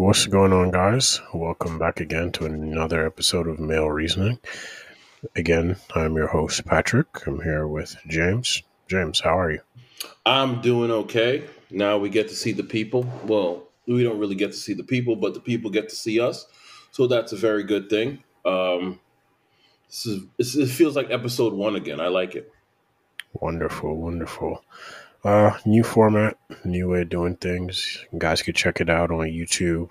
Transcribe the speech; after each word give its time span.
What's 0.00 0.24
going 0.24 0.54
on, 0.54 0.70
guys? 0.70 1.20
Welcome 1.34 1.78
back 1.78 2.00
again 2.00 2.32
to 2.32 2.46
another 2.46 3.06
episode 3.06 3.46
of 3.46 3.60
Male 3.60 3.90
Reasoning. 3.90 4.38
Again, 5.36 5.76
I'm 5.94 6.16
your 6.16 6.28
host, 6.28 6.64
Patrick. 6.64 7.26
I'm 7.26 7.42
here 7.42 7.68
with 7.68 7.94
James. 8.08 8.62
James, 8.88 9.20
how 9.20 9.38
are 9.38 9.52
you? 9.52 9.60
I'm 10.24 10.62
doing 10.62 10.90
okay. 10.90 11.44
Now 11.70 11.98
we 11.98 12.08
get 12.08 12.30
to 12.30 12.34
see 12.34 12.52
the 12.52 12.62
people. 12.62 13.04
Well, 13.26 13.68
we 13.86 14.02
don't 14.02 14.18
really 14.18 14.36
get 14.36 14.52
to 14.52 14.56
see 14.56 14.72
the 14.72 14.82
people, 14.82 15.16
but 15.16 15.34
the 15.34 15.40
people 15.40 15.70
get 15.70 15.90
to 15.90 15.96
see 15.96 16.18
us. 16.18 16.46
So 16.92 17.06
that's 17.06 17.32
a 17.32 17.36
very 17.36 17.62
good 17.62 17.90
thing. 17.90 18.24
Um, 18.46 19.00
this 19.86 20.06
is, 20.06 20.56
it 20.56 20.70
feels 20.70 20.96
like 20.96 21.10
episode 21.10 21.52
one 21.52 21.76
again. 21.76 22.00
I 22.00 22.08
like 22.08 22.36
it. 22.36 22.50
Wonderful, 23.34 23.94
wonderful. 23.98 24.64
Uh, 25.22 25.56
new 25.66 25.84
format, 25.84 26.38
new 26.64 26.88
way 26.88 27.02
of 27.02 27.08
doing 27.10 27.36
things. 27.36 28.04
You 28.10 28.18
guys 28.18 28.40
could 28.42 28.56
check 28.56 28.80
it 28.80 28.88
out 28.88 29.10
on 29.10 29.26
YouTube. 29.26 29.88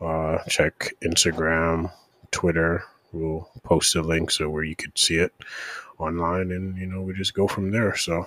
Uh, 0.00 0.38
check 0.48 0.92
Instagram, 1.02 1.90
Twitter. 2.30 2.84
We'll 3.12 3.50
post 3.62 3.96
a 3.96 4.02
link 4.02 4.30
so 4.30 4.50
where 4.50 4.62
you 4.62 4.76
could 4.76 4.96
see 4.98 5.16
it 5.16 5.32
online, 5.98 6.52
and 6.52 6.76
you 6.76 6.86
know 6.86 7.00
we 7.00 7.14
just 7.14 7.34
go 7.34 7.48
from 7.48 7.70
there. 7.70 7.96
So, 7.96 8.26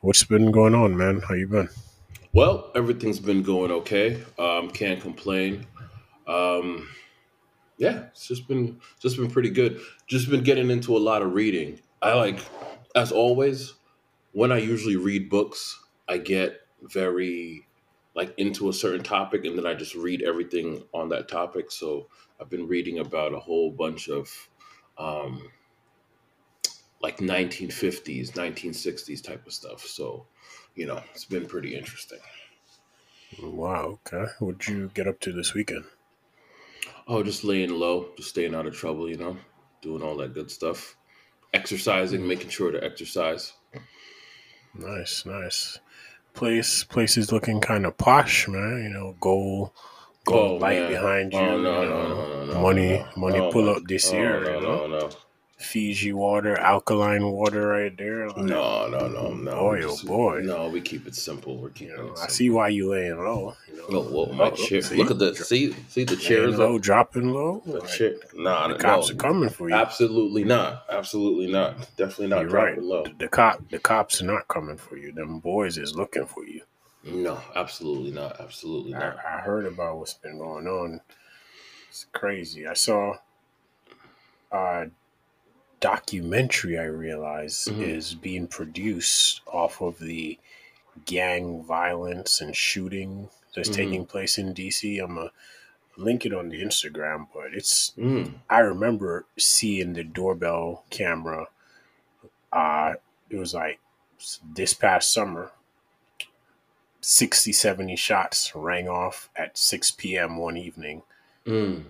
what's 0.00 0.24
been 0.24 0.50
going 0.50 0.74
on, 0.74 0.96
man? 0.96 1.20
How 1.20 1.34
you 1.34 1.46
been? 1.46 1.68
Well, 2.32 2.70
everything's 2.74 3.20
been 3.20 3.42
going 3.42 3.70
okay. 3.70 4.22
Um, 4.38 4.70
can't 4.70 5.00
complain. 5.00 5.66
Um, 6.26 6.88
yeah, 7.78 8.04
it's 8.12 8.26
just 8.26 8.48
been 8.48 8.80
just 8.98 9.16
been 9.16 9.30
pretty 9.30 9.50
good. 9.50 9.80
Just 10.06 10.30
been 10.30 10.42
getting 10.42 10.70
into 10.70 10.96
a 10.96 10.98
lot 10.98 11.22
of 11.22 11.34
reading. 11.34 11.80
I 12.02 12.14
like, 12.14 12.40
as 12.94 13.12
always, 13.12 13.74
when 14.36 14.52
I 14.52 14.58
usually 14.58 14.96
read 14.96 15.30
books, 15.30 15.82
I 16.06 16.18
get 16.18 16.60
very 16.82 17.66
like 18.14 18.34
into 18.36 18.68
a 18.68 18.72
certain 18.74 19.02
topic 19.02 19.46
and 19.46 19.56
then 19.56 19.66
I 19.66 19.72
just 19.72 19.94
read 19.94 20.20
everything 20.20 20.84
on 20.92 21.08
that 21.08 21.26
topic. 21.26 21.70
So 21.70 22.08
I've 22.38 22.50
been 22.50 22.68
reading 22.68 22.98
about 22.98 23.32
a 23.32 23.38
whole 23.38 23.70
bunch 23.70 24.10
of 24.10 24.28
um, 24.98 25.48
like 27.00 27.16
1950s, 27.16 28.32
1960s 28.32 29.24
type 29.24 29.46
of 29.46 29.54
stuff. 29.54 29.86
So, 29.86 30.26
you 30.74 30.84
know, 30.84 31.00
it's 31.14 31.24
been 31.24 31.46
pretty 31.46 31.74
interesting. 31.74 32.18
Wow. 33.42 34.00
Okay. 34.06 34.30
What'd 34.38 34.68
you 34.68 34.90
get 34.92 35.08
up 35.08 35.18
to 35.20 35.32
this 35.32 35.54
weekend? 35.54 35.84
Oh, 37.08 37.22
just 37.22 37.42
laying 37.42 37.70
low, 37.70 38.10
just 38.18 38.28
staying 38.28 38.54
out 38.54 38.66
of 38.66 38.76
trouble, 38.76 39.08
you 39.08 39.16
know, 39.16 39.38
doing 39.80 40.02
all 40.02 40.18
that 40.18 40.34
good 40.34 40.50
stuff. 40.50 40.94
Exercising, 41.54 42.28
making 42.28 42.50
sure 42.50 42.70
to 42.70 42.84
exercise. 42.84 43.54
Nice, 44.78 45.24
nice. 45.26 45.78
Place 46.34 46.84
place 46.84 47.16
is 47.16 47.32
looking 47.32 47.60
kind 47.60 47.86
of 47.86 47.96
posh, 47.96 48.48
man. 48.48 48.82
You 48.84 48.88
know, 48.90 49.16
gold 49.20 49.70
gold 50.24 50.62
Oh 50.62 50.64
light 50.64 50.80
man. 50.80 50.90
behind 50.90 51.34
oh, 51.34 51.40
you. 51.40 51.46
Oh 51.46 51.62
no, 51.62 51.82
you 51.82 51.88
no, 51.88 52.08
know, 52.08 52.44
no, 52.46 52.52
no, 52.52 52.60
money 52.60 53.04
money 53.16 53.38
Oh, 53.38 53.50
pull 53.52 53.70
up 53.70 53.84
this 53.86 54.12
oh, 54.12 54.16
year. 54.16 54.40
No, 54.44 54.54
you 54.54 54.60
know, 54.60 54.86
no, 54.86 54.98
no. 54.98 55.10
Fiji 55.58 56.12
water, 56.12 56.58
alkaline 56.58 57.26
water, 57.32 57.68
right 57.68 57.96
there. 57.96 58.28
Like, 58.28 58.36
No, 58.36 58.88
no, 58.88 59.08
no, 59.08 59.32
no. 59.32 59.54
Boy, 59.54 59.80
oh 59.84 59.96
boy. 60.04 60.40
No, 60.44 60.68
we 60.68 60.82
keep 60.82 61.06
it 61.06 61.14
simple. 61.14 61.56
We're 61.56 61.70
You 61.76 61.96
know, 61.96 62.12
it 62.12 62.18
I 62.18 62.26
see 62.28 62.50
why 62.50 62.68
you 62.68 62.90
laying 62.90 63.16
low. 63.18 63.56
You 63.66 63.90
know, 63.90 64.02
whoa, 64.02 64.32
my 64.32 64.50
Oh, 64.50 64.50
chair. 64.50 64.82
see? 64.82 64.96
Look 64.96 65.10
at 65.10 65.18
the 65.18 65.34
See, 65.34 65.74
see 65.88 66.04
the 66.04 66.16
chairs. 66.16 66.58
low, 66.58 66.76
Up. 66.76 66.82
dropping 66.82 67.30
low. 67.32 67.62
The 67.64 67.78
Like, 67.78 67.88
chair. 67.88 68.14
Nah, 68.34 68.68
the 68.68 68.74
no, 68.74 68.78
cops 68.80 69.08
no. 69.08 69.14
are 69.14 69.18
coming 69.18 69.48
for 69.48 69.70
you. 69.70 69.74
Absolutely 69.74 70.44
not. 70.44 70.84
Absolutely 70.90 71.46
not. 71.50 71.78
Definitely 71.96 72.26
not 72.28 72.42
You're 72.42 72.50
right. 72.50 72.74
dropping 72.74 72.84
low. 72.90 73.04
The, 73.04 73.14
the 73.18 73.28
cop, 73.28 73.70
the 73.70 73.78
cops 73.78 74.20
are 74.20 74.26
not 74.26 74.48
coming 74.48 74.76
for 74.76 74.98
you. 74.98 75.12
Them 75.12 75.38
boys 75.38 75.78
is 75.78 75.94
looking 75.96 76.26
for 76.26 76.44
you. 76.46 76.60
No, 77.02 77.40
absolutely 77.54 78.10
not. 78.10 78.38
Absolutely 78.40 78.92
not. 78.92 79.16
I 79.24 79.38
heard 79.40 79.64
about 79.64 79.96
what's 79.96 80.12
been 80.14 80.36
going 80.38 80.66
on. 80.66 81.00
It's 81.88 82.04
crazy. 82.12 82.66
I 82.66 82.74
saw 82.74 83.14
a 84.52 84.86
documentary. 85.80 86.78
I 86.78 86.84
realize 86.84 87.66
Mhm. 87.70 87.82
is 87.82 88.14
being 88.14 88.46
produced 88.48 89.40
off 89.46 89.80
of 89.80 89.98
the 89.98 90.38
gang 91.04 91.62
violence 91.62 92.40
and 92.40 92.56
shooting 92.56 93.28
that's 93.54 93.68
Mhm. 93.68 93.74
taking 93.74 94.06
place 94.06 94.38
in 94.38 94.52
DC. 94.54 94.98
I'm 94.98 95.14
gonna 95.16 95.30
link 95.96 96.26
it 96.26 96.32
on 96.34 96.48
the 96.48 96.62
Instagram, 96.62 97.28
but 97.32 97.54
it's. 97.54 97.92
Mm. 97.98 98.34
I 98.50 98.58
remember 98.60 99.26
seeing 99.38 99.92
the 99.94 100.04
doorbell 100.04 100.84
camera. 100.90 101.48
Uh, 102.52 102.94
it 103.30 103.36
was 103.36 103.54
like 103.54 103.78
this 104.54 104.72
past 104.74 105.12
summer 105.12 105.52
60, 107.00 107.52
70 107.52 107.96
shots 107.96 108.54
rang 108.54 108.88
off 108.88 109.28
at 109.36 109.56
6 109.56 109.90
p.m. 109.90 110.38
one 110.38 110.56
evening. 110.56 111.02
Mm. 111.46 111.84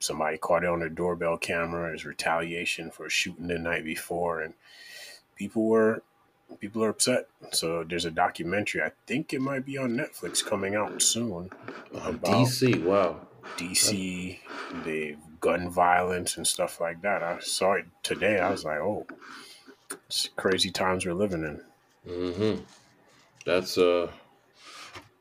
Somebody 0.00 0.38
caught 0.38 0.64
it 0.64 0.68
on 0.68 0.80
their 0.80 0.88
doorbell 0.88 1.36
camera 1.36 1.92
as 1.92 2.04
retaliation 2.04 2.90
for 2.90 3.08
shooting 3.08 3.48
the 3.48 3.58
night 3.58 3.84
before, 3.84 4.40
and 4.40 4.54
people 5.36 5.66
were 5.66 6.02
people 6.58 6.82
are 6.82 6.88
upset. 6.88 7.28
So 7.52 7.84
there's 7.84 8.04
a 8.06 8.10
documentary. 8.10 8.82
I 8.82 8.92
think 9.06 9.32
it 9.32 9.40
might 9.40 9.64
be 9.64 9.78
on 9.78 9.96
Netflix 9.96 10.44
coming 10.44 10.74
out 10.74 11.00
soon. 11.02 11.50
About 11.92 12.22
DC. 12.22 12.82
Wow. 12.82 13.20
DC, 13.56 14.38
the 14.84 15.16
gun 15.40 15.70
violence 15.70 16.36
and 16.36 16.46
stuff 16.46 16.80
like 16.80 17.02
that. 17.02 17.22
I 17.22 17.38
saw 17.40 17.74
it 17.74 17.86
today. 18.02 18.38
I 18.38 18.50
was 18.50 18.64
like, 18.64 18.78
oh, 18.78 19.06
it's 20.06 20.28
crazy 20.36 20.70
times 20.70 21.06
we're 21.06 21.14
living 21.14 21.44
in. 21.44 21.60
Mm-hmm. 22.10 22.62
That's 23.46 23.78
uh. 23.78 24.10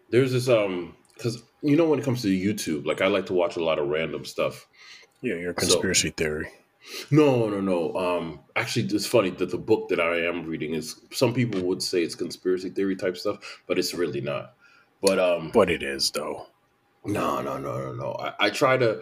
There's 0.09 0.31
this 0.31 0.50
um 0.50 0.96
because 1.13 1.44
you 1.61 1.75
know 1.75 1.85
when 1.85 2.00
it 2.00 2.06
comes 2.06 2.22
to 2.23 2.28
YouTube, 2.28 2.85
like 2.85 3.01
I 3.01 3.07
like 3.07 3.28
to 3.28 3.34
watch 3.34 3.57
a 3.57 3.63
lot 3.63 3.79
of 3.79 3.90
random 3.90 4.25
stuff. 4.25 4.67
Yeah, 5.22 5.35
your 5.35 5.53
conspiracy 5.53 6.12
theory. 6.12 6.50
No, 7.12 7.50
no, 7.50 7.59
no. 7.59 7.94
Um, 7.96 8.40
actually, 8.56 8.85
it's 8.85 9.06
funny 9.06 9.31
that 9.31 9.52
the 9.52 9.57
book 9.57 9.90
that 9.90 10.00
I 10.00 10.25
am 10.25 10.46
reading 10.46 10.74
is 10.74 11.02
some 11.12 11.34
people 11.34 11.62
would 11.63 11.84
say 11.84 12.03
it's 12.03 12.16
conspiracy 12.16 12.69
theory 12.69 12.96
type 12.96 13.18
stuff, 13.18 13.62
but 13.68 13.78
it's 13.78 13.94
really 13.94 14.22
not. 14.22 14.53
But 15.02 15.19
um, 15.19 15.52
But 15.53 15.69
it 15.69 15.84
is 15.84 16.12
though. 16.12 16.47
no, 17.06 17.41
no, 17.41 17.58
no, 17.58 17.78
no, 17.78 17.94
no. 17.94 18.12
I, 18.13 18.47
I 18.47 18.50
try 18.50 18.78
to, 18.78 19.02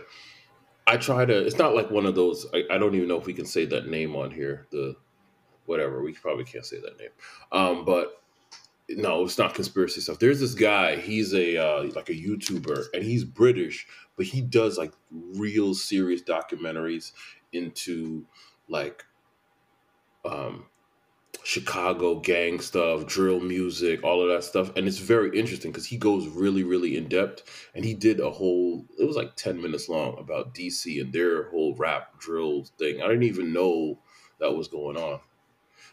I 0.88 0.97
try 0.97 1.25
to. 1.25 1.45
It's 1.45 1.57
not 1.57 1.75
like 1.75 1.91
one 1.91 2.06
of 2.06 2.16
those. 2.16 2.47
I, 2.53 2.63
I 2.72 2.77
don't 2.77 2.95
even 2.95 3.07
know 3.07 3.19
if 3.19 3.25
we 3.25 3.33
can 3.33 3.45
say 3.45 3.66
that 3.67 3.88
name 3.88 4.16
on 4.16 4.31
here. 4.31 4.67
The 4.72 4.95
whatever 5.66 6.01
we 6.01 6.13
probably 6.13 6.45
can't 6.45 6.66
say 6.66 6.79
that 6.79 6.97
name. 6.97 7.09
Um, 7.51 7.85
but 7.85 8.16
no, 8.89 9.23
it's 9.23 9.37
not 9.37 9.53
conspiracy 9.53 10.01
stuff. 10.01 10.19
There's 10.19 10.39
this 10.39 10.53
guy. 10.53 10.95
He's 10.95 11.33
a 11.33 11.57
uh, 11.57 11.83
like 11.95 12.09
a 12.09 12.13
YouTuber, 12.13 12.85
and 12.93 13.03
he's 13.03 13.23
British, 13.23 13.87
but 14.15 14.25
he 14.25 14.41
does 14.41 14.77
like 14.77 14.93
real 15.11 15.73
serious 15.73 16.21
documentaries 16.21 17.11
into 17.51 18.25
like 18.69 19.05
um 20.25 20.65
Chicago 21.43 22.19
gang 22.19 22.59
stuff, 22.59 23.05
drill 23.05 23.39
music, 23.39 24.03
all 24.03 24.21
of 24.21 24.27
that 24.27 24.43
stuff. 24.43 24.75
And 24.75 24.87
it's 24.87 24.97
very 24.97 25.37
interesting 25.37 25.71
because 25.71 25.85
he 25.85 25.97
goes 25.97 26.27
really, 26.27 26.63
really 26.63 26.97
in 26.97 27.07
depth. 27.07 27.69
And 27.73 27.85
he 27.85 27.93
did 27.93 28.19
a 28.19 28.29
whole, 28.29 28.85
it 28.99 29.05
was 29.05 29.15
like 29.15 29.35
10 29.35 29.61
minutes 29.61 29.87
long 29.87 30.17
about 30.19 30.53
DC 30.53 30.99
and 30.99 31.13
their 31.13 31.49
whole 31.49 31.73
rap 31.75 32.19
drill 32.19 32.65
thing. 32.77 33.01
I 33.01 33.07
didn't 33.07 33.23
even 33.23 33.53
know 33.53 33.99
that 34.39 34.55
was 34.55 34.67
going 34.67 34.97
on. 34.97 35.21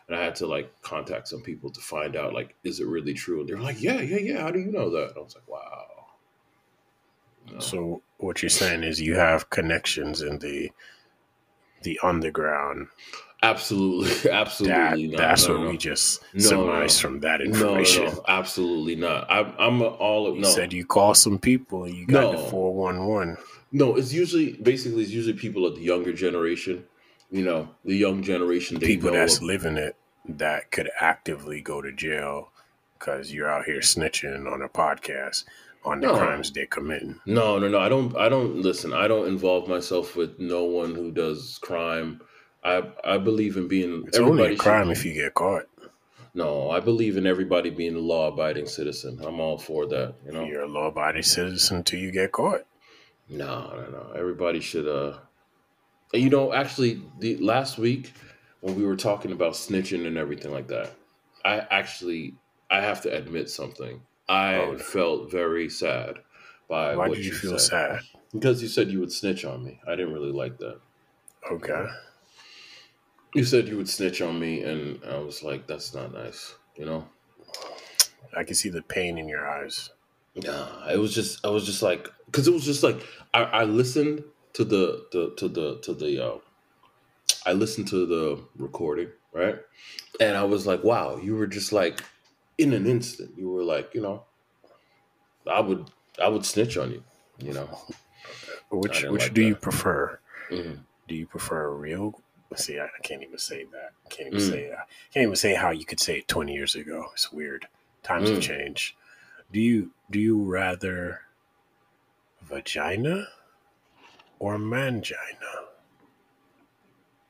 And 0.09 0.17
I 0.17 0.23
had 0.23 0.35
to 0.37 0.47
like 0.47 0.71
contact 0.83 1.29
some 1.29 1.41
people 1.41 1.71
to 1.71 1.81
find 1.81 2.15
out, 2.15 2.35
like, 2.35 2.55
is 2.63 2.81
it 2.81 2.87
really 2.87 3.15
true? 3.15 3.41
And 3.41 3.49
they 3.49 3.55
were 3.55 3.61
like, 3.61 3.81
yeah, 3.83 4.01
yeah, 4.03 4.19
yeah. 4.19 4.41
How 4.43 4.51
do 4.51 4.59
you 4.59 4.71
know 4.71 4.91
that? 4.91 5.09
And 5.11 5.17
I 5.17 5.21
was 5.21 5.35
like, 5.35 5.49
wow. 5.49 5.87
Know? 7.51 7.59
So 7.59 8.03
what 8.19 8.43
you're 8.43 8.51
saying 8.51 8.83
is 8.85 9.01
you 9.01 9.15
have 9.17 9.51
connections 9.51 10.23
in 10.23 10.39
the 10.39 10.71
the 11.83 11.99
underground. 12.03 12.87
absolutely, 13.43 14.09
That 14.25 14.33
absolutely 14.33 15.09
not. 15.09 15.19
that's 15.19 15.47
no, 15.49 15.55
what 15.55 15.65
no. 15.65 15.71
we 15.71 15.77
just 15.77 16.23
No, 16.33 16.41
surmised 16.41 16.97
no. 17.03 17.09
from 17.09 17.21
that 17.21 17.41
information. 17.43 18.05
no, 18.05 18.11
no, 18.13 18.25
absolutely 18.29 18.97
not. 18.97 19.31
I, 19.31 19.41
I'm 19.59 19.83
all 19.83 20.27
of 20.27 20.37
You 20.37 20.43
no. 20.43 20.49
said 20.49 20.73
you 20.73 20.87
call 20.87 21.15
some 21.15 21.39
people 21.39 21.85
and 21.85 21.95
you 21.95 22.07
got 22.07 22.31
the 22.33 22.39
No. 22.39 22.47
four 22.49 22.75
one 22.75 23.07
one. 23.07 23.37
No, 23.73 23.97
it's 23.97 24.13
usually 24.15 24.53
basically 24.63 25.03
it's 25.03 25.11
usually 25.13 25.35
people 25.37 25.67
of 25.67 25.75
the 25.77 25.83
younger 25.83 26.13
generation. 26.15 26.85
You 27.31 27.43
know, 27.45 27.69
the 27.85 27.97
young 27.97 28.23
generation. 28.23 28.79
People 28.79 29.13
that's 29.13 29.39
of- 29.39 29.43
living 29.45 29.77
it 29.77 29.97
that 30.29 30.71
could 30.71 30.91
actively 31.01 31.61
go 31.61 31.83
to 31.83 31.93
jail 31.93 32.51
because 32.99 33.33
you're 33.33 33.51
out 33.51 33.65
here 33.67 33.81
snitching 33.81 34.51
on 34.51 34.63
a 34.63 34.69
podcast 34.69 35.45
on 35.85 36.01
the 36.01 36.07
No. 36.07 36.17
crimes 36.17 36.51
they're 36.51 36.65
committing. 36.67 37.21
no, 37.27 37.59
no, 37.59 37.69
no. 37.69 37.79
I 37.79 37.89
don't. 37.89 38.17
I 38.17 38.29
don't 38.29 38.63
listen. 38.63 38.93
I 38.93 39.09
don't 39.09 39.27
involve 39.29 39.69
myself 39.69 40.17
with 40.17 40.39
no 40.39 40.65
one 40.65 40.95
who 40.95 41.11
does 41.11 41.59
crime. 41.63 42.21
I 42.63 42.83
I 43.05 43.19
believe 43.19 43.57
in 43.57 43.69
being. 43.69 44.05
It's 44.07 44.19
only 44.19 44.55
a 44.55 44.57
crime 44.57 44.91
if 44.91 45.05
you 45.05 45.13
get 45.13 45.35
caught. 45.35 45.67
No, 46.37 46.71
I 46.71 46.81
believe 46.81 47.17
in 47.17 47.27
everybody 47.29 47.71
being 47.71 47.95
a 47.95 48.01
law-abiding 48.01 48.67
citizen. 48.67 49.21
I'm 49.23 49.39
all 49.39 49.57
for 49.59 49.87
that. 49.87 50.15
You 50.27 50.33
know. 50.33 50.45
You're 50.45 50.63
a 50.63 50.67
law 50.69 50.87
abiding 50.89 51.23
citizen 51.23 51.77
until 51.79 52.01
you 52.01 52.11
get 52.11 52.33
caught. 52.33 52.63
No, 53.29 53.71
no, 53.77 53.87
no. 53.91 54.13
Everybody 54.19 54.61
should. 54.61 54.89
uh 54.89 55.19
You 56.13 56.31
know, 56.31 56.53
actually, 56.53 57.03
the 57.19 57.37
last 57.39 57.77
week 57.79 58.13
when 58.61 58.77
we 58.77 58.85
were 58.85 58.97
talking 58.97 59.33
about 59.33 59.55
snitching 59.55 60.07
and 60.07 60.17
everything 60.17 60.53
like 60.53 60.69
that, 60.69 60.95
I 61.45 61.59
actually 61.71 62.39
I 62.71 62.81
have 62.81 63.01
to 63.03 63.15
admit 63.15 63.51
something. 63.51 64.07
I 64.29 64.59
Oh, 64.59 64.73
no. 64.73 64.79
felt 64.79 65.31
very 65.31 65.69
sad 65.69 66.21
by 66.69 66.97
Why 66.97 66.97
what 66.97 67.19
did 67.19 67.27
you 67.27 67.31
you 67.31 67.33
feel 67.33 67.59
said. 67.59 67.59
sad? 67.59 68.01
Because 68.33 68.63
you 68.63 68.69
said 68.69 68.91
you 68.91 69.01
would 69.01 69.13
snitch 69.13 69.45
on 69.45 69.65
me. 69.65 69.81
I 69.87 69.97
didn't 69.97 70.15
really 70.15 70.33
like 70.33 70.59
that. 70.59 70.81
Okay. 71.51 71.87
You 73.35 73.45
said 73.45 73.69
you 73.69 73.77
would 73.77 73.89
snitch 73.91 74.23
on 74.23 74.41
me, 74.41 74.63
and 74.63 75.05
I 75.05 75.19
was 75.19 75.43
like, 75.43 75.67
that's 75.67 75.93
not 75.93 76.13
nice. 76.13 76.57
You 76.75 76.87
know? 76.87 77.09
I 78.37 78.45
can 78.45 78.55
see 78.55 78.69
the 78.69 78.83
pain 78.83 79.17
in 79.19 79.29
your 79.29 79.49
eyes. 79.49 79.91
Nah, 80.37 80.89
it 80.91 80.97
was 80.97 81.15
just 81.15 81.45
I 81.47 81.49
was 81.49 81.65
just 81.65 81.81
like 81.83 82.09
because 82.27 82.49
it 82.49 82.53
was 82.53 82.65
just 82.65 82.83
like 82.83 83.01
I, 83.33 83.43
I 83.45 83.65
listened 83.65 84.25
to 84.55 84.65
the, 84.65 85.07
the 85.13 85.35
to 85.37 85.49
the 85.49 85.81
to 85.83 85.95
the 85.95 86.25
uh, 86.25 86.39
I 87.47 87.53
listened 87.53 87.89
to 87.89 88.07
the 88.07 88.47
recording 88.57 89.11
right, 89.33 89.59
and 90.21 90.37
I 90.37 90.45
was 90.45 90.67
like, 90.67 90.85
wow, 90.85 91.17
you 91.17 91.37
were 91.37 91.47
just 91.47 91.73
like 91.73 92.03
in 92.59 92.73
an 92.73 92.87
instant, 92.87 93.37
you 93.39 93.51
were 93.51 93.65
like, 93.65 93.95
you 93.95 94.01
know, 94.01 94.27
I 95.51 95.61
would 95.61 95.91
I 96.21 96.29
would 96.29 96.45
snitch 96.45 96.77
on 96.77 96.91
you, 96.93 97.05
you 97.39 97.53
know. 97.53 97.69
Which 98.71 99.05
which 99.09 99.27
like 99.27 99.35
do 99.35 99.43
you 99.43 99.55
that. 99.55 99.61
prefer? 99.63 100.21
Mhm. 100.51 100.85
Do 101.09 101.15
you 101.15 101.27
prefer 101.27 101.67
a 101.67 101.75
real? 101.75 102.21
See, 102.57 102.79
I 102.79 102.89
can't 103.03 103.23
even 103.23 103.39
say 103.39 103.65
that. 103.65 103.93
Can't 104.11 104.29
even 104.29 104.39
Mm. 104.39 104.51
say 104.51 104.69
that. 104.69 104.89
Can't 105.13 105.25
even 105.25 105.37
say 105.37 105.55
how 105.55 105.71
you 105.71 105.85
could 105.85 106.01
say 106.01 106.19
it 106.19 106.29
twenty 106.29 106.55
years 106.55 106.75
ago. 106.75 107.11
It's 107.13 107.33
weird. 107.33 107.69
Times 108.03 108.31
have 108.31 108.39
Mm. 108.39 108.43
changed. 108.43 108.95
Do 109.53 109.61
you 109.61 109.93
do 110.11 110.19
you 110.21 110.43
rather 110.43 111.23
vagina 112.43 113.29
or 114.45 114.59
mangina? 114.59 115.15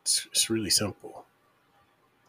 It's, 0.02 0.26
it's 0.32 0.50
really 0.50 0.70
simple. 0.70 1.24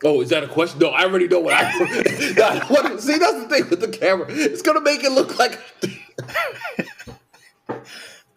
Oh, 0.04 0.22
is 0.22 0.30
that 0.30 0.44
a 0.44 0.48
question? 0.48 0.80
No, 0.80 0.90
I 0.90 1.06
already 1.06 1.28
know 1.28 1.40
what 1.40 1.54
I. 1.56 1.72
Nah, 2.38 2.66
what- 2.68 3.02
see, 3.02 3.18
that's 3.18 3.42
the 3.42 3.50
thing 3.50 3.70
with 3.70 3.82
the 3.82 3.88
camera. 3.88 4.28
It's 4.30 4.62
gonna 4.62 4.82
make 4.82 5.04
it 5.04 5.12
look 5.12 5.40
like. 5.40 5.60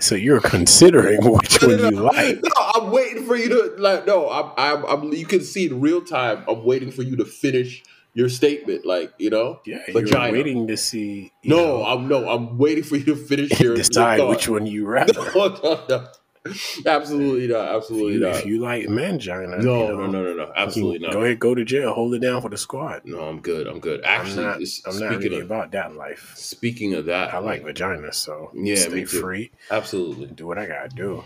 So 0.01 0.15
you're 0.15 0.41
considering 0.41 1.19
which 1.29 1.61
one 1.61 1.79
you 1.81 1.91
like. 1.91 2.41
No, 2.41 2.51
I'm 2.75 2.93
waiting 2.93 3.27
for 3.27 3.35
you 3.35 3.49
to 3.49 3.83
like. 3.83 4.07
No, 4.07 4.31
I'm, 4.31 4.53
I'm, 4.57 4.85
I'm. 4.85 5.13
You 5.13 5.27
can 5.27 5.41
see 5.41 5.67
in 5.67 5.81
real 5.81 6.01
time. 6.03 6.45
I'm 6.47 6.65
waiting 6.65 6.93
for 6.93 7.03
you 7.03 7.17
to 7.17 7.25
finish 7.25 7.83
your 8.15 8.29
statement. 8.29 8.87
Like 8.87 9.13
you 9.19 9.29
know. 9.29 9.61
Yeah, 9.67 9.81
Vagina. 9.89 10.27
you're 10.27 10.33
waiting 10.33 10.69
to 10.69 10.77
see. 10.77 11.33
No, 11.43 11.57
know, 11.57 11.85
I'm 11.85 12.07
no. 12.07 12.29
I'm 12.29 12.59
waiting 12.59 12.85
for 12.85 12.95
you 12.95 13.05
to 13.07 13.17
finish 13.17 13.59
your 13.59 13.75
decide 13.75 14.19
your 14.19 14.29
which 14.29 14.49
one 14.49 14.67
you 14.67 14.87
rather. 14.97 15.13
No, 15.35 16.07
Absolutely 16.87 17.47
not. 17.49 17.69
If 17.71 17.83
Absolutely 17.83 18.15
you, 18.15 18.21
not. 18.21 18.37
if 18.37 18.47
you 18.47 18.61
like 18.61 18.87
mangina, 18.87 19.63
no, 19.63 19.83
you 19.89 19.89
know, 19.89 20.07
no, 20.07 20.07
no, 20.07 20.23
no, 20.23 20.35
no. 20.35 20.53
Absolutely 20.57 20.99
not. 21.01 21.13
Go 21.13 21.23
ahead, 21.23 21.39
go 21.39 21.55
to 21.55 21.65
jail, 21.65 21.93
hold 21.95 22.15
it 22.15 22.21
down 22.21 22.41
for 22.43 22.49
the 22.51 22.59
squad. 22.59 23.03
No, 23.05 23.21
I'm 23.21 23.41
good. 23.41 23.67
I'm 23.67 23.81
good. 23.81 24.05
I'm 24.05 24.21
Actually, 24.21 24.45
not. 24.45 24.55
I'm 24.57 24.61
not 24.61 25.13
speaking 25.13 25.19
really 25.33 25.41
of 25.41 25.47
about 25.47 25.73
that 25.73 25.95
life. 25.95 26.33
speaking 26.37 26.95
of 26.95 27.07
that, 27.07 27.33
I 27.35 27.39
like 27.39 27.65
vagina, 27.65 28.13
so 28.13 28.51
Yeah, 28.55 28.77
stay 28.77 29.05
free, 29.05 29.51
absolutely. 29.71 30.27
do 30.29 30.47
what 30.47 30.59
I 30.59 30.67
gotta 30.67 30.89
do. 30.89 31.25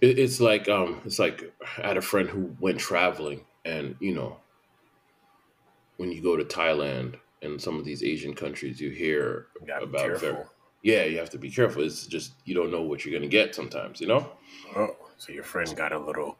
It, 0.00 0.18
it's 0.18 0.40
like 0.40 0.68
um, 0.68 1.00
it's 1.04 1.18
like 1.18 1.52
I 1.78 1.86
had 1.88 1.96
a 1.96 2.02
friend 2.02 2.28
who 2.28 2.54
went 2.60 2.78
traveling, 2.78 3.42
and 3.64 3.96
you 4.00 4.14
know, 4.14 4.38
when 5.96 6.12
you 6.12 6.22
go 6.22 6.36
to 6.36 6.44
Thailand 6.44 7.16
and 7.42 7.60
some 7.60 7.78
of 7.78 7.84
these 7.84 8.02
Asian 8.02 8.34
countries, 8.34 8.80
you 8.80 8.90
hear 8.90 9.46
about 9.82 10.20
very- 10.20 10.36
yeah, 10.82 11.04
you 11.04 11.18
have 11.18 11.30
to 11.30 11.38
be 11.38 11.50
careful. 11.50 11.82
It's 11.82 12.06
just 12.06 12.32
you 12.44 12.54
don't 12.54 12.70
know 12.70 12.82
what 12.82 13.04
you're 13.04 13.18
gonna 13.18 13.28
get 13.30 13.54
sometimes, 13.54 14.00
you 14.00 14.06
know. 14.06 14.30
Oh, 14.76 14.96
so 15.16 15.32
your 15.32 15.44
friend 15.44 15.74
got 15.76 15.92
a 15.92 15.98
little 15.98 16.36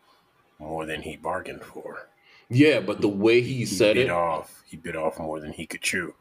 more 0.58 0.86
than 0.86 1.02
he 1.02 1.16
bargained 1.16 1.62
for. 1.62 2.08
Yeah, 2.50 2.80
but 2.80 3.00
the 3.00 3.08
way 3.08 3.40
he, 3.42 3.54
He 3.54 3.66
said 3.66 3.94
bit 3.94 4.06
it, 4.06 4.10
off. 4.10 4.62
He 4.66 4.76
bit 4.76 4.96
off 4.96 5.18
more 5.18 5.38
than 5.40 5.52
he 5.52 5.66
could 5.66 5.82
chew. 5.82 6.14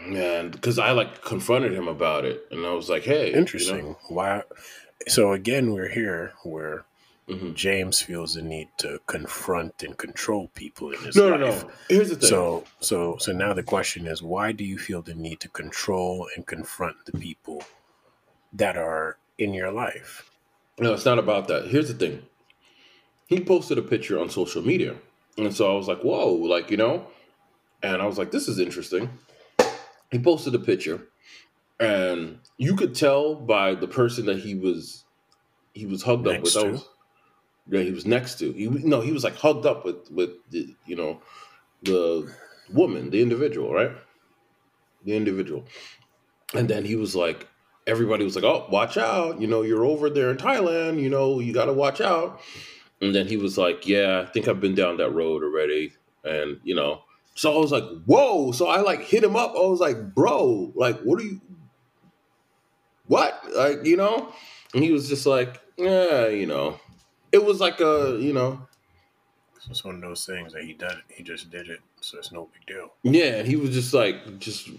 and 0.00 0.52
because 0.52 0.78
I 0.78 0.90
like 0.92 1.22
confronted 1.22 1.72
him 1.72 1.88
about 1.88 2.24
it, 2.24 2.46
and 2.50 2.64
I 2.66 2.72
was 2.72 2.88
like, 2.88 3.02
"Hey, 3.04 3.32
Interesting. 3.32 3.96
Why? 4.08 4.42
So 5.08 5.32
again, 5.32 5.72
we're 5.72 5.88
here 5.88 6.32
where 6.44 6.84
Mhm. 7.28 7.54
James 7.54 8.02
feels 8.02 8.34
the 8.34 8.42
need 8.42 8.68
to 8.78 9.00
confront 9.06 9.82
and 9.82 9.96
control 9.96 10.48
people 10.54 10.90
in 10.92 11.00
his 11.02 11.16
life. 11.16 11.30
No, 11.30 11.36
no, 11.36 11.46
no. 11.46 11.70
Here's 11.88 12.10
the 12.10 12.16
thing. 12.16 12.28
So, 12.28 12.64
so, 12.80 13.16
so 13.18 13.32
now 13.32 13.54
the 13.54 13.62
question 13.62 14.06
is, 14.06 14.22
why 14.22 14.52
do 14.52 14.64
you 14.64 14.78
feel 14.78 15.00
the 15.00 15.14
need 15.14 15.40
to 15.40 15.48
control 15.48 16.28
and 16.36 16.46
confront 16.46 16.96
the 17.06 17.18
people 17.18 17.62
that 18.52 18.76
are 18.76 19.16
in 19.38 19.54
your 19.54 19.70
life? 19.70 20.30
No, 20.78 20.92
it's 20.92 21.06
not 21.06 21.18
about 21.18 21.48
that. 21.48 21.68
Here's 21.68 21.88
the 21.88 21.94
thing. 21.94 22.22
He 23.26 23.40
posted 23.40 23.78
a 23.78 23.82
picture 23.82 24.20
on 24.20 24.28
social 24.28 24.60
media. 24.60 24.96
And 25.38 25.54
so 25.54 25.72
I 25.72 25.76
was 25.76 25.88
like, 25.88 26.02
whoa, 26.02 26.32
like, 26.32 26.70
you 26.70 26.76
know? 26.76 27.06
And 27.82 28.02
I 28.02 28.06
was 28.06 28.18
like, 28.18 28.30
this 28.30 28.48
is 28.48 28.58
interesting. 28.58 29.08
He 30.10 30.18
posted 30.18 30.54
a 30.54 30.58
picture, 30.60 31.08
and 31.80 32.38
you 32.56 32.76
could 32.76 32.94
tell 32.94 33.34
by 33.34 33.74
the 33.74 33.88
person 33.88 34.26
that 34.26 34.38
he 34.38 34.54
was 34.54 35.04
he 35.72 35.86
was 35.86 36.02
hugged 36.04 36.28
up 36.28 36.34
Next 36.34 36.54
with. 36.54 36.86
Yeah, 37.68 37.80
he 37.80 37.90
was 37.90 38.06
next 38.06 38.38
to. 38.40 38.52
He 38.52 38.68
no, 38.68 39.00
he 39.00 39.12
was 39.12 39.24
like 39.24 39.36
hugged 39.36 39.66
up 39.66 39.84
with 39.84 40.10
with 40.10 40.30
the, 40.50 40.74
you 40.86 40.96
know 40.96 41.20
the 41.82 42.30
woman, 42.72 43.10
the 43.10 43.20
individual, 43.22 43.72
right? 43.72 43.92
The 45.04 45.16
individual. 45.16 45.64
And 46.54 46.68
then 46.68 46.84
he 46.84 46.96
was 46.96 47.14
like, 47.16 47.48
everybody 47.86 48.24
was 48.24 48.34
like, 48.34 48.44
"Oh, 48.44 48.66
watch 48.70 48.96
out! 48.96 49.40
You 49.40 49.46
know, 49.46 49.62
you're 49.62 49.84
over 49.84 50.10
there 50.10 50.30
in 50.30 50.36
Thailand. 50.36 51.00
You 51.00 51.10
know, 51.10 51.40
you 51.40 51.52
got 51.52 51.66
to 51.66 51.72
watch 51.72 52.00
out." 52.00 52.40
And 53.00 53.14
then 53.14 53.26
he 53.26 53.36
was 53.36 53.58
like, 53.58 53.86
"Yeah, 53.86 54.20
I 54.20 54.30
think 54.30 54.48
I've 54.48 54.60
been 54.60 54.74
down 54.74 54.96
that 54.98 55.10
road 55.10 55.42
already." 55.42 55.92
And 56.24 56.60
you 56.64 56.74
know, 56.74 57.02
so 57.34 57.54
I 57.54 57.58
was 57.58 57.72
like, 57.72 57.84
"Whoa!" 58.06 58.52
So 58.52 58.66
I 58.66 58.80
like 58.80 59.00
hit 59.02 59.24
him 59.24 59.36
up. 59.36 59.54
I 59.56 59.60
was 59.60 59.80
like, 59.80 60.14
"Bro, 60.14 60.72
like, 60.74 61.00
what 61.00 61.20
are 61.20 61.24
you? 61.24 61.40
What? 63.06 63.40
Like, 63.54 63.84
you 63.84 63.96
know?" 63.96 64.32
And 64.72 64.82
he 64.82 64.92
was 64.92 65.08
just 65.08 65.26
like, 65.26 65.60
"Yeah, 65.76 66.28
you 66.28 66.46
know." 66.46 66.78
It 67.34 67.44
was 67.44 67.58
like 67.60 67.80
a, 67.80 68.16
you 68.20 68.32
know, 68.32 68.64
it's 69.68 69.84
one 69.84 69.96
of 69.96 70.00
those 70.02 70.24
things 70.24 70.52
that 70.52 70.62
he 70.62 70.72
did. 70.74 70.92
He 71.08 71.24
just 71.24 71.50
did 71.50 71.68
it, 71.68 71.80
so 72.00 72.16
it's 72.18 72.30
no 72.30 72.48
big 72.52 72.64
deal. 72.76 72.92
yeah. 73.02 73.42
He 73.42 73.56
was 73.56 73.70
just 73.70 73.92
like, 73.92 74.38
just 74.38 74.70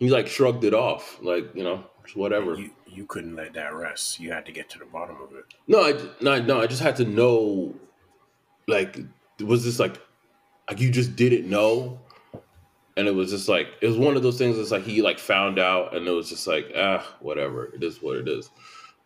he 0.00 0.10
like 0.10 0.26
shrugged 0.26 0.64
it 0.64 0.74
off, 0.74 1.18
like 1.22 1.54
you 1.54 1.62
know, 1.62 1.84
whatever. 2.14 2.54
You 2.54 2.70
you 2.86 3.06
couldn't 3.06 3.36
let 3.36 3.52
that 3.54 3.72
rest. 3.72 4.18
You 4.18 4.32
had 4.32 4.46
to 4.46 4.52
get 4.52 4.68
to 4.70 4.80
the 4.80 4.84
bottom 4.86 5.16
of 5.22 5.32
it. 5.36 5.44
No, 5.68 5.84
I 5.84 5.92
no, 6.20 6.42
no. 6.42 6.60
I 6.60 6.66
just 6.66 6.82
had 6.82 6.96
to 6.96 7.04
know, 7.04 7.72
like, 8.66 8.98
was 9.38 9.64
this 9.64 9.78
like, 9.78 10.00
like 10.68 10.80
you 10.80 10.90
just 10.90 11.14
didn't 11.14 11.48
know, 11.48 12.00
and 12.96 13.06
it 13.06 13.14
was 13.14 13.30
just 13.30 13.48
like 13.48 13.68
it 13.80 13.86
was 13.86 13.96
one 13.96 14.16
of 14.16 14.24
those 14.24 14.38
things. 14.38 14.58
It's 14.58 14.72
like 14.72 14.82
he 14.82 15.02
like 15.02 15.20
found 15.20 15.60
out, 15.60 15.94
and 15.94 16.04
it 16.08 16.10
was 16.10 16.28
just 16.28 16.48
like 16.48 16.72
ah, 16.76 17.06
whatever. 17.20 17.66
It 17.66 17.84
is 17.84 18.02
what 18.02 18.16
it 18.16 18.28
is. 18.28 18.50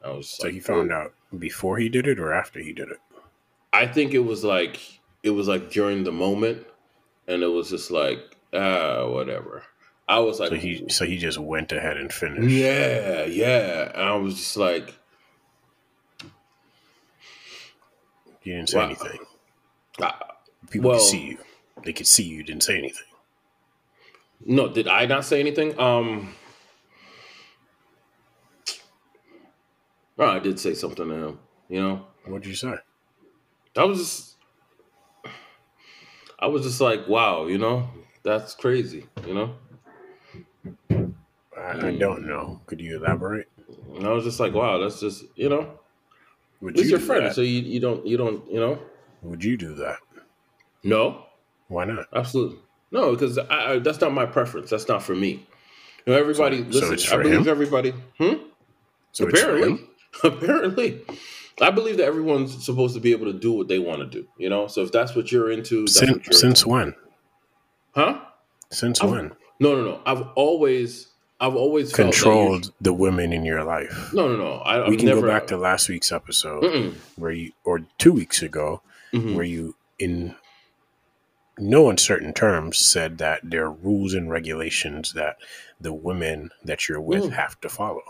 I 0.03 0.11
was 0.11 0.31
So 0.31 0.45
like, 0.45 0.55
he 0.55 0.61
found 0.61 0.91
out 0.93 1.13
before 1.39 1.79
he 1.79 1.89
did 1.89 2.07
it 2.07 2.19
or 2.21 2.33
after 2.33 2.61
he 2.61 2.73
did 2.73 2.89
it. 2.91 2.99
I 3.73 3.87
think 3.87 4.13
it 4.13 4.21
was 4.21 4.45
like 4.45 4.79
it 5.23 5.31
was 5.31 5.49
like 5.49 5.71
during 5.71 6.05
the 6.05 6.13
moment, 6.13 6.67
and 7.27 7.43
it 7.43 7.47
was 7.49 7.71
just 7.71 7.91
like 7.91 8.19
ah, 8.53 9.07
whatever. 9.09 9.63
I 10.09 10.19
was 10.19 10.41
like, 10.41 10.51
So 10.51 10.57
he 10.57 10.85
so 10.89 11.05
he 11.07 11.17
just 11.17 11.39
went 11.39 11.73
ahead 11.73 11.97
and 11.97 12.13
finished. 12.13 12.49
yeah, 12.49 13.25
yeah, 13.25 13.91
and 13.95 14.03
I 14.03 14.15
was 14.17 14.35
just 14.35 14.57
like, 14.57 14.95
You 18.43 18.55
didn't 18.57 18.71
say 18.71 18.79
Wow. 18.79 18.85
anything. 18.87 19.19
People 20.71 20.91
Well- 20.91 20.99
could 20.99 21.07
see 21.07 21.21
you. 21.21 21.39
They 21.85 21.93
could 21.93 22.07
see 22.07 22.23
you 22.25 22.43
didn't 22.43 22.63
say 22.63 22.77
anything. 22.79 23.07
No, 24.45 24.69
did 24.69 24.89
I 24.89 25.07
not 25.07 25.25
say 25.25 25.39
anything? 25.41 25.79
Um, 25.79 26.35
oh, 30.19 30.27
I 30.27 30.39
did 30.39 30.59
say 30.59 30.75
something 30.75 31.09
to 31.09 31.15
him. 31.15 31.39
You 31.69 31.81
know, 31.81 32.07
What'd 32.27 32.47
you 32.47 32.55
say? 32.55 32.75
I 33.77 33.85
was 33.85 33.99
just, 33.99 34.37
I 36.39 36.47
was 36.47 36.63
just 36.63 36.81
like, 36.81 37.09
wow, 37.09 37.47
you 37.47 37.59
know, 37.59 37.89
that's 38.23 38.55
crazy. 38.55 39.07
You 39.27 39.35
know, 39.35 39.55
I, 41.57 41.89
I 41.89 41.97
don't 41.97 42.27
know. 42.27 42.61
Could 42.67 42.81
you 42.81 42.97
elaborate? 42.97 43.49
and 43.97 44.07
I 44.07 44.11
was 44.13 44.25
just 44.25 44.41
like, 44.41 44.53
wow, 44.55 44.79
that's 44.79 45.01
just, 45.01 45.25
you 45.37 45.49
know, 45.49 45.79
Would 46.61 46.75
it's 46.79 46.85
you 46.85 46.91
your 46.91 46.99
do 46.99 47.05
friend, 47.07 47.27
that? 47.27 47.35
so 47.35 47.41
you 47.41 47.61
you 47.61 47.81
don't 47.81 48.07
you 48.07 48.17
don't 48.17 48.47
you 48.51 48.61
know, 48.61 48.79
Would 49.23 49.43
you 49.45 49.57
do 49.57 49.75
that? 49.77 49.97
no, 50.85 51.25
Why 51.69 51.85
not? 51.85 52.07
absolutely 52.15 52.59
no, 52.91 53.13
because 53.13 53.39
I, 53.39 53.73
I, 53.73 53.79
that's 53.79 54.01
not 54.03 54.13
my 54.13 54.27
preference. 54.27 54.69
That's 54.71 54.87
not 54.89 55.03
for 55.03 55.15
me. 55.15 55.47
You 56.05 56.13
know, 56.13 56.19
everybody. 56.19 56.59
So- 56.59 56.65
so 56.65 56.79
listen, 56.91 56.95
it's 56.95 57.13
I 57.13 57.17
believe 57.23 57.41
him? 57.41 57.49
everybody. 57.49 57.95
Hmm. 58.19 58.35
So 59.13 59.27
apparently? 59.29 59.89
apparently, 60.25 61.01
I 61.61 61.71
believe 61.71 61.97
that 61.99 62.05
everyone's 62.07 62.65
supposed 62.65 62.95
to 62.95 63.01
be 63.01 63.13
able 63.13 63.27
to 63.33 63.39
do 63.39 63.53
what 63.53 63.69
they 63.69 63.79
want 63.79 64.01
to 64.01 64.07
do. 64.07 64.27
You 64.39 64.49
know, 64.51 64.67
so 64.67 64.83
if 64.83 64.93
that's 64.93 65.15
what 65.15 65.31
you're 65.33 65.51
into, 65.51 65.87
Since, 65.87 66.27
you're 66.27 66.33
since 66.33 66.67
when? 66.67 66.95
huh? 67.95 68.21
Since 68.71 69.01
I've- 69.03 69.13
when? 69.13 69.33
No, 69.61 69.77
no, 69.77 69.85
no. 69.85 70.01
I've 70.05 70.23
always, 70.35 71.09
I've 71.41 71.55
always 71.55 71.93
Controlled 71.93 72.73
the 72.81 72.93
women 72.93 73.33
in 73.33 73.45
your 73.45 73.63
life. 73.63 74.13
No, 74.13 74.27
no, 74.29 74.37
no. 74.37 74.53
I, 74.59 74.89
we 74.89 74.95
I've 74.95 74.99
can 74.99 75.09
never, 75.09 75.21
go 75.21 75.29
back 75.29 75.47
to 75.49 75.57
last 75.57 75.89
week's 75.89 76.11
episode 76.11 76.65
Mm-mm. 76.65 76.95
where 77.17 77.31
you, 77.31 77.53
or 77.65 77.81
two 77.99 78.13
weeks 78.13 78.43
ago, 78.43 78.83
Mhm. 79.13 79.35
where 79.37 79.45
you, 79.45 79.77
in 80.01 80.35
no 81.59 81.91
uncertain 81.91 82.33
terms, 82.33 82.79
said 82.79 83.19
that 83.19 83.41
there 83.45 83.67
are 83.67 83.71
rules 83.73 84.15
and 84.15 84.31
regulations 84.31 85.13
that 85.13 85.37
the 85.81 85.93
women 85.93 86.51
that 86.65 86.89
you're 86.89 87.01
with 87.01 87.25
Mm. 87.25 87.33
have 87.35 87.61
to 87.61 87.69
follow. 87.69 88.03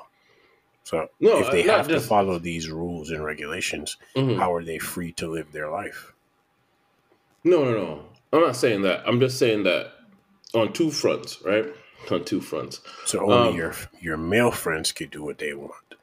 So 0.84 1.08
No, 1.20 1.38
if 1.38 1.50
they 1.50 1.64
not 1.64 1.78
have 1.78 1.88
to 1.88 2.00
follow 2.00 2.38
these 2.38 2.68
rules 2.70 3.10
and 3.10 3.24
regulations, 3.24 3.96
Mhm. 4.16 4.36
how 4.36 4.52
are 4.52 4.64
they 4.64 4.78
free 4.78 5.12
to 5.12 5.28
live 5.28 5.52
their 5.52 5.70
life? 5.70 6.12
No, 7.44 7.64
no, 7.64 7.72
no. 7.72 8.04
I'm 8.32 8.40
not 8.40 8.56
saying 8.56 8.82
that. 8.82 9.02
I'm 9.06 9.20
just 9.20 9.38
saying 9.38 9.62
that 9.64 9.92
on 10.54 10.72
two 10.72 10.90
fronts, 10.90 11.40
right? 11.44 11.66
On 12.10 12.24
two 12.24 12.40
fronts. 12.40 12.80
So 13.04 13.20
only 13.30 13.50
Um, 13.50 13.56
your 13.56 13.74
your 14.00 14.16
male 14.16 14.50
friends 14.50 14.90
could 14.92 15.10
do 15.10 15.22
what 15.22 15.38
they 15.38 15.54
want, 15.54 15.94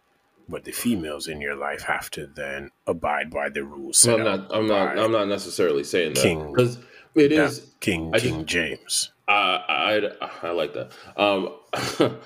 but 0.47 0.63
the 0.63 0.71
females 0.71 1.27
in 1.27 1.41
your 1.41 1.55
life 1.55 1.81
have 1.83 2.09
to 2.11 2.25
then 2.27 2.71
abide 2.87 3.29
by 3.31 3.49
the 3.49 3.63
rules. 3.63 4.07
I'm 4.07 4.23
not. 4.23 4.47
I'm 4.53 4.67
not. 4.67 4.97
I'm 4.97 5.11
not 5.11 5.27
necessarily 5.27 5.83
saying 5.83 6.13
that 6.13 6.21
King- 6.23 6.51
because 6.53 6.77
it 7.15 7.29
that 7.29 7.45
is. 7.49 7.65
King 7.81 8.11
I 8.13 8.19
King 8.19 8.45
James. 8.45 9.11
I, 9.27 10.11
I 10.21 10.47
I 10.47 10.51
like 10.51 10.73
that. 10.73 10.91
Um, 11.17 11.53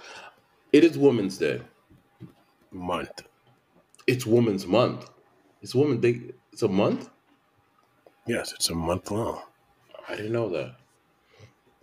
it 0.71 0.83
is 0.83 0.97
Women's 0.97 1.37
Day. 1.37 1.61
Month. 2.73 3.23
It's 4.07 4.25
Women's 4.25 4.67
Month. 4.67 5.09
It's 5.61 5.73
Woman 5.73 5.99
Day. 5.99 6.21
It's 6.51 6.63
a 6.63 6.67
month. 6.67 7.09
Yes, 8.27 8.53
it's 8.53 8.69
a 8.69 8.75
month 8.75 9.11
long. 9.11 9.41
I 10.07 10.15
didn't 10.15 10.33
know 10.33 10.49
that. 10.49 10.75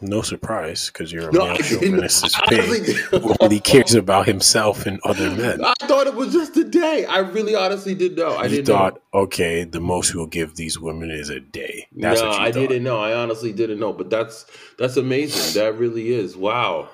No 0.03 0.23
surprise, 0.23 0.87
because 0.91 1.13
you're 1.13 1.29
a 1.29 1.33
No, 1.33 1.45
male 1.47 1.57
chauvinist 1.57 2.41
pig 2.49 2.87
who 3.11 3.35
only 3.41 3.61
cares 3.61 3.95
about 3.95 4.27
himself 4.27 4.87
and 4.87 4.99
other 5.05 5.31
men. 5.31 5.63
I 5.63 5.75
thought 5.83 6.07
it 6.07 6.15
was 6.15 6.33
just 6.33 6.57
a 6.57 6.65
day. 6.65 7.05
I 7.05 7.19
really, 7.19 7.55
honestly 7.55 7.95
did 7.95 8.17
know. 8.17 8.31
I 8.31 8.47
you 8.47 8.65
thought, 8.65 9.03
okay, 9.13 9.65
the 9.65 9.81
most 9.81 10.15
we'll 10.15 10.27
give 10.27 10.57
these 10.57 10.81
women 10.81 11.11
is 11.11 11.29
a 11.29 11.41
day. 11.41 11.87
That's 11.93 12.23
no, 12.23 12.31
I 12.31 12.51
didn't 12.51 12.83
know. 12.83 12.99
I 12.99 13.13
honestly 13.13 13.53
didn't 13.53 13.79
know. 13.79 13.93
But 13.93 14.09
that's 14.09 14.47
that's 14.79 14.97
amazing. 14.97 15.61
That 15.61 15.77
really 15.77 16.13
is. 16.13 16.35
Wow. 16.35 16.89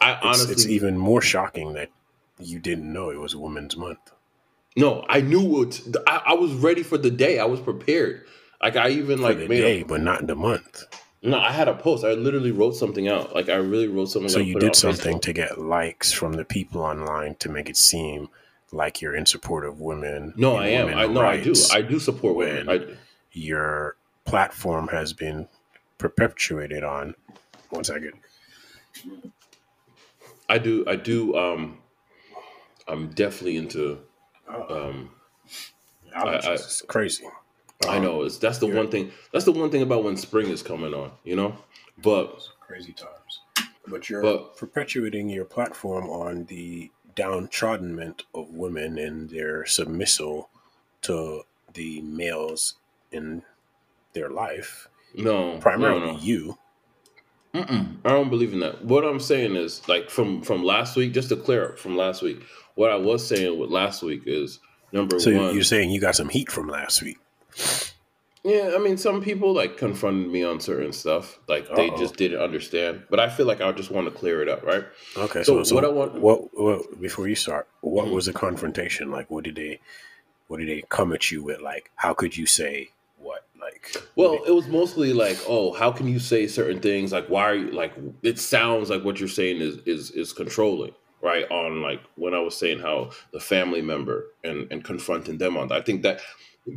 I 0.00 0.12
It's, 0.12 0.24
honestly 0.24 0.52
it's 0.52 0.66
even 0.66 0.96
more 0.96 1.20
shocking 1.20 1.72
that 1.72 1.90
you 2.44 2.58
didn't 2.58 2.92
know 2.92 3.10
it 3.10 3.18
was 3.18 3.34
Women's 3.36 3.76
Month. 3.76 4.10
no. 4.76 5.04
I 5.08 5.20
knew 5.20 5.62
it. 5.62 5.80
I, 6.06 6.22
I 6.26 6.32
was 6.34 6.52
ready 6.54 6.82
for 6.82 6.98
the 6.98 7.10
day. 7.10 7.38
I 7.38 7.44
was 7.44 7.60
prepared. 7.60 8.24
Like 8.62 8.76
I 8.76 8.90
even 8.90 9.18
For 9.18 9.24
like 9.24 9.38
the 9.38 9.48
day, 9.48 9.80
a, 9.80 9.84
but 9.84 10.00
not 10.00 10.26
the 10.26 10.36
month. 10.36 10.84
no. 11.22 11.38
I 11.38 11.50
had 11.52 11.66
a 11.68 11.74
post. 11.74 12.04
I 12.04 12.12
literally 12.12 12.52
wrote 12.52 12.76
something 12.76 13.08
out. 13.08 13.34
Like 13.34 13.48
I 13.48 13.56
really 13.56 13.88
wrote 13.88 14.06
something. 14.10 14.28
So 14.28 14.38
you 14.38 14.58
did 14.60 14.76
something 14.76 15.16
Facebook. 15.16 15.22
to 15.22 15.32
get 15.32 15.58
likes 15.60 16.12
from 16.12 16.34
the 16.34 16.44
people 16.44 16.80
online 16.82 17.34
to 17.40 17.48
make 17.48 17.68
it 17.68 17.76
seem 17.76 18.28
like 18.70 19.02
you're 19.02 19.16
in 19.16 19.26
support 19.26 19.66
of 19.66 19.80
women. 19.80 20.32
No, 20.36 20.56
I 20.56 20.68
am. 20.68 20.88
I 20.96 21.06
know. 21.06 21.20
I 21.22 21.40
do. 21.42 21.54
I 21.72 21.82
do 21.82 21.98
support 21.98 22.36
women. 22.36 22.70
I, 22.70 22.96
Your 23.32 23.96
platform 24.24 24.88
has 24.88 25.12
been 25.12 25.48
perpetuated 25.98 26.82
on. 26.84 27.14
One 27.70 27.84
second. 27.84 28.12
I 30.48 30.58
do. 30.58 30.84
I 30.86 30.96
do. 30.96 31.36
Um, 31.36 31.78
I'm 32.88 33.08
definitely 33.10 33.56
into. 33.56 33.98
Um, 34.48 35.10
Allergies. 36.16 36.44
I- 36.44 36.52
it's 36.54 36.82
crazy. 36.82 37.24
I 37.88 37.96
Um, 37.96 38.02
know. 38.04 38.22
It's 38.22 38.38
that's 38.38 38.58
the 38.58 38.66
one 38.66 38.90
thing. 38.90 39.10
That's 39.32 39.44
the 39.44 39.52
one 39.52 39.70
thing 39.70 39.82
about 39.82 40.04
when 40.04 40.16
spring 40.16 40.48
is 40.48 40.62
coming 40.62 40.94
on. 40.94 41.12
You 41.24 41.36
know, 41.36 41.56
but 41.98 42.40
crazy 42.60 42.92
times. 42.92 43.40
But 43.86 44.08
you're 44.08 44.22
But- 44.22 44.56
perpetuating 44.56 45.28
your 45.30 45.44
platform 45.44 46.08
on 46.08 46.44
the 46.44 46.90
downtroddenment 47.14 48.24
of 48.34 48.50
women 48.50 48.98
and 48.98 49.28
their 49.30 49.66
submissal 49.66 50.48
to 51.02 51.42
the 51.74 52.00
males 52.02 52.74
in 53.10 53.42
their 54.12 54.28
life, 54.30 54.88
no, 55.14 55.58
primarily 55.58 56.00
no, 56.00 56.12
no. 56.12 56.18
you. 56.18 56.58
Mm-mm. 57.54 57.96
I 58.04 58.10
don't 58.10 58.30
believe 58.30 58.52
in 58.52 58.60
that. 58.60 58.82
What 58.84 59.04
I'm 59.04 59.20
saying 59.20 59.56
is, 59.56 59.86
like 59.88 60.08
from 60.10 60.40
from 60.42 60.62
last 60.64 60.96
week, 60.96 61.12
just 61.12 61.28
to 61.28 61.36
clear 61.36 61.70
up 61.72 61.78
from 61.78 61.96
last 61.96 62.22
week, 62.22 62.42
what 62.76 62.90
I 62.90 62.96
was 62.96 63.26
saying 63.26 63.58
with 63.58 63.70
last 63.70 64.02
week 64.02 64.22
is 64.26 64.58
number 64.92 65.18
So 65.20 65.30
one. 65.36 65.54
you're 65.54 65.62
saying 65.64 65.90
you 65.90 66.00
got 66.00 66.16
some 66.16 66.30
heat 66.30 66.50
from 66.50 66.68
last 66.68 67.02
week. 67.02 67.18
Yeah, 68.44 68.72
I 68.74 68.78
mean, 68.78 68.96
some 68.96 69.22
people 69.22 69.52
like 69.52 69.76
confronted 69.76 70.32
me 70.32 70.42
on 70.42 70.58
certain 70.60 70.92
stuff, 70.92 71.38
like 71.46 71.68
they 71.76 71.90
Uh-oh. 71.90 71.98
just 71.98 72.16
didn't 72.16 72.40
understand. 72.40 73.02
But 73.10 73.20
I 73.20 73.28
feel 73.28 73.46
like 73.46 73.60
I 73.60 73.70
just 73.72 73.90
want 73.90 74.06
to 74.06 74.10
clear 74.10 74.42
it 74.42 74.48
up, 74.48 74.62
right? 74.64 74.84
Okay, 75.16 75.44
So 75.44 75.58
so, 75.58 75.62
so 75.64 75.74
what 75.76 75.84
I 75.84 75.88
want- 75.88 76.14
what, 76.14 76.48
what 76.58 77.00
before 77.00 77.28
you 77.28 77.36
start, 77.36 77.68
what 77.82 78.06
Mhm. 78.06 78.12
was 78.14 78.26
the 78.26 78.32
confrontation 78.32 79.10
like? 79.12 79.30
What 79.30 79.44
did 79.44 79.54
they, 79.56 79.78
what 80.48 80.58
did 80.58 80.68
they 80.68 80.82
come 80.88 81.12
at 81.12 81.30
you 81.30 81.42
with? 81.44 81.60
Like, 81.60 81.90
how 81.96 82.14
could 82.14 82.36
you 82.36 82.46
say? 82.46 82.90
Like, 83.62 83.96
Well, 84.16 84.42
it 84.46 84.50
was 84.52 84.66
mostly 84.66 85.12
like, 85.12 85.38
oh, 85.46 85.72
how 85.72 85.92
can 85.92 86.08
you 86.08 86.18
say 86.18 86.46
certain 86.46 86.80
things? 86.80 87.12
Like, 87.12 87.28
why 87.28 87.44
are 87.44 87.54
you 87.54 87.70
like? 87.70 87.92
It 88.22 88.38
sounds 88.38 88.90
like 88.90 89.04
what 89.04 89.20
you're 89.20 89.28
saying 89.28 89.60
is 89.60 89.78
is 89.86 90.10
is 90.10 90.32
controlling, 90.32 90.92
right? 91.20 91.48
On 91.50 91.80
like 91.80 92.00
when 92.16 92.34
I 92.34 92.40
was 92.40 92.56
saying 92.56 92.80
how 92.80 93.10
the 93.32 93.40
family 93.40 93.82
member 93.82 94.26
and 94.42 94.70
and 94.72 94.82
confronting 94.82 95.38
them 95.38 95.56
on 95.56 95.68
that. 95.68 95.78
I 95.78 95.82
think 95.82 96.02
that 96.02 96.20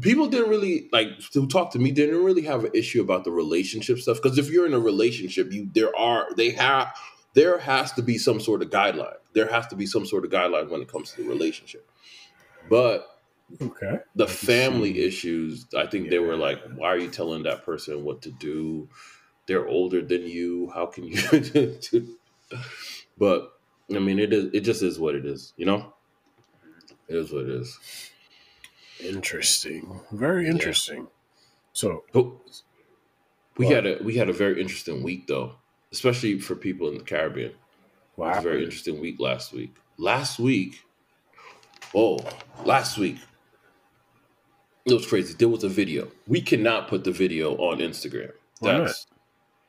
people 0.01 0.27
didn't 0.27 0.49
really 0.49 0.89
like 0.91 1.07
who 1.33 1.47
talked 1.47 1.73
to 1.73 1.79
me 1.79 1.91
didn't 1.91 2.23
really 2.23 2.43
have 2.43 2.65
an 2.65 2.71
issue 2.73 3.01
about 3.01 3.23
the 3.23 3.31
relationship 3.31 3.99
stuff 3.99 4.21
because 4.21 4.37
if 4.37 4.49
you're 4.49 4.65
in 4.65 4.73
a 4.73 4.79
relationship, 4.79 5.51
you 5.51 5.69
there 5.73 5.95
are 5.95 6.27
they 6.35 6.51
have 6.51 6.95
there 7.33 7.57
has 7.59 7.91
to 7.93 8.01
be 8.01 8.17
some 8.17 8.39
sort 8.39 8.61
of 8.61 8.69
guideline. 8.69 9.17
There 9.33 9.51
has 9.51 9.67
to 9.67 9.75
be 9.75 9.85
some 9.85 10.05
sort 10.05 10.23
of 10.23 10.31
guideline 10.31 10.69
when 10.69 10.81
it 10.81 10.91
comes 10.91 11.11
to 11.13 11.23
the 11.23 11.29
relationship, 11.29 11.87
but 12.69 13.14
okay, 13.61 13.99
the 14.15 14.27
family 14.27 14.99
issues 15.05 15.65
i 15.77 15.85
think 15.85 16.09
they 16.09 16.19
were 16.19 16.35
like 16.37 16.59
why 16.75 16.87
are 16.89 16.97
you 16.97 17.09
telling 17.09 17.43
that 17.43 17.65
person 17.65 18.03
what 18.03 18.21
to 18.23 18.31
do? 18.31 18.89
They're 19.47 19.67
older 19.67 20.01
than 20.01 20.23
you. 20.27 20.71
How 20.73 20.87
can 20.87 21.05
you 21.05 21.17
but 23.17 23.53
i 23.95 23.99
mean 23.99 24.19
it 24.19 24.33
is 24.33 24.45
it 24.53 24.61
just 24.61 24.81
is 24.83 24.99
what 24.99 25.15
it 25.15 25.25
is 25.25 25.53
you 25.57 25.65
know? 25.65 25.93
It 27.07 27.15
is 27.17 27.31
what 27.31 27.43
it 27.43 27.49
is. 27.49 27.79
Interesting, 28.99 30.01
very 30.11 30.47
interesting. 30.47 31.07
So, 31.73 32.03
but 32.13 32.25
we 33.57 33.65
Well- 33.65 33.75
had 33.75 33.85
a 33.85 33.99
we 34.03 34.15
had 34.15 34.29
a 34.29 34.33
very 34.33 34.61
interesting 34.61 35.03
week 35.03 35.27
though 35.27 35.55
especially 35.91 36.39
for 36.39 36.55
people 36.55 36.89
in 36.89 36.97
the 36.97 37.03
caribbean. 37.03 37.51
It 37.51 37.57
what 38.15 38.29
was 38.29 38.37
a 38.37 38.41
very 38.41 38.63
interesting 38.63 38.99
week 38.99 39.17
last 39.19 39.53
week. 39.53 39.75
Last 39.97 40.39
week 40.39 40.81
oh 41.93 42.19
last 42.65 42.97
week 42.97 43.17
it 44.85 44.93
was 44.93 45.05
crazy. 45.07 45.33
There 45.33 45.49
was 45.49 45.63
a 45.63 45.69
video. 45.69 46.07
We 46.27 46.41
cannot 46.41 46.87
put 46.87 47.03
the 47.03 47.11
video 47.11 47.55
on 47.57 47.79
instagram. 47.79 48.31
Why 48.59 48.73
not? 48.73 48.85
that's 48.85 49.07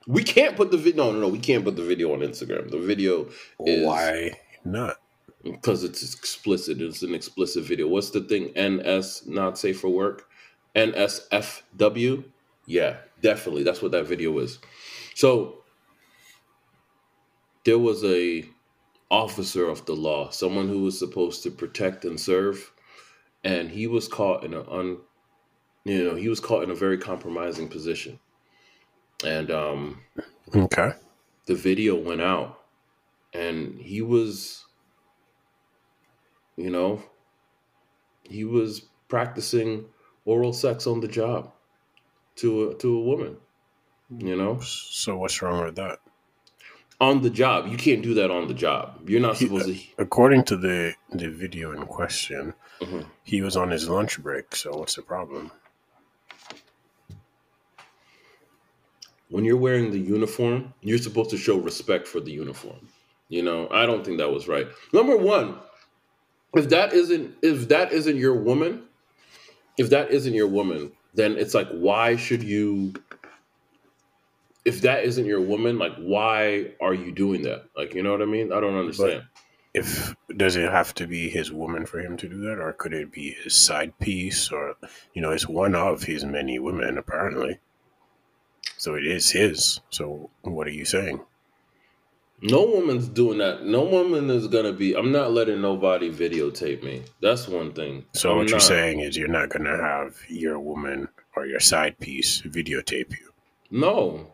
we 0.07 0.23
can't 0.23 0.57
put 0.57 0.71
the 0.71 0.77
video 0.77 1.07
no 1.07 1.13
no 1.13 1.21
no 1.21 1.29
we 1.29 1.41
can't 1.41 1.65
put 1.65 1.75
the 1.77 1.83
video 1.83 2.13
on 2.13 2.21
instagram. 2.21 2.71
The 2.71 2.79
video 2.79 3.29
is 3.65 3.85
Why 3.85 4.39
not? 4.65 4.99
because 5.43 5.85
it's 5.85 6.15
explicit. 6.15 6.81
It's 6.81 7.03
an 7.03 7.15
explicit 7.15 7.65
video. 7.65 7.89
What's 7.89 8.11
the 8.11 8.21
thing? 8.21 8.53
Ns 8.57 9.27
not 9.27 9.59
safe 9.59 9.81
for 9.81 9.89
work? 9.89 10.29
Nsfw 10.75 12.25
yeah 12.67 12.97
definitely. 13.23 13.63
That's 13.63 13.83
what 13.83 13.93
that 13.93 14.07
video 14.07 14.39
is. 14.39 14.59
So 15.15 15.65
there 17.65 17.79
was 17.79 18.05
a 18.05 18.45
officer 19.11 19.69
of 19.69 19.87
the 19.87 19.95
law 19.95 20.31
someone 20.31 20.69
who 20.69 20.83
was 20.83 20.99
supposed 20.99 21.43
to 21.45 21.51
protect 21.51 22.05
and 22.05 22.19
serve 22.19 22.73
and 23.45 23.71
he 23.71 23.87
was 23.87 24.09
caught 24.09 24.43
in 24.43 24.53
an 24.53 24.65
un 24.69 24.99
you 25.87 26.03
know 26.05 26.15
he 26.17 26.29
was 26.29 26.41
caught 26.41 26.63
in 26.65 26.71
a 26.71 26.75
very 26.75 26.99
compromising 26.99 27.69
position 27.69 28.19
and 29.25 29.51
um 29.51 30.01
Okay, 30.55 30.91
the 31.47 31.55
video 31.55 31.95
went 31.97 32.21
out 32.21 32.51
and 33.33 33.81
he 33.81 34.01
was 34.03 34.65
you 36.57 36.71
know 36.71 37.03
he 38.23 38.45
was 38.45 38.71
practicing 39.09 39.85
oral 40.25 40.53
sex 40.53 40.87
on 40.87 41.01
the 41.01 41.09
job 41.09 41.53
to 42.37 42.71
a 42.71 42.75
to 42.75 42.89
a 42.97 43.01
woman 43.03 43.37
you 44.19 44.37
know 44.37 44.59
so 44.61 45.17
what's 45.17 45.41
wrong 45.43 45.65
with 45.65 45.77
that? 45.77 45.99
on 47.01 47.21
the 47.23 47.31
job 47.31 47.67
you 47.69 47.77
can't 47.77 48.03
do 48.03 48.15
that 48.15 48.31
on 48.31 48.49
the 48.49 48.55
job 48.55 49.09
you're 49.09 49.21
not 49.21 49.37
He- 49.37 49.47
supposed 49.47 49.67
to 49.67 49.77
According 49.99 50.45
to 50.45 50.57
the 50.57 50.95
the 51.11 51.29
video 51.29 51.73
in 51.73 51.87
question, 51.87 52.55
Mhm. 52.81 53.05
he 53.25 53.43
was 53.43 53.57
on 53.57 53.71
his 53.71 53.89
lunch 53.89 54.15
break. 54.23 54.55
So 54.57 54.69
what's 54.79 54.97
the 54.97 55.03
problem? 55.03 55.51
When 59.29 59.45
you're 59.45 59.57
wearing 59.57 59.91
the 59.91 59.99
uniform 59.99 60.73
you're 60.83 60.99
supposed 60.99 61.31
to 61.31 61.37
show 61.37 61.59
respect 61.59 62.07
for 62.07 62.21
the 62.21 62.33
uniform. 62.33 62.89
You 63.29 63.43
know 63.43 63.69
i 63.71 63.87
don't 63.87 64.05
think 64.05 64.19
that 64.19 64.31
was 64.33 64.49
right. 64.49 64.67
Number 64.93 65.17
one 65.17 65.59
if 66.55 66.69
that 66.71 66.93
isn't 66.93 67.35
if 67.43 67.69
that 67.69 67.93
isn't 67.93 68.17
your 68.17 68.35
woman 68.35 68.85
if 69.79 69.91
that 69.91 70.11
isn't 70.11 70.35
your 70.35 70.49
woman 70.49 70.93
then 71.15 71.37
it's 71.37 71.55
like 71.55 71.69
why 71.71 72.17
should 72.17 72.43
you 72.43 72.95
if 74.67 74.81
that 74.83 75.05
isn't 75.05 75.27
your 75.27 75.41
woman 75.41 75.79
like 75.79 75.95
why 75.97 76.73
are 76.81 76.93
you 76.93 77.13
doing 77.13 77.43
that? 77.43 77.65
Like 77.77 77.95
you 77.95 78.03
know 78.03 78.13
what 78.13 78.21
i 78.21 78.27
mean? 78.27 78.53
I 78.53 78.61
don't 78.61 78.77
understand. 78.77 79.23
If 79.73 80.15
does 80.37 80.57
it 80.57 80.71
have 80.71 80.95
to 80.95 81.07
be 81.07 81.29
his 81.29 81.53
woman 81.53 81.87
for 81.87 82.01
him 82.01 82.17
to 82.17 82.29
do 82.29 82.39
that, 82.41 82.59
or 82.59 82.73
could 82.73 82.93
it 82.93 83.13
be 83.13 83.37
his 83.43 83.55
side 83.55 83.97
piece, 83.99 84.51
or 84.51 84.75
you 85.15 85.23
know, 85.23 85.31
it's 85.31 85.47
one 85.47 85.75
of 85.75 86.03
his 86.03 86.25
many 86.25 86.59
women 86.59 86.99
apparently. 86.99 87.59
So 88.87 88.95
it 88.95 89.05
is 89.05 89.33
his. 89.33 89.81
So 89.91 90.31
what 90.43 90.69
are 90.69 90.71
you 90.71 90.85
saying? 90.85 91.19
No 92.41 92.63
woman's 92.63 93.09
doing 93.09 93.39
that. 93.39 93.65
No 93.65 93.83
woman 93.83 94.31
is 94.31 94.47
gonna 94.47 94.73
be. 94.73 94.95
I'm 94.95 95.11
not 95.11 95.33
letting 95.33 95.61
nobody 95.61 96.09
videotape 96.09 96.85
me. 96.85 97.03
That's 97.21 97.49
one 97.49 97.73
thing. 97.73 98.05
So 98.13 98.31
I'm 98.31 98.37
what 98.37 98.51
you're 98.51 98.61
saying 98.61 99.01
is 99.01 99.17
you're 99.17 99.27
not 99.27 99.49
gonna 99.49 99.77
have 99.77 100.15
your 100.29 100.61
woman 100.61 101.09
or 101.35 101.47
your 101.47 101.59
side 101.59 101.99
piece 101.99 102.43
videotape 102.43 103.11
you. 103.11 103.33
No, 103.73 104.31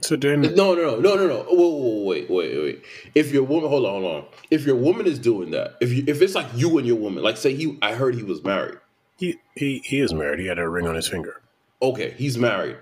So 0.00 0.16
then, 0.16 0.40
no, 0.40 0.74
no, 0.74 0.74
no, 0.74 0.98
no, 0.98 1.14
no, 1.14 1.26
no. 1.28 1.44
Whoa, 1.44 2.02
wait, 2.02 2.28
wait, 2.28 2.58
wait. 2.60 2.82
If 3.14 3.30
your 3.32 3.44
woman, 3.44 3.70
hold 3.70 3.86
on, 3.86 4.02
hold 4.02 4.16
on. 4.16 4.24
If 4.50 4.66
your 4.66 4.74
woman 4.74 5.06
is 5.06 5.20
doing 5.20 5.52
that, 5.52 5.76
if 5.80 5.92
you, 5.92 6.02
if 6.08 6.20
it's 6.20 6.34
like 6.34 6.48
you 6.56 6.78
and 6.78 6.86
your 6.86 6.96
woman, 6.96 7.22
like 7.22 7.36
say 7.36 7.54
he, 7.54 7.78
I 7.80 7.94
heard 7.94 8.16
he 8.16 8.24
was 8.24 8.42
married. 8.42 8.78
he, 9.18 9.38
he 9.54 9.82
he 9.84 10.00
is 10.00 10.12
married. 10.12 10.40
He 10.40 10.46
had 10.46 10.58
a 10.58 10.68
ring 10.68 10.88
on 10.88 10.96
his 10.96 11.06
finger. 11.06 11.42
Okay, 11.80 12.10
he's 12.18 12.36
married. 12.36 12.76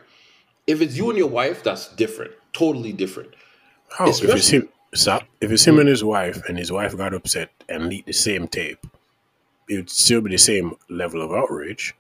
If 0.67 0.81
it's 0.81 0.97
you 0.97 1.09
and 1.11 1.19
your 1.19 1.29
wife, 1.29 1.63
that's 1.63 1.95
different. 1.95 2.33
Totally 2.53 2.93
different. 2.93 3.31
How 3.91 4.09
if 4.09 4.23
it's 4.23 4.49
him? 4.49 4.69
If 5.41 5.51
it's 5.51 5.67
him 5.67 5.79
and 5.79 5.89
his 5.89 6.03
wife, 6.03 6.43
and 6.49 6.59
his 6.59 6.73
wife 6.73 6.97
got 6.97 7.15
upset 7.15 7.51
and 7.69 7.89
leaked 7.89 8.07
the 8.07 8.13
same 8.13 8.49
tape, 8.49 8.87
it 9.69 9.77
would 9.77 9.91
still 9.91 10.21
be 10.21 10.31
the 10.31 10.39
same 10.39 10.75
level 10.89 11.23
of 11.23 11.33
outrage. 11.33 11.95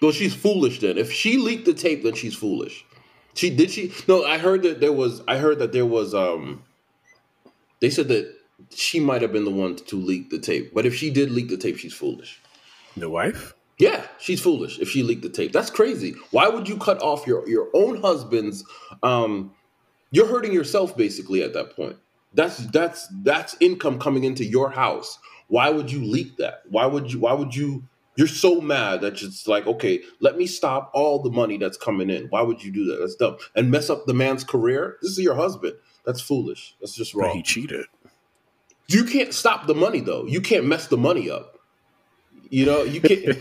Well, 0.00 0.12
she's 0.12 0.34
foolish 0.34 0.80
then. 0.80 0.98
If 0.98 1.12
she 1.12 1.38
leaked 1.38 1.64
the 1.64 1.74
tape, 1.74 2.02
then 2.02 2.14
she's 2.14 2.34
foolish. 2.34 2.84
She 3.34 3.50
did 3.50 3.70
she? 3.70 3.92
No, 4.08 4.24
I 4.24 4.38
heard 4.38 4.62
that 4.62 4.80
there 4.80 4.92
was. 4.92 5.22
I 5.26 5.38
heard 5.38 5.58
that 5.58 5.72
there 5.72 5.86
was. 5.86 6.14
Um, 6.14 6.62
they 7.80 7.90
said 7.90 8.08
that 8.08 8.34
she 8.70 9.00
might 9.00 9.22
have 9.22 9.32
been 9.32 9.44
the 9.44 9.50
one 9.50 9.76
to 9.76 9.96
leak 9.96 10.30
the 10.30 10.38
tape. 10.38 10.72
But 10.72 10.86
if 10.86 10.94
she 10.94 11.10
did 11.10 11.30
leak 11.30 11.48
the 11.48 11.56
tape, 11.56 11.76
she's 11.76 11.92
foolish. 11.92 12.40
The 12.96 13.10
wife? 13.10 13.54
Yeah, 13.78 14.06
she's 14.18 14.40
foolish 14.40 14.78
if 14.78 14.88
she 14.88 15.02
leaked 15.02 15.22
the 15.22 15.28
tape. 15.28 15.52
That's 15.52 15.70
crazy. 15.70 16.14
Why 16.30 16.48
would 16.48 16.68
you 16.68 16.76
cut 16.78 17.02
off 17.02 17.26
your 17.26 17.46
your 17.48 17.68
own 17.74 18.00
husband's? 18.00 18.64
Um, 19.02 19.52
you're 20.10 20.26
hurting 20.28 20.52
yourself 20.52 20.96
basically 20.96 21.42
at 21.42 21.52
that 21.52 21.76
point. 21.76 21.96
That's 22.32 22.56
that's 22.68 23.06
that's 23.22 23.56
income 23.60 23.98
coming 23.98 24.24
into 24.24 24.44
your 24.44 24.70
house. 24.70 25.18
Why 25.48 25.70
would 25.70 25.92
you 25.92 26.02
leak 26.04 26.38
that? 26.38 26.62
Why 26.70 26.86
would 26.86 27.12
you? 27.12 27.20
Why 27.20 27.34
would 27.34 27.54
you? 27.54 27.84
You're 28.16 28.26
so 28.28 28.62
mad 28.62 29.02
that 29.02 29.20
it's 29.22 29.46
like, 29.46 29.66
okay, 29.66 30.00
let 30.20 30.38
me 30.38 30.46
stop 30.46 30.90
all 30.94 31.18
the 31.22 31.30
money 31.30 31.58
that's 31.58 31.76
coming 31.76 32.08
in. 32.08 32.28
Why 32.28 32.40
would 32.40 32.64
you 32.64 32.72
do 32.72 32.86
that? 32.86 32.96
That's 32.98 33.14
dumb 33.14 33.36
and 33.54 33.70
mess 33.70 33.90
up 33.90 34.06
the 34.06 34.14
man's 34.14 34.42
career. 34.42 34.96
This 35.02 35.12
is 35.12 35.18
your 35.18 35.34
husband. 35.34 35.74
That's 36.06 36.22
foolish. 36.22 36.74
That's 36.80 36.94
just 36.94 37.12
But 37.12 37.20
wrong. 37.24 37.36
he 37.36 37.42
cheated. 37.42 37.84
You 38.88 39.04
can't 39.04 39.34
stop 39.34 39.66
the 39.66 39.74
money 39.74 40.00
though. 40.00 40.24
You 40.24 40.40
can't 40.40 40.64
mess 40.64 40.86
the 40.86 40.96
money 40.96 41.28
up. 41.30 41.55
You 42.50 42.66
know, 42.66 42.82
you 42.82 43.00
can't. 43.00 43.38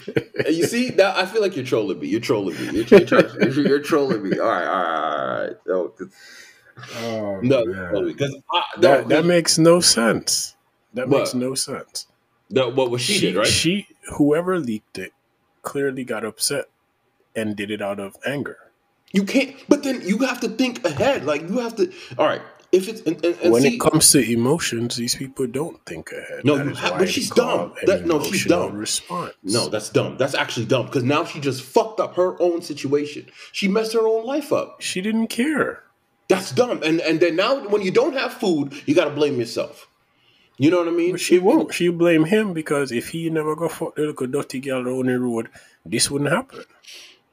you 0.50 0.66
see, 0.66 0.90
now 0.90 1.14
I 1.16 1.26
feel 1.26 1.42
like 1.42 1.56
you're 1.56 1.66
trolling 1.66 2.00
me. 2.00 2.08
You're 2.08 2.20
trolling 2.22 2.56
me. 2.58 2.64
You're, 2.82 2.86
you're, 2.86 3.06
trying- 3.06 3.54
you're 3.68 3.80
trolling 3.80 4.24
me. 4.28 4.38
All 4.40 4.48
right, 4.48 4.66
all 4.68 4.84
right, 4.84 5.20
all 5.32 5.46
right. 5.48 5.56
No, 5.68 5.88
'cause- 5.90 6.14
Oh, 7.04 7.40
no, 7.42 7.64
because 8.06 8.36
that 8.80 9.08
that 9.08 9.24
makes 9.26 9.58
no 9.58 9.80
sense. 9.80 10.58
That 10.94 11.08
What? 11.08 11.20
makes 11.20 11.34
no 11.34 11.56
sense. 11.56 12.08
That 12.50 12.76
what 12.76 12.92
was 12.92 13.02
she, 13.02 13.20
did, 13.20 13.36
right? 13.38 13.48
She, 13.48 13.88
whoever 14.18 14.60
leaked 14.60 14.98
it, 14.98 15.14
clearly 15.62 16.04
got 16.04 16.26
upset 16.26 16.66
and 17.36 17.56
did 17.56 17.72
it 17.72 17.82
out 17.82 18.00
of 18.02 18.18
anger. 18.26 18.58
You 19.14 19.24
can't. 19.24 19.56
But 19.70 19.84
then 19.84 20.02
you 20.06 20.18
have 20.20 20.42
to 20.42 20.50
think 20.50 20.84
ahead. 20.86 21.26
Like 21.26 21.44
you 21.44 21.60
have 21.60 21.76
to. 21.78 21.92
All 22.18 22.28
right. 22.28 22.42
If 22.76 22.88
it's 22.90 23.02
and, 23.08 23.16
and, 23.26 23.36
and 23.42 23.52
when 23.54 23.62
see, 23.62 23.76
it 23.76 23.80
comes 23.80 24.12
to 24.12 24.20
emotions, 24.20 24.96
these 24.98 25.16
people 25.16 25.48
don't 25.48 25.78
think 25.86 26.12
ahead. 26.12 26.44
No, 26.44 26.54
but 27.00 27.10
she's 27.10 27.30
dumb. 27.30 27.74
That- 27.86 28.06
no, 28.06 28.22
she's 28.22 28.46
dumb. 28.46 28.74
Response. 28.78 29.34
no, 29.44 29.70
that's 29.70 29.90
dumb. 29.90 30.18
That's 30.18 30.36
actually 30.36 30.66
dumb 30.74 30.86
because 30.88 31.04
now 31.04 31.24
she 31.26 31.40
just 31.40 31.62
fucked 31.64 32.00
up 32.00 32.16
her 32.16 32.32
own 32.42 32.62
situation. 32.62 33.28
She 33.54 33.68
messed 33.68 33.94
her 33.94 34.06
own 34.14 34.26
life 34.26 34.52
up. 34.52 34.82
she 34.82 35.00
didn't 35.02 35.28
care. 35.28 35.84
That's 36.28 36.52
dumb. 36.52 36.82
And 36.84 37.00
and 37.02 37.20
then 37.20 37.36
now 37.36 37.52
when 37.74 37.82
you 37.82 37.92
don't 37.92 38.14
have 38.24 38.34
food, 38.34 38.74
you 38.86 38.94
got 38.96 39.06
to 39.06 39.16
blame 39.20 39.38
yourself. 39.40 39.88
You 40.58 40.72
know 40.72 40.80
what 40.80 40.88
I 40.88 40.92
mean? 40.92 41.12
But 41.12 41.20
she 41.22 41.38
won't. 41.40 41.74
She 41.74 41.90
blame 41.90 42.26
him 42.26 42.54
because 42.54 42.92
if 42.92 43.10
he 43.10 43.30
never 43.30 43.56
go 43.56 43.68
fuck 43.70 43.96
the 43.96 44.04
little 44.08 44.28
dirty 44.28 44.60
girl 44.62 44.88
on 45.00 45.06
the 45.08 45.20
road, 45.20 45.50
this 45.86 46.10
wouldn't 46.10 46.32
happen. 46.32 46.64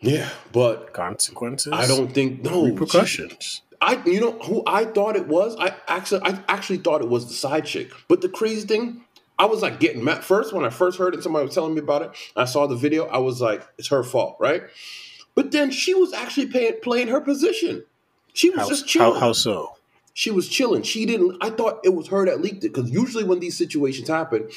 Yeah, 0.00 0.28
but 0.52 0.92
Consequences. 0.92 1.72
I 1.72 1.86
don't 1.86 2.12
think 2.12 2.42
no 2.42 2.64
she- 2.64 2.70
repercussions. 2.72 3.62
I 3.82 4.00
you 4.06 4.20
know 4.20 4.32
who 4.32 4.62
I 4.66 4.84
thought 4.86 5.16
it 5.16 5.26
was? 5.28 5.56
I 5.58 5.74
actually 5.88 6.22
I 6.24 6.42
actually 6.48 6.78
thought 6.78 7.02
it 7.02 7.08
was 7.08 7.26
the 7.28 7.34
side 7.34 7.66
chick. 7.66 7.90
But 8.08 8.20
the 8.22 8.28
crazy 8.28 8.66
thing, 8.66 9.04
I 9.38 9.46
was 9.46 9.60
like 9.60 9.80
getting 9.80 10.04
mad 10.04 10.24
first 10.24 10.52
when 10.52 10.64
I 10.64 10.70
first 10.70 10.98
heard 10.98 11.14
it. 11.14 11.22
Somebody 11.22 11.46
was 11.46 11.54
telling 11.54 11.74
me 11.74 11.80
about 11.80 12.02
it. 12.02 12.10
I 12.36 12.44
saw 12.46 12.66
the 12.66 12.76
video. 12.76 13.06
I 13.06 13.18
was 13.18 13.40
like, 13.40 13.66
it's 13.78 13.88
her 13.88 14.02
fault, 14.04 14.36
right? 14.38 14.62
But 15.34 15.50
then 15.50 15.70
she 15.70 15.94
was 15.94 16.12
actually 16.12 16.46
paying, 16.46 16.74
playing 16.82 17.08
her 17.08 17.20
position. 17.20 17.84
She 18.34 18.50
was 18.50 18.60
How, 18.60 18.68
just 18.68 18.84
how, 18.84 18.88
chilling. 18.88 19.20
how 19.20 19.32
so? 19.32 19.76
she 20.14 20.30
was 20.30 20.48
chilling. 20.48 20.82
She 20.82 21.04
didn't. 21.06 21.36
I 21.40 21.50
thought 21.50 21.80
it 21.84 21.94
was 21.94 22.08
her 22.08 22.24
that 22.26 22.40
leaked 22.40 22.64
it 22.64 22.72
because 22.74 22.90
usually 22.90 23.24
when 23.24 23.40
these 23.40 23.56
situations 23.58 24.08
happen, 24.08 24.48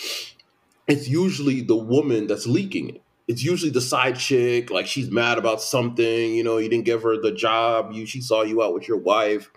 it's 0.88 1.07
usually 1.07 1.61
the 1.61 1.75
woman 1.75 2.27
that's 2.27 2.45
leaking 2.45 2.89
it. 2.89 3.01
It's 3.27 3.43
usually 3.43 3.71
the 3.71 3.81
side 3.81 4.17
chick, 4.17 4.69
like 4.69 4.85
she's 4.85 5.09
mad 5.09 5.38
about 5.38 5.61
something. 5.61 6.35
You 6.35 6.43
know, 6.43 6.57
you 6.57 6.69
didn't 6.69 6.85
give 6.85 7.01
her 7.03 7.19
the 7.19 7.31
job. 7.31 7.91
You 7.91 8.05
she 8.05 8.21
saw 8.21 8.43
you 8.43 8.61
out 8.61 8.73
with 8.73 8.88
your 8.88 8.97
wife. 8.97 9.49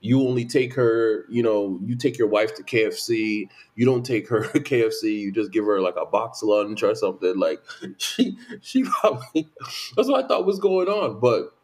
You 0.00 0.22
only 0.26 0.46
take 0.46 0.74
her. 0.74 1.26
You 1.28 1.42
know, 1.42 1.78
you 1.84 1.96
take 1.96 2.16
your 2.16 2.28
wife 2.28 2.54
to 2.56 2.62
KFC. 2.62 3.48
You 3.74 3.84
don't 3.84 4.04
take 4.04 4.28
her 4.28 4.44
to 4.52 4.60
KFC. 4.60 5.20
You 5.20 5.32
just 5.32 5.52
give 5.52 5.66
her 5.66 5.80
like 5.80 5.96
a 6.00 6.06
box 6.06 6.42
lunch 6.42 6.82
or 6.82 6.94
something. 6.94 7.38
Like 7.38 7.62
she 7.98 8.38
she 8.62 8.84
probably 8.84 9.48
that's 9.96 10.08
what 10.08 10.24
I 10.24 10.26
thought 10.26 10.46
was 10.46 10.58
going 10.58 10.88
on, 10.88 11.20
but 11.20 11.54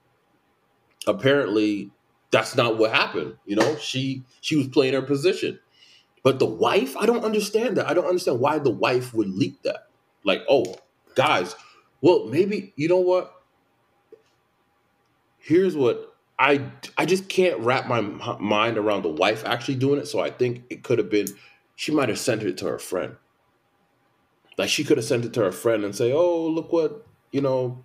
apparently 1.06 1.90
that's 2.30 2.54
not 2.54 2.76
what 2.76 2.92
happened. 2.92 3.36
You 3.46 3.56
know, 3.56 3.76
she 3.76 4.24
she 4.42 4.56
was 4.56 4.68
playing 4.68 4.94
her 4.94 5.02
position. 5.02 5.58
But 6.22 6.40
the 6.40 6.46
wife, 6.46 6.96
I 6.96 7.06
don't 7.06 7.24
understand 7.24 7.76
that. 7.76 7.88
I 7.88 7.94
don't 7.94 8.06
understand 8.06 8.40
why 8.40 8.58
the 8.58 8.70
wife 8.70 9.14
would 9.14 9.28
leak 9.28 9.62
that. 9.62 9.86
Like, 10.24 10.42
oh, 10.48 10.74
guys, 11.16 11.56
well, 12.00 12.26
maybe 12.26 12.72
you 12.76 12.88
know 12.88 13.00
what? 13.00 13.32
Here's 15.38 15.76
what 15.76 16.14
I 16.38 16.70
I 16.96 17.06
just 17.06 17.28
can't 17.28 17.58
wrap 17.60 17.88
my 17.88 18.00
mind 18.00 18.78
around 18.78 19.02
the 19.02 19.08
wife 19.08 19.44
actually 19.44 19.76
doing 19.76 19.98
it. 19.98 20.06
So 20.06 20.20
I 20.20 20.30
think 20.30 20.64
it 20.70 20.84
could 20.84 20.98
have 20.98 21.10
been 21.10 21.26
she 21.74 21.92
might 21.92 22.08
have 22.08 22.18
sent 22.18 22.42
it 22.42 22.56
to 22.58 22.66
her 22.66 22.78
friend. 22.78 23.16
Like 24.56 24.68
she 24.68 24.84
could 24.84 24.98
have 24.98 25.06
sent 25.06 25.24
it 25.24 25.32
to 25.34 25.40
her 25.44 25.52
friend 25.52 25.84
and 25.84 25.94
say, 25.94 26.12
"Oh, 26.12 26.46
look 26.46 26.72
what 26.72 27.06
you 27.32 27.40
know, 27.40 27.84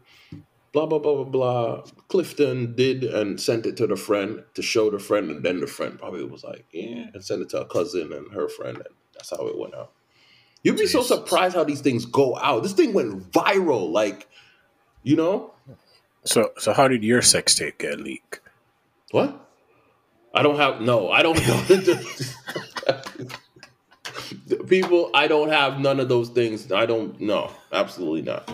blah 0.71 0.85
blah 0.85 0.99
blah 0.99 1.23
blah 1.23 1.23
blah." 1.23 1.83
Clifton 2.07 2.75
did 2.75 3.03
and 3.03 3.39
sent 3.39 3.65
it 3.65 3.77
to 3.77 3.87
the 3.87 3.95
friend 3.95 4.43
to 4.53 4.61
show 4.61 4.89
the 4.89 4.99
friend, 4.99 5.29
and 5.31 5.43
then 5.43 5.59
the 5.59 5.67
friend 5.67 5.99
probably 5.99 6.23
was 6.23 6.43
like, 6.43 6.65
"Yeah," 6.71 7.07
and 7.13 7.23
sent 7.23 7.41
it 7.41 7.49
to 7.49 7.59
her 7.59 7.65
cousin 7.65 8.13
and 8.13 8.33
her 8.33 8.47
friend, 8.47 8.77
and 8.77 8.95
that's 9.13 9.31
how 9.31 9.47
it 9.47 9.57
went 9.57 9.75
out. 9.75 9.91
You'd 10.63 10.77
be 10.77 10.87
so 10.87 11.01
surprised 11.01 11.55
how 11.55 11.63
these 11.63 11.81
things 11.81 12.05
go 12.05 12.37
out. 12.37 12.63
This 12.63 12.73
thing 12.73 12.93
went 12.93 13.31
viral, 13.31 13.91
like, 13.91 14.27
you 15.03 15.15
know 15.15 15.53
So, 16.23 16.51
so 16.59 16.73
how 16.73 16.87
did 16.87 17.03
your 17.03 17.21
sex 17.21 17.55
tape 17.55 17.79
get 17.79 17.99
leaked? 17.99 18.39
what? 19.11 19.47
I 20.33 20.43
don't 20.43 20.55
have 20.57 20.79
no. 20.79 21.11
I 21.11 21.23
don't 21.23 21.35
know. 21.45 21.65
People, 24.67 25.09
I 25.13 25.27
don't 25.27 25.49
have 25.49 25.79
none 25.79 25.99
of 25.99 26.07
those 26.07 26.29
things. 26.29 26.71
I 26.71 26.85
don't. 26.85 27.19
No, 27.19 27.51
absolutely 27.73 28.21
not. 28.21 28.49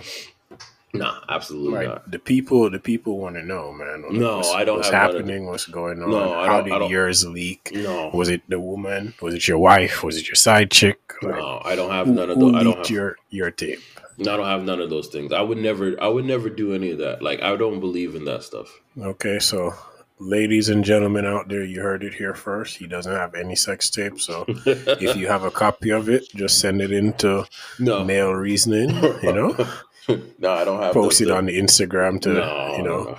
Nah, 0.93 1.19
absolutely 1.29 1.73
Right. 1.73 1.87
not. 1.87 2.09
The 2.09 2.19
people, 2.19 2.69
the 2.69 2.79
people 2.79 3.17
want 3.17 3.35
to 3.35 3.43
know, 3.43 3.71
man. 3.73 4.05
No, 4.09 4.37
what's, 4.37 4.51
I 4.51 4.63
don't 4.63 4.77
What's 4.77 4.89
happening? 4.89 5.45
What's 5.45 5.65
going 5.65 6.01
on? 6.01 6.09
No, 6.09 6.33
I 6.33 6.47
How 6.47 6.61
did 6.61 6.89
yours 6.89 7.25
leak? 7.25 7.71
No, 7.73 8.09
Was 8.13 8.29
it 8.29 8.41
the 8.47 8.59
woman? 8.59 9.13
Was 9.21 9.33
it 9.33 9.47
your 9.47 9.59
wife? 9.59 10.03
Was 10.03 10.17
it 10.17 10.27
your 10.27 10.35
side 10.35 10.71
chick? 10.71 10.99
Like, 11.21 11.35
no, 11.35 11.61
I 11.63 11.75
don't 11.75 11.91
have 11.91 12.07
who, 12.07 12.13
none 12.13 12.29
of 12.29 12.39
those. 12.39 12.55
I 12.55 12.63
don't 12.63 12.77
have. 12.77 12.89
your 12.89 13.17
your 13.29 13.51
tape? 13.51 13.79
No, 14.17 14.33
I 14.33 14.37
don't 14.37 14.47
have 14.47 14.63
none 14.63 14.79
of 14.79 14.89
those 14.89 15.07
things. 15.07 15.31
I 15.33 15.41
would 15.41 15.57
never. 15.57 16.01
I 16.01 16.07
would 16.07 16.25
never 16.25 16.49
do 16.49 16.73
any 16.73 16.91
of 16.91 16.99
that. 16.99 17.21
Like 17.21 17.41
I 17.41 17.55
don't 17.55 17.79
believe 17.79 18.15
in 18.15 18.25
that 18.25 18.43
stuff. 18.43 18.67
Okay, 18.99 19.39
so 19.39 19.73
ladies 20.19 20.69
and 20.69 20.83
gentlemen 20.83 21.25
out 21.25 21.47
there, 21.47 21.63
you 21.63 21.81
heard 21.81 22.03
it 22.03 22.13
here 22.13 22.33
first. 22.33 22.77
He 22.77 22.87
doesn't 22.87 23.13
have 23.13 23.35
any 23.35 23.55
sex 23.55 23.89
tape, 23.89 24.19
so 24.19 24.45
if 24.47 25.15
you 25.15 25.27
have 25.33 25.43
a 25.43 25.51
copy 25.51 25.91
of 25.91 26.09
it, 26.09 26.27
just 26.33 26.59
send 26.59 26.81
it 26.81 26.91
into 26.91 27.45
no, 27.79 28.03
male 28.03 28.31
reasoning. 28.33 28.89
You 29.21 29.33
know, 29.33 29.67
no, 30.39 30.51
I 30.51 30.63
don't 30.65 30.81
have. 30.81 30.93
post 30.93 31.21
it 31.21 31.29
on 31.31 31.45
the 31.47 31.57
Instagram 31.59 32.21
to 32.21 32.29
No, 32.29 32.75
you 32.77 32.83
know. 32.83 33.03
no, 33.05 33.17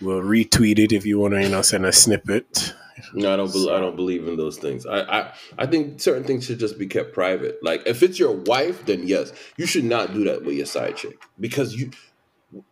We'll 0.00 0.22
retweet 0.22 0.78
it 0.78 0.92
if 0.92 1.04
you 1.04 1.18
want 1.18 1.34
to, 1.34 1.42
you 1.42 1.48
know, 1.48 1.62
send 1.62 1.84
a 1.84 1.92
snippet. 1.92 2.72
no, 3.14 3.32
I 3.32 3.36
don't. 3.36 3.52
Be, 3.52 3.68
I 3.70 3.80
don't 3.80 3.96
believe 3.96 4.28
in 4.28 4.36
those 4.36 4.56
things. 4.58 4.86
I, 4.86 5.00
I, 5.00 5.32
I 5.58 5.66
think 5.66 6.00
certain 6.00 6.22
things 6.24 6.44
should 6.44 6.58
just 6.60 6.78
be 6.78 6.86
kept 6.86 7.12
private. 7.12 7.58
Like 7.62 7.82
if 7.86 8.02
it's 8.02 8.18
your 8.18 8.32
wife, 8.32 8.86
then 8.86 9.06
yes, 9.08 9.32
you 9.56 9.66
should 9.66 9.84
not 9.84 10.14
do 10.14 10.24
that 10.24 10.44
with 10.44 10.54
your 10.56 10.66
side 10.66 10.96
chick 10.96 11.20
because 11.40 11.74
you. 11.74 11.90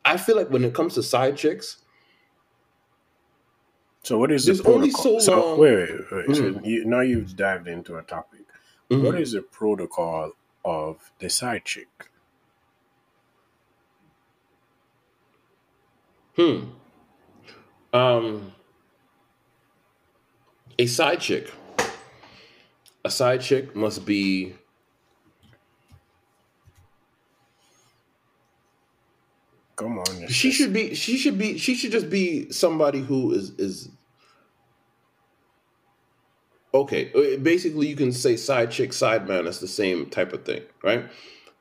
I 0.05 0.17
feel 0.17 0.37
like 0.37 0.51
when 0.51 0.65
it 0.65 0.73
comes 0.73 0.95
to 0.95 1.03
side 1.03 1.37
chicks, 1.37 1.79
So, 4.05 4.19
what 4.19 4.31
is 4.31 4.47
the 4.47 4.53
only 4.71 4.91
protocol? 4.91 5.21
so 5.21 5.33
So, 5.43 5.57
wait, 5.57 5.77
wait, 5.77 6.01
wait. 6.29 6.37
So 6.37 6.43
Mhm. 6.45 6.65
you, 6.65 6.85
now 6.85 7.01
you've 7.01 7.37
dived 7.37 7.67
into 7.69 7.97
a 7.97 8.03
topic. 8.03 8.43
mhm, 8.91 9.03
What 9.05 9.21
is 9.21 9.33
the 9.33 9.43
protocol 9.43 10.33
of 10.65 11.11
the 11.19 11.29
side 11.29 11.65
chick? 11.65 11.89
Hmm. 16.37 16.65
Um, 17.93 18.53
a 20.79 20.87
side 20.87 21.21
chick. 21.21 21.51
a 23.05 23.11
side 23.11 23.41
chick 23.41 23.75
must 23.75 24.05
be 24.05 24.55
Come 29.77 29.99
on. 29.99 30.27
she 30.29 30.51
should 30.51 30.73
be 30.73 30.95
she 30.95 31.19
should 31.19 31.37
be 31.39 31.59
she 31.59 31.75
should 31.75 31.93
just 31.93 32.09
be 32.09 32.51
somebody 32.51 33.01
who 33.01 33.33
is 33.33 33.51
is 33.59 33.91
okay 36.73 37.13
uh, 37.13 37.37
basically 37.39 37.87
you 37.87 37.95
can 37.97 38.11
say 38.11 38.37
side 38.37 38.71
chick 38.71 38.95
side 38.95 39.29
man 39.29 39.47
it's 39.47 39.59
the 39.61 39.69
same 39.69 40.07
type 40.07 40.33
of 40.33 40.45
thing 40.47 40.63
right 40.83 41.05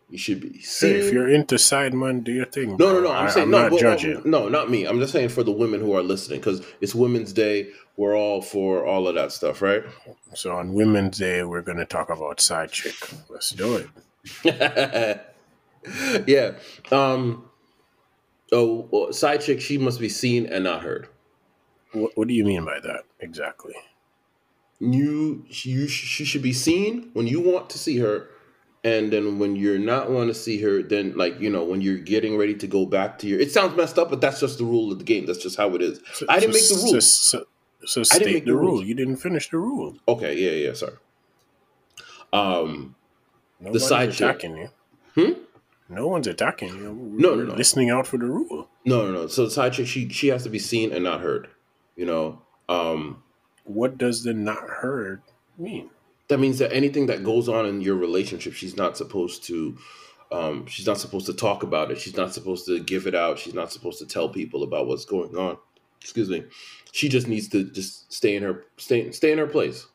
you 0.09 0.17
should 0.17 0.39
be 0.39 0.49
Hey, 0.79 0.91
if 0.99 1.11
you're 1.13 1.27
into 1.29 1.57
side 1.57 1.93
Sideman, 1.93 2.23
do 2.23 2.31
your 2.31 2.45
thing. 2.45 2.77
no 2.77 2.93
no 2.93 3.01
no 3.01 3.11
i'm 3.11 3.27
I- 3.27 3.29
saying 3.31 3.45
I'm 3.45 3.51
no 3.51 3.61
not 3.63 3.71
but- 3.71 3.79
judging. 3.79 4.21
no 4.25 4.47
not 4.49 4.69
me 4.69 4.85
i'm 4.85 4.99
just 4.99 5.11
saying 5.13 5.29
for 5.29 5.43
the 5.43 5.51
women 5.51 5.79
who 5.81 5.93
are 5.93 6.03
listening 6.03 6.39
because 6.39 6.61
it's 6.81 6.93
women's 6.95 7.33
day 7.33 7.69
we're 7.97 8.15
all 8.17 8.41
for 8.41 8.85
all 8.85 9.07
of 9.07 9.15
that 9.15 9.31
stuff 9.31 9.61
right 9.61 9.83
So 10.33 10.51
on 10.55 10.73
Women's 10.73 11.17
Day, 11.17 11.43
we're 11.43 11.61
going 11.61 11.77
to 11.77 11.85
talk 11.85 12.09
about 12.09 12.41
side 12.41 12.69
chick. 12.69 12.93
Let's 13.29 13.51
do 13.51 13.77
it. 13.77 13.87
yeah 16.27 16.51
um 16.91 17.45
oh 18.51 18.87
well, 18.91 19.13
side 19.13 19.39
chick 19.41 19.61
she 19.61 19.77
must 19.77 19.99
be 19.99 20.09
seen 20.09 20.45
and 20.47 20.63
not 20.65 20.81
heard 20.81 21.07
What, 21.93 22.11
what 22.15 22.27
do 22.27 22.33
you 22.33 22.43
mean 22.43 22.65
by 22.65 22.79
that 22.81 23.03
exactly? 23.19 23.75
you 24.79 25.45
you 25.47 25.87
she 25.87 26.25
should 26.25 26.41
be 26.41 26.53
seen 26.53 27.09
when 27.13 27.27
you 27.27 27.39
want 27.39 27.69
to 27.69 27.77
see 27.77 27.97
her 27.99 28.27
and 28.85 29.11
then 29.11 29.39
when 29.39 29.55
you're 29.57 29.79
not 29.79 30.09
want 30.11 30.27
to 30.29 30.33
see 30.33 30.61
her 30.61 30.81
then 30.81 31.05
like 31.17 31.39
you 31.41 31.49
know 31.49 31.63
when 31.63 31.81
you're 31.81 31.97
getting 32.13 32.37
ready 32.37 32.53
to 32.55 32.67
go 32.67 32.85
back 32.85 33.17
to 33.19 33.27
your 33.27 33.39
it 33.39 33.51
sounds 33.51 33.75
messed 33.75 33.97
up 33.99 34.09
but 34.09 34.21
that's 34.21 34.39
just 34.39 34.57
the 34.59 34.63
rule 34.63 34.91
of 34.93 34.99
the 34.99 35.03
game 35.11 35.25
that's 35.25 35.41
just 35.47 35.57
how 35.57 35.73
it 35.75 35.81
is 35.81 35.99
So, 36.13 36.25
i 36.29 36.39
didn't 36.39 36.53
so- 36.55 36.59
make 36.59 36.69
the 36.69 36.75
so- 36.75 36.91
rules 36.91 37.19
So, 37.19 37.45
so, 37.85 38.01
I 38.15 38.19
didn't 38.19 38.33
make 38.33 38.45
the, 38.45 38.51
the 38.51 38.57
rule. 38.57 38.83
You 38.83 38.95
didn't 38.95 39.17
finish 39.17 39.49
the 39.49 39.57
rule. 39.57 39.95
okay 40.07 40.33
yeah 40.43 40.67
yeah 40.67 40.73
sorry 40.73 40.97
um 42.33 42.95
Nobody's 43.59 43.87
side 43.87 44.11
chick. 44.11 44.21
attacking 44.29 44.57
you. 44.57 44.69
Hmm? 45.15 45.31
No 45.87 46.07
one's 46.07 46.27
attacking 46.27 46.75
you. 46.75 46.91
We're 46.93 47.19
No, 47.21 47.35
no, 47.35 47.43
no. 47.45 47.53
listening 47.55 47.89
out 47.89 48.05
for 48.07 48.17
the 48.17 48.25
rule. 48.25 48.67
no 48.85 49.05
no 49.05 49.11
no 49.11 49.27
so 49.27 49.45
the 49.45 49.51
side 49.51 49.73
chick 49.73 49.87
she 49.87 50.09
she 50.09 50.27
has 50.29 50.43
to 50.43 50.49
be 50.49 50.59
seen 50.59 50.91
and 50.91 51.03
not 51.03 51.21
heard 51.21 51.47
you 51.95 52.05
know 52.05 52.41
um 52.69 53.23
What 53.63 53.97
does 53.97 54.23
the 54.23 54.33
not 54.33 54.63
heard 54.81 55.21
mean? 55.57 55.89
That 56.27 56.39
means 56.39 56.59
that 56.59 56.73
anything 56.73 57.05
that 57.07 57.23
goes 57.23 57.47
on 57.47 57.65
in 57.65 57.81
your 57.81 57.95
relationship 57.95 58.53
she's 58.53 58.75
not 58.75 58.97
supposed 58.97 59.43
to 59.43 59.77
um, 60.31 60.65
she's 60.65 60.87
not 60.87 60.97
supposed 60.97 61.27
to 61.27 61.33
talk 61.33 61.63
about 61.63 61.91
it. 61.91 61.99
She's 61.99 62.17
not 62.17 62.33
supposed 62.33 62.65
to 62.65 62.79
give 62.79 63.07
it 63.07 63.15
out. 63.15 63.39
She's 63.39 63.53
not 63.53 63.71
supposed 63.71 63.99
to 63.99 64.05
tell 64.05 64.27
people 64.29 64.63
about 64.63 64.87
what's 64.87 65.05
going 65.05 65.35
on. 65.37 65.57
Excuse 66.01 66.29
me. 66.29 66.43
She 66.91 67.09
just 67.09 67.27
needs 67.27 67.47
to 67.49 67.63
just 67.63 68.11
stay 68.11 68.35
in 68.35 68.43
her 68.43 68.65
stay, 68.77 69.11
stay 69.11 69.31
in 69.31 69.37
her 69.37 69.47
place. 69.47 69.87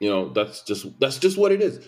You 0.00 0.10
know 0.10 0.28
that's 0.32 0.62
just 0.62 0.98
that's 1.00 1.18
just 1.18 1.38
what 1.38 1.52
it 1.52 1.62
is. 1.62 1.86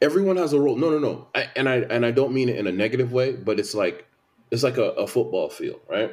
Everyone 0.00 0.36
has 0.36 0.52
a 0.52 0.60
role. 0.60 0.76
No 0.76 0.90
no 0.90 0.98
no. 0.98 1.28
I, 1.34 1.48
and 1.56 1.68
i 1.68 1.76
and 1.76 2.04
i 2.04 2.10
don't 2.10 2.32
mean 2.32 2.48
it 2.48 2.56
in 2.56 2.66
a 2.66 2.72
negative 2.72 3.12
way 3.12 3.32
but 3.32 3.58
it's 3.58 3.74
like 3.74 4.06
it's 4.50 4.62
like 4.62 4.76
a, 4.76 4.90
a 4.92 5.06
football 5.06 5.48
field 5.48 5.80
right? 5.88 6.12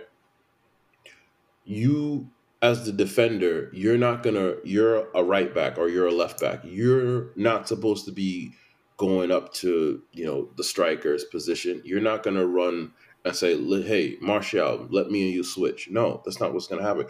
You 1.63 2.29
as 2.61 2.85
the 2.85 2.91
defender, 2.91 3.69
you're 3.73 3.97
not 3.97 4.23
gonna 4.23 4.55
you're 4.63 5.07
a 5.15 5.23
right 5.23 5.53
back 5.53 5.77
or 5.77 5.89
you're 5.89 6.07
a 6.07 6.13
left 6.13 6.39
back. 6.39 6.61
You're 6.63 7.31
not 7.35 7.67
supposed 7.67 8.05
to 8.05 8.11
be 8.11 8.53
going 8.97 9.31
up 9.31 9.51
to, 9.53 10.01
you 10.13 10.25
know, 10.25 10.49
the 10.57 10.63
striker's 10.63 11.23
position. 11.23 11.81
You're 11.83 12.01
not 12.01 12.23
gonna 12.23 12.45
run 12.45 12.93
and 13.25 13.35
say, 13.35 13.57
hey, 13.83 14.17
Martial, 14.21 14.87
let 14.89 15.09
me 15.09 15.25
and 15.25 15.33
you 15.33 15.43
switch. 15.43 15.89
No, 15.89 16.21
that's 16.23 16.39
not 16.39 16.53
what's 16.53 16.67
gonna 16.67 16.83
happen. 16.83 17.07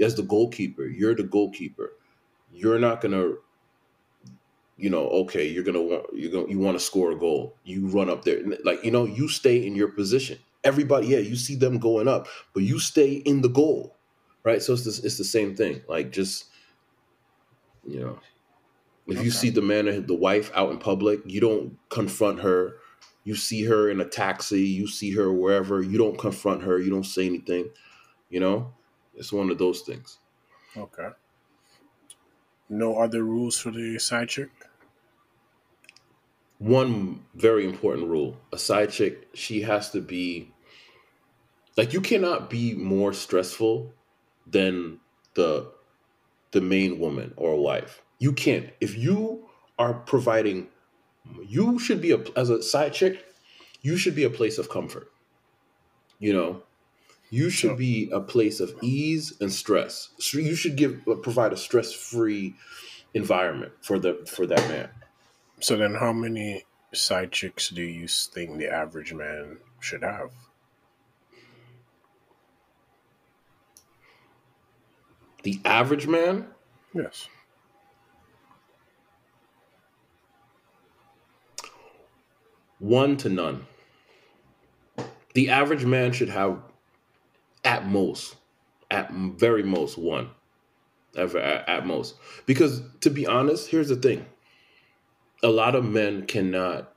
As 0.00 0.14
the 0.16 0.22
goalkeeper, 0.22 0.86
you're 0.86 1.14
the 1.14 1.24
goalkeeper. 1.24 1.92
You're 2.52 2.78
not 2.78 3.00
gonna 3.00 3.34
you 4.78 4.88
know, 4.90 5.08
okay, 5.08 5.46
you're 5.46 5.64
gonna 5.64 5.82
want 5.82 6.06
you're 6.14 6.30
gonna 6.30 6.48
you 6.48 6.58
want 6.58 6.78
to 6.78 6.84
score 6.84 7.10
a 7.12 7.18
goal. 7.18 7.56
You 7.64 7.88
run 7.88 8.08
up 8.08 8.24
there, 8.24 8.40
like 8.64 8.84
you 8.84 8.90
know, 8.90 9.04
you 9.04 9.28
stay 9.28 9.64
in 9.66 9.74
your 9.74 9.88
position. 9.88 10.38
Everybody, 10.64 11.08
yeah, 11.08 11.18
you 11.18 11.36
see 11.36 11.56
them 11.56 11.78
going 11.78 12.08
up, 12.08 12.26
but 12.52 12.62
you 12.62 12.78
stay 12.78 13.12
in 13.12 13.42
the 13.42 13.48
goal, 13.48 13.96
right? 14.44 14.62
So 14.62 14.72
it's 14.74 14.84
the, 14.84 15.06
it's 15.06 15.18
the 15.18 15.24
same 15.24 15.54
thing. 15.56 15.82
Like 15.88 16.10
just 16.10 16.46
you 17.86 18.00
know, 18.00 18.18
if 19.06 19.22
you 19.22 19.30
see 19.30 19.50
the 19.50 19.62
man 19.62 19.88
and 19.88 20.06
the 20.06 20.14
wife 20.14 20.50
out 20.54 20.70
in 20.70 20.78
public, 20.78 21.20
you 21.24 21.40
don't 21.40 21.78
confront 21.88 22.40
her. 22.40 22.76
You 23.24 23.34
see 23.34 23.64
her 23.64 23.90
in 23.90 24.00
a 24.00 24.04
taxi, 24.06 24.62
you 24.62 24.86
see 24.86 25.12
her 25.12 25.32
wherever, 25.32 25.82
you 25.82 25.98
don't 25.98 26.18
confront 26.18 26.62
her. 26.62 26.78
You 26.78 26.90
don't 26.90 27.04
say 27.04 27.26
anything. 27.26 27.70
You 28.30 28.40
know, 28.40 28.74
it's 29.14 29.32
one 29.32 29.50
of 29.50 29.58
those 29.58 29.82
things. 29.82 30.18
Okay. 30.76 31.08
No 32.70 32.98
other 32.98 33.22
rules 33.22 33.58
for 33.58 33.70
the 33.70 33.98
side 33.98 34.28
chick? 34.28 34.50
one 36.58 37.24
very 37.34 37.64
important 37.64 38.08
rule 38.08 38.36
a 38.52 38.58
side 38.58 38.90
chick 38.90 39.28
she 39.32 39.62
has 39.62 39.90
to 39.90 40.00
be 40.00 40.52
like 41.76 41.92
you 41.92 42.00
cannot 42.00 42.50
be 42.50 42.74
more 42.74 43.12
stressful 43.12 43.92
than 44.50 45.00
the 45.34 45.70
the 46.50 46.60
main 46.60 46.98
woman 46.98 47.34
or 47.36 47.56
wife. 47.56 48.02
You 48.18 48.32
can't. 48.32 48.70
If 48.80 48.96
you 48.96 49.48
are 49.78 49.94
providing 49.94 50.68
you 51.46 51.78
should 51.78 52.00
be 52.00 52.12
a 52.12 52.24
as 52.36 52.50
a 52.50 52.62
side 52.62 52.94
chick 52.94 53.24
you 53.82 53.96
should 53.96 54.14
be 54.14 54.24
a 54.24 54.30
place 54.30 54.58
of 54.58 54.68
comfort. 54.68 55.10
You 56.18 56.32
know? 56.32 56.62
You 57.30 57.50
should 57.50 57.76
be 57.76 58.08
a 58.10 58.20
place 58.20 58.58
of 58.58 58.74
ease 58.82 59.34
and 59.40 59.52
stress. 59.52 60.10
So 60.18 60.38
you 60.38 60.54
should 60.54 60.76
give 60.76 61.02
provide 61.22 61.52
a 61.52 61.56
stress 61.56 61.92
free 61.92 62.54
environment 63.12 63.72
for 63.82 63.98
the 63.98 64.26
for 64.26 64.46
that 64.46 64.66
man. 64.68 64.88
So 65.60 65.76
then, 65.76 65.94
how 65.94 66.12
many 66.12 66.64
side 66.94 67.32
chicks 67.32 67.68
do 67.68 67.82
you 67.82 68.08
think 68.08 68.58
the 68.58 68.72
average 68.72 69.12
man 69.12 69.58
should 69.80 70.02
have? 70.02 70.30
The 75.42 75.60
average 75.64 76.06
man 76.06 76.46
Yes. 76.94 77.28
One 82.78 83.16
to 83.18 83.28
none. 83.28 83.66
The 85.34 85.50
average 85.50 85.84
man 85.84 86.12
should 86.12 86.28
have, 86.28 86.58
at 87.64 87.86
most, 87.86 88.36
at 88.90 89.12
very 89.12 89.62
most, 89.62 89.98
one. 89.98 90.30
Ever 91.16 91.38
at, 91.38 91.68
at 91.68 91.86
most, 91.86 92.16
because 92.46 92.82
to 93.00 93.10
be 93.10 93.26
honest, 93.26 93.70
here's 93.70 93.88
the 93.88 93.96
thing: 93.96 94.26
a 95.42 95.48
lot 95.48 95.74
of 95.74 95.84
men 95.84 96.26
cannot, 96.26 96.92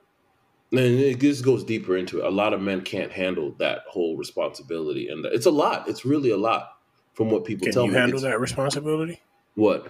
and 0.70 0.80
it 0.80 1.18
just 1.18 1.44
goes 1.44 1.64
deeper 1.64 1.96
into 1.96 2.20
it. 2.20 2.26
A 2.26 2.30
lot 2.30 2.52
of 2.52 2.60
men 2.60 2.82
can't 2.82 3.10
handle 3.10 3.52
that 3.58 3.80
whole 3.88 4.16
responsibility, 4.16 5.08
and 5.08 5.24
it's 5.26 5.46
a 5.46 5.50
lot. 5.50 5.88
It's 5.88 6.04
really 6.04 6.30
a 6.30 6.36
lot, 6.36 6.71
from 7.14 7.30
what 7.30 7.44
people 7.44 7.64
Can 7.66 7.72
tell 7.74 7.84
you 7.86 7.92
handle 7.92 8.20
that 8.20 8.40
responsibility? 8.40 9.20
What 9.54 9.86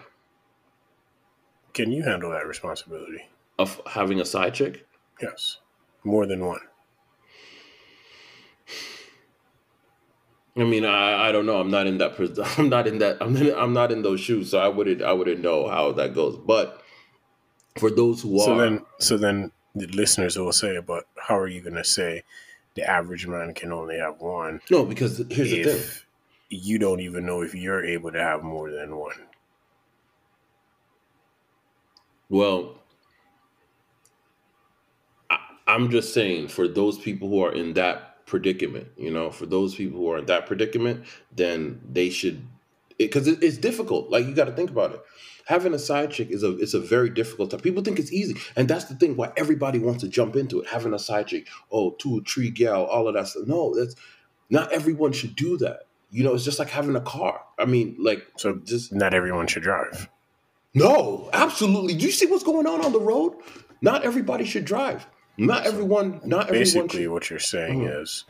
Can 1.74 1.92
you 1.92 2.02
handle 2.02 2.30
that 2.30 2.46
responsibility? 2.46 3.28
of 3.58 3.80
having 3.86 4.18
a 4.20 4.24
side 4.24 4.54
chick? 4.54 4.86
Yes. 5.20 5.58
More 6.04 6.26
than 6.26 6.44
one. 6.44 6.60
I 10.56 10.64
mean, 10.64 10.84
I, 10.84 11.28
I 11.28 11.32
don't 11.32 11.46
know. 11.46 11.60
I'm 11.60 11.70
not 11.70 11.86
in 11.86 11.98
that. 11.98 12.54
I'm 12.58 12.68
not 12.68 12.86
in 12.86 12.98
that. 12.98 13.18
I'm 13.20 13.36
in, 13.36 13.54
I'm 13.56 13.72
not 13.72 13.92
in 13.92 14.02
those 14.02 14.20
shoes, 14.20 14.50
so 14.50 14.58
I 14.58 14.68
wouldn't. 14.68 15.02
I 15.02 15.12
wouldn't 15.12 15.40
know 15.40 15.68
how 15.68 15.92
that 15.92 16.14
goes. 16.14 16.36
But 16.36 16.82
for 17.78 17.90
those 17.90 18.22
who 18.22 18.38
So 18.40 18.54
are, 18.54 18.60
then, 18.60 18.84
so 18.98 19.16
then 19.16 19.52
the 19.74 19.86
listeners 19.86 20.36
will 20.36 20.52
say, 20.52 20.78
"But 20.80 21.04
how 21.16 21.38
are 21.38 21.48
you 21.48 21.60
going 21.62 21.76
to 21.76 21.84
say 21.84 22.24
the 22.74 22.88
average 22.88 23.26
man 23.26 23.54
can 23.54 23.72
only 23.72 23.98
have 23.98 24.20
one 24.20 24.60
no, 24.70 24.84
because 24.84 25.18
here's 25.30 25.50
the 25.50 25.64
thing. 25.64 25.80
You 26.52 26.78
don't 26.78 27.00
even 27.00 27.26
know 27.26 27.42
if 27.42 27.54
you're 27.54 27.84
able 27.84 28.12
to 28.12 28.20
have 28.22 28.42
more 28.42 28.70
than 28.70 28.96
one?" 28.96 29.16
Well, 32.28 32.78
I, 35.30 35.38
I'm 35.66 35.90
just 35.90 36.14
saying 36.14 36.48
for 36.48 36.66
those 36.68 36.98
people 36.98 37.28
who 37.28 37.44
are 37.44 37.52
in 37.52 37.74
that 37.74 38.26
predicament, 38.26 38.88
you 38.96 39.10
know, 39.10 39.30
for 39.30 39.46
those 39.46 39.74
people 39.74 39.98
who 39.98 40.10
are 40.10 40.18
in 40.18 40.26
that 40.26 40.46
predicament, 40.46 41.04
then 41.34 41.80
they 41.90 42.08
should, 42.10 42.46
because 42.98 43.28
it, 43.28 43.42
it's 43.42 43.58
difficult. 43.58 44.10
Like 44.10 44.26
you 44.26 44.34
got 44.34 44.46
to 44.46 44.52
think 44.52 44.70
about 44.70 44.92
it. 44.92 45.00
Having 45.46 45.74
a 45.74 45.78
side 45.78 46.10
chick 46.12 46.30
is 46.30 46.42
a 46.42 46.56
it's 46.58 46.74
a 46.74 46.80
very 46.80 47.10
difficult 47.10 47.50
time. 47.50 47.60
People 47.60 47.82
think 47.82 47.98
it's 47.98 48.12
easy, 48.12 48.36
and 48.56 48.68
that's 48.68 48.86
the 48.86 48.94
thing 48.94 49.16
why 49.16 49.32
everybody 49.36 49.78
wants 49.78 50.02
to 50.02 50.08
jump 50.08 50.36
into 50.36 50.60
it. 50.60 50.68
Having 50.68 50.94
a 50.94 50.98
side 50.98 51.26
chick, 51.26 51.48
oh, 51.70 51.90
two, 51.98 52.22
three 52.22 52.50
gal, 52.50 52.84
all 52.84 53.08
of 53.08 53.14
that 53.14 53.26
stuff. 53.28 53.46
No, 53.46 53.74
that's 53.74 53.96
not 54.50 54.72
everyone 54.72 55.12
should 55.12 55.36
do 55.36 55.58
that. 55.58 55.80
You 56.12 56.24
know, 56.24 56.34
it's 56.34 56.44
just 56.44 56.58
like 56.58 56.68
having 56.68 56.94
a 56.94 57.00
car. 57.00 57.40
I 57.58 57.64
mean, 57.64 57.96
like 57.98 58.22
So 58.36 58.56
just 58.64 58.92
not 58.92 59.14
everyone 59.14 59.46
should 59.46 59.62
drive. 59.62 60.08
no, 60.74 61.28
absolutely. 61.32 61.94
Do 61.94 62.04
you 62.04 62.12
see 62.12 62.26
what's 62.26 62.44
going 62.44 62.66
on 62.66 62.84
on 62.84 62.92
the 62.92 63.00
road? 63.00 63.34
Not 63.80 64.04
everybody 64.04 64.44
should 64.44 64.64
drive. 64.64 65.06
Not 65.38 65.66
everyone. 65.66 66.20
Not 66.24 66.48
everyone. 66.50 66.52
Basically, 66.52 67.08
what 67.08 67.30
you're 67.30 67.38
saying 67.38 67.80
Mhm. 67.80 68.02
is 68.02 68.24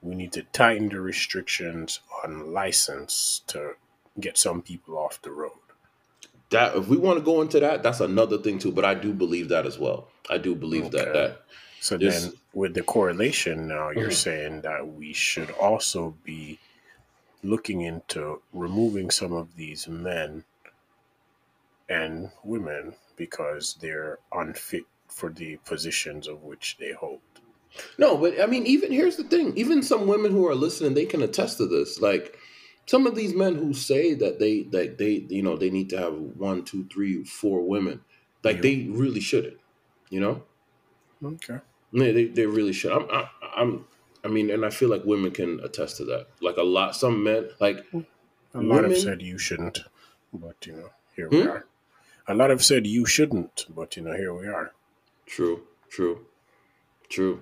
we 0.00 0.14
need 0.14 0.32
to 0.32 0.42
tighten 0.44 0.88
the 0.88 1.00
restrictions 1.00 2.00
on 2.24 2.52
license 2.52 3.42
to 3.48 3.74
get 4.18 4.38
some 4.38 4.62
people 4.62 4.96
off 4.98 5.20
the 5.22 5.30
road. 5.30 5.52
that 6.50 6.74
if 6.74 6.88
we 6.88 6.96
want 6.96 7.18
to 7.18 7.22
go 7.22 7.42
into 7.42 7.60
that, 7.60 7.82
that's 7.82 8.00
another 8.00 8.38
thing 8.38 8.58
too. 8.58 8.72
But 8.72 8.82
I 8.86 8.94
do 8.94 9.12
believe 9.12 9.50
that 9.50 9.66
as 9.66 9.78
well. 9.78 10.08
I 10.30 10.38
do 10.38 10.54
believe 10.54 10.90
that 10.92 11.08
Okay. 11.08 11.12
that 11.12 11.42
So 11.80 11.96
Yes. 12.00 12.22
then, 12.22 12.32
with 12.54 12.72
the 12.72 12.82
correlation, 12.82 13.68
now 13.68 13.90
you're 13.90 14.08
Mhm. 14.08 14.12
saying 14.14 14.60
that 14.62 14.88
we 14.88 15.12
should 15.12 15.50
also 15.50 16.16
be 16.24 16.58
looking 17.42 17.80
into 17.82 18.42
removing 18.52 19.10
some 19.10 19.32
of 19.32 19.56
these 19.56 19.88
men 19.88 20.44
and 21.88 22.30
women 22.44 22.94
because 23.16 23.74
they're 23.80 24.18
unfit 24.32 24.84
for 25.08 25.30
the 25.30 25.56
positions 25.58 26.28
of 26.28 26.42
which 26.42 26.76
they 26.78 26.92
hold. 26.92 27.20
No, 27.98 28.16
but 28.16 28.40
I 28.40 28.46
mean, 28.46 28.66
even 28.66 28.92
here's 28.92 29.16
the 29.16 29.24
thing: 29.24 29.56
even 29.56 29.82
some 29.82 30.06
women 30.06 30.32
who 30.32 30.46
are 30.48 30.54
listening, 30.54 30.94
they 30.94 31.06
can 31.06 31.22
attest 31.22 31.58
to 31.58 31.66
this. 31.66 32.00
Like 32.00 32.36
some 32.86 33.06
of 33.06 33.14
these 33.14 33.34
men 33.34 33.56
who 33.56 33.74
say 33.74 34.14
that 34.14 34.38
they 34.38 34.64
that 34.64 34.98
they 34.98 35.26
you 35.28 35.42
know 35.42 35.56
they 35.56 35.70
need 35.70 35.90
to 35.90 35.98
have 35.98 36.14
one, 36.14 36.64
two, 36.64 36.86
three, 36.92 37.24
four 37.24 37.62
women, 37.66 38.04
like 38.44 38.56
Yeah. 38.56 38.62
they 38.62 38.88
really 38.90 39.20
shouldn't. 39.20 39.58
You 40.10 40.20
know, 40.20 40.44
Okay. 41.22 41.60
they 41.92 42.12
they, 42.12 42.24
they 42.26 42.46
really 42.46 42.72
should. 42.72 42.92
I'm 42.92 43.08
I, 43.10 43.28
I'm. 43.56 43.87
I 44.24 44.28
mean, 44.28 44.50
and 44.50 44.64
I 44.64 44.70
feel 44.70 44.88
like 44.88 45.04
women 45.04 45.30
can 45.30 45.60
attest 45.60 45.96
to 45.98 46.04
that. 46.06 46.26
Like 46.40 46.56
a 46.56 46.62
lot, 46.62 46.96
some 46.96 47.22
men, 47.22 47.48
like 47.60 47.84
A 47.92 48.02
lot 48.58 48.76
Women- 48.82 48.90
have 48.90 48.98
said 48.98 49.22
you 49.22 49.38
shouldn't, 49.38 49.80
but 50.32 50.66
you 50.66 50.72
know, 50.74 50.90
here 51.14 51.28
we 51.28 51.42
Hmm? 51.42 51.48
are. 51.48 51.66
A 52.26 52.34
lot 52.34 52.50
have 52.50 52.64
said 52.64 52.86
you 52.86 53.06
shouldn't, 53.06 53.66
but 53.74 53.96
you 53.96 54.02
know, 54.02 54.12
here 54.12 54.34
we 54.34 54.46
are. 54.46 54.72
True, 55.26 55.62
true, 55.90 56.26
true. 57.08 57.40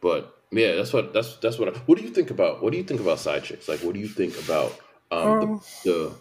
But 0.00 0.36
yeah, 0.52 0.74
that's 0.76 0.92
what 0.92 1.12
that's 1.12 1.36
that's 1.36 1.58
what. 1.58 1.68
I, 1.74 1.78
what 1.86 1.98
do 1.98 2.04
you 2.04 2.10
think 2.10 2.30
about? 2.30 2.62
What 2.62 2.72
do 2.72 2.78
you 2.78 2.84
think 2.84 3.00
about 3.00 3.18
side 3.18 3.44
chicks? 3.44 3.68
Like, 3.68 3.80
what 3.80 3.94
do 3.94 4.00
you 4.00 4.08
think 4.08 4.38
about 4.44 4.72
um, 5.10 5.28
Um, 5.28 5.62
the, 5.84 5.90
the 5.90 6.14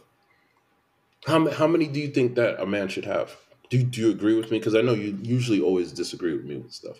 how 1.26 1.50
how 1.52 1.68
many 1.68 1.88
do 1.88 2.00
you 2.00 2.10
think 2.10 2.36
that 2.36 2.62
a 2.62 2.66
man 2.66 2.88
should 2.88 3.06
have? 3.06 3.36
Do 3.70 3.78
you, 3.78 3.84
do 3.84 4.02
you 4.02 4.10
agree 4.12 4.36
with 4.36 4.50
me? 4.52 4.58
Because 4.60 4.74
I 4.76 4.82
know 4.82 4.94
you 4.94 5.18
usually 5.22 5.62
always 5.62 5.92
disagree 5.92 6.34
with 6.36 6.46
me 6.46 6.58
with 6.58 6.72
stuff. 6.74 6.98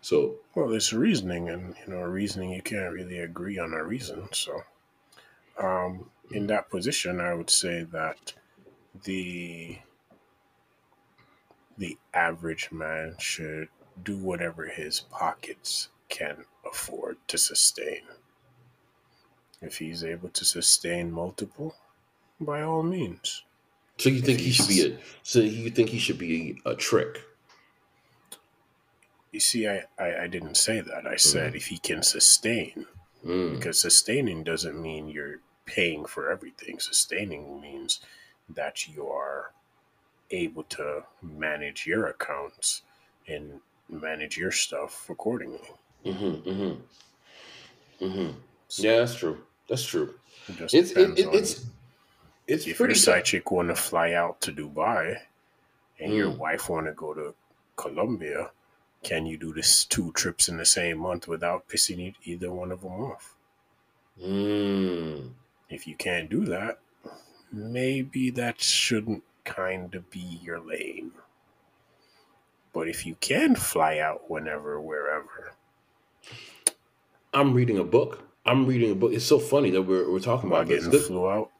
So 0.00 0.36
Well, 0.54 0.72
it's 0.72 0.92
reasoning, 0.92 1.48
and 1.48 1.74
you 1.86 1.92
know, 1.92 2.02
reasoning 2.02 2.50
you 2.50 2.62
can't 2.62 2.92
really 2.92 3.18
agree 3.18 3.58
on 3.58 3.72
a 3.72 3.84
reason. 3.84 4.28
So, 4.32 4.62
um, 5.58 6.10
in 6.30 6.46
that 6.48 6.70
position, 6.70 7.20
I 7.20 7.34
would 7.34 7.50
say 7.50 7.84
that 7.84 8.34
the 9.04 9.78
the 11.76 11.96
average 12.12 12.70
man 12.72 13.16
should 13.18 13.68
do 14.02 14.16
whatever 14.16 14.66
his 14.66 15.00
pockets 15.00 15.88
can 16.08 16.44
afford 16.66 17.16
to 17.28 17.38
sustain. 17.38 18.02
If 19.60 19.78
he's 19.78 20.04
able 20.04 20.28
to 20.30 20.44
sustain 20.44 21.10
multiple, 21.10 21.74
by 22.40 22.62
all 22.62 22.82
means. 22.82 23.44
so 23.98 24.08
you 24.08 24.20
think 24.20 24.40
he 24.40 24.52
should 24.52 24.68
be 24.68 24.86
a 24.86 24.98
so 25.22 25.40
you 25.40 25.70
think 25.70 25.88
he 25.88 25.98
should 25.98 26.18
be 26.18 26.60
a 26.64 26.74
trick? 26.74 27.22
You 29.32 29.40
see, 29.40 29.68
I, 29.68 29.84
I, 29.98 30.22
I 30.24 30.26
didn't 30.26 30.56
say 30.56 30.80
that. 30.80 31.06
I 31.06 31.16
said 31.16 31.54
if 31.54 31.66
he 31.66 31.78
can 31.78 32.02
sustain. 32.02 32.86
Mm, 33.24 33.54
because 33.56 33.80
sustaining 33.80 34.44
doesn't 34.44 34.80
mean 34.80 35.08
you're 35.08 35.40
paying 35.66 36.06
for 36.06 36.30
everything. 36.30 36.78
Sustaining 36.78 37.60
means 37.60 38.00
that 38.48 38.88
you 38.88 39.08
are 39.08 39.52
able 40.30 40.62
to 40.64 41.04
manage 41.22 41.86
your 41.86 42.06
accounts 42.06 42.82
and 43.26 43.60
manage 43.90 44.36
your 44.38 44.52
stuff 44.52 45.08
accordingly. 45.10 45.60
mm-hmm, 46.04 46.48
mm-hmm, 46.48 48.04
mm-hmm. 48.04 48.38
Yeah, 48.78 48.98
that's 48.98 49.14
true. 49.16 49.38
That's 49.68 49.84
true. 49.84 50.14
It 50.48 50.72
It's 50.72 50.90
it, 50.92 51.18
it, 51.18 51.34
it's 51.34 51.66
it's 52.46 52.66
if 52.66 52.76
pretty 52.76 52.92
your 52.92 52.96
side 52.96 53.24
chick 53.24 53.50
want 53.50 53.68
to 53.68 53.74
fly 53.74 54.12
out 54.12 54.40
to 54.42 54.52
Dubai 54.52 55.20
and 56.00 56.14
your 56.14 56.30
Mm. 56.30 56.38
wife 56.38 56.68
want 56.68 56.86
to 56.86 56.92
go 56.92 57.14
to 57.14 57.34
Colombia. 57.76 58.50
Can 59.02 59.26
you 59.26 59.36
do 59.38 59.52
this 59.52 59.84
two 59.84 60.12
trips 60.12 60.48
in 60.48 60.56
the 60.56 60.66
same 60.66 60.98
month 60.98 61.28
without 61.28 61.68
pissing 61.68 62.14
either 62.24 62.52
one 62.52 62.72
of 62.72 62.80
them 62.82 62.92
off? 62.92 63.34
Mm. 64.22 65.30
If 65.70 65.86
you 65.86 65.94
can't 65.94 66.28
do 66.28 66.44
that, 66.46 66.80
maybe 67.52 68.30
that 68.30 68.60
shouldn't 68.60 69.22
kind 69.44 69.94
of 69.94 70.10
be 70.10 70.40
your 70.42 70.60
lane. 70.60 71.12
But 72.72 72.88
if 72.88 73.06
you 73.06 73.16
can 73.20 73.54
fly 73.54 73.98
out 73.98 74.30
whenever, 74.30 74.80
wherever, 74.80 75.52
I'm 77.32 77.54
reading 77.54 77.78
a 77.78 77.84
book. 77.84 78.20
I'm 78.44 78.66
reading 78.66 78.90
a 78.90 78.94
book. 78.94 79.12
It's 79.12 79.24
so 79.24 79.38
funny 79.38 79.70
that 79.70 79.82
we're, 79.82 80.10
we're 80.10 80.20
talking 80.20 80.48
about 80.48 80.62
about 80.62 80.68
getting 80.68 80.90
This- 80.90 81.06
flew 81.06 81.28
out, 81.28 81.50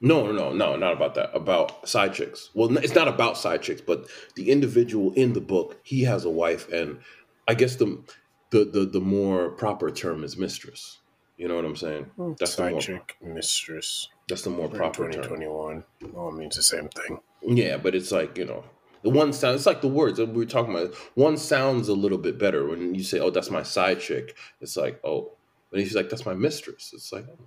No, 0.00 0.26
no, 0.26 0.32
no, 0.32 0.52
no, 0.52 0.76
not 0.76 0.92
about 0.92 1.14
that. 1.16 1.34
About 1.34 1.88
side 1.88 2.14
chicks. 2.14 2.50
Well, 2.54 2.76
it's 2.78 2.94
not 2.94 3.08
about 3.08 3.36
side 3.36 3.62
chicks, 3.62 3.80
but 3.80 4.06
the 4.36 4.50
individual 4.50 5.12
in 5.14 5.32
the 5.32 5.40
book, 5.40 5.80
he 5.82 6.02
has 6.04 6.24
a 6.24 6.30
wife, 6.30 6.70
and 6.72 7.00
I 7.48 7.54
guess 7.54 7.76
the 7.76 8.02
the 8.50 8.64
the, 8.64 8.84
the 8.86 9.00
more 9.00 9.50
proper 9.50 9.90
term 9.90 10.22
is 10.22 10.36
mistress. 10.36 10.98
You 11.36 11.48
know 11.48 11.56
what 11.56 11.64
I'm 11.64 11.76
saying? 11.76 12.04
Hmm, 12.16 12.32
that's 12.38 12.56
the 12.56 12.62
side 12.62 12.72
more 12.72 12.80
chick, 12.80 13.16
mistress, 13.20 14.08
that's 14.28 14.42
the 14.42 14.50
more 14.50 14.68
proper 14.68 15.04
term. 15.10 15.22
2021. 15.22 15.84
All 16.16 16.32
means 16.32 16.56
the 16.56 16.62
same 16.62 16.88
thing. 16.88 17.20
Yeah, 17.42 17.76
but 17.76 17.94
it's 17.94 18.12
like 18.12 18.38
you 18.38 18.44
know, 18.44 18.64
the 19.02 19.10
one 19.10 19.32
sound. 19.32 19.56
It's 19.56 19.66
like 19.66 19.80
the 19.80 19.88
words 19.88 20.18
that 20.18 20.28
we 20.28 20.36
were 20.36 20.44
talking 20.50 20.74
about. 20.74 20.94
One 21.14 21.36
sounds 21.36 21.88
a 21.88 21.94
little 21.94 22.18
bit 22.18 22.38
better 22.38 22.66
when 22.68 22.94
you 22.94 23.02
say, 23.02 23.18
"Oh, 23.18 23.30
that's 23.30 23.50
my 23.50 23.62
side 23.64 24.00
chick." 24.00 24.36
It's 24.60 24.76
like, 24.76 25.00
oh, 25.04 25.32
but 25.70 25.80
he's 25.80 25.94
like, 25.94 26.08
"That's 26.08 26.26
my 26.26 26.34
mistress." 26.34 26.92
It's 26.92 27.12
like, 27.12 27.26
oh. 27.28 27.38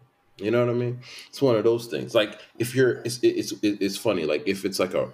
You 0.41 0.51
know 0.51 0.65
what 0.65 0.73
I 0.73 0.77
mean? 0.77 1.01
It's 1.29 1.41
one 1.41 1.55
of 1.55 1.63
those 1.63 1.87
things. 1.87 2.13
Like 2.15 2.39
if 2.59 2.75
you're, 2.75 3.01
it's 3.05 3.19
it's 3.21 3.53
it's 3.61 3.97
funny. 3.97 4.25
Like 4.25 4.43
if 4.47 4.65
it's 4.65 4.79
like 4.79 4.93
a, 4.93 5.09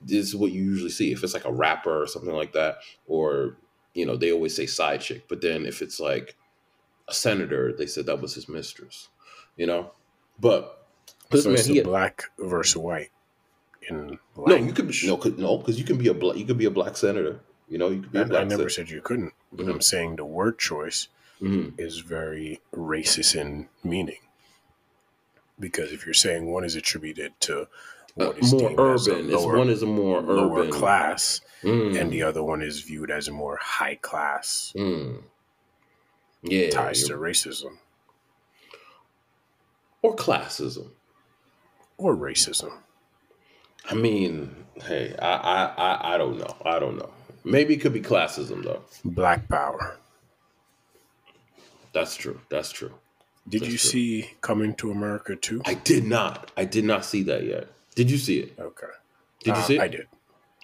this 0.00 0.26
is 0.28 0.36
what 0.36 0.52
you 0.52 0.62
usually 0.62 0.90
see. 0.90 1.12
If 1.12 1.22
it's 1.24 1.34
like 1.34 1.44
a 1.44 1.52
rapper 1.52 2.02
or 2.02 2.06
something 2.06 2.34
like 2.34 2.52
that, 2.52 2.78
or 3.06 3.56
you 3.94 4.06
know, 4.06 4.16
they 4.16 4.32
always 4.32 4.54
say 4.56 4.66
side 4.66 5.00
chick. 5.00 5.24
But 5.28 5.40
then 5.40 5.66
if 5.66 5.82
it's 5.82 5.98
like 6.00 6.36
a 7.08 7.14
senator, 7.14 7.72
they 7.72 7.86
said 7.86 8.06
that 8.06 8.20
was 8.20 8.34
his 8.34 8.48
mistress. 8.48 9.08
You 9.56 9.66
know, 9.66 9.90
but 10.40 10.86
this 11.30 11.44
so 11.44 11.50
man, 11.50 11.58
it's 11.58 11.66
he 11.66 11.76
had- 11.76 11.86
black 11.86 12.24
versus 12.38 12.76
white 12.76 13.10
in 13.88 14.18
no, 14.36 14.54
you 14.54 14.72
could 14.72 14.86
be 14.88 14.94
no, 15.06 15.16
could, 15.16 15.38
no, 15.38 15.58
because 15.58 15.78
you 15.78 15.84
can 15.84 15.98
be 15.98 16.08
a 16.08 16.14
black, 16.14 16.36
you 16.36 16.44
could 16.44 16.58
be 16.58 16.66
a 16.66 16.70
black 16.70 16.96
senator. 16.96 17.40
You 17.68 17.78
know, 17.78 17.88
you 17.90 18.00
could 18.02 18.12
be 18.12 18.18
a 18.18 18.22
I, 18.22 18.24
black 18.24 18.40
I 18.42 18.44
never 18.44 18.68
senator. 18.68 18.70
said 18.70 18.90
you 18.90 19.00
couldn't, 19.00 19.32
but 19.52 19.66
I'm 19.66 19.78
Mhm. 19.78 19.82
saying 19.82 20.16
the 20.16 20.24
word 20.24 20.58
choice 20.58 21.08
Mhm. 21.40 21.74
is 21.78 21.98
very 22.00 22.60
racist 22.74 23.34
in 23.34 23.68
meaning. 23.82 24.18
Because 25.58 25.92
if 25.92 26.04
you're 26.06 26.14
saying 26.14 26.50
one 26.50 26.64
is 26.64 26.74
attributed 26.76 27.32
to 27.40 27.68
Uh, 28.18 28.32
more 28.42 28.68
deemed 28.68 28.80
as 28.80 29.06
a 29.08 29.12
urban. 29.12 29.30
Lower, 29.30 29.56
one 29.58 29.70
is 29.70 29.82
a 29.82 29.86
more 29.86 30.20
lower 30.20 30.60
urban 30.60 30.70
class, 30.72 31.40
Mm, 31.62 31.98
and 32.00 32.10
the 32.12 32.22
other 32.24 32.42
one 32.42 32.60
is 32.60 32.80
viewed 32.80 33.10
as 33.10 33.28
a 33.28 33.32
more 33.32 33.56
high 33.62 33.94
class, 33.94 34.72
mm. 34.76 35.22
yeah, 36.42 36.68
ties 36.70 37.04
to 37.04 37.14
racism 37.14 37.78
or 40.02 40.14
classism. 40.16 40.90
or 41.96 42.16
racism. 42.16 42.72
I 43.88 43.94
mean, 43.94 44.54
hey, 44.84 45.14
I, 45.20 45.32
I, 45.36 45.64
I, 45.76 46.14
I 46.14 46.18
don't 46.18 46.38
know. 46.38 46.56
I 46.64 46.78
don't 46.80 46.96
know. 46.98 47.10
Maybe 47.44 47.74
it 47.74 47.80
could 47.80 47.92
be 47.92 48.00
classism 48.02 48.62
though. 48.64 48.82
Black 49.04 49.48
power. 49.48 49.96
That's 51.92 52.16
true. 52.16 52.40
That's 52.48 52.72
true. 52.72 52.92
Did 53.48 53.62
That's 53.62 53.72
you 53.72 53.78
true. 53.78 53.90
see 53.90 54.30
Coming 54.40 54.74
to 54.76 54.90
America 54.90 55.34
too? 55.36 55.62
I 55.64 55.74
did 55.74 56.04
not. 56.04 56.50
I 56.56 56.64
did 56.64 56.84
not 56.84 57.04
see 57.04 57.22
that 57.24 57.44
yet. 57.44 57.68
Did 57.94 58.10
you 58.10 58.16
see 58.18 58.38
it? 58.38 58.54
Okay. 58.58 58.86
Did 59.40 59.56
you 59.56 59.62
Uh, 59.62 59.64
see 59.64 59.74
it? 59.76 59.80
I 59.80 59.88
did. 59.88 60.06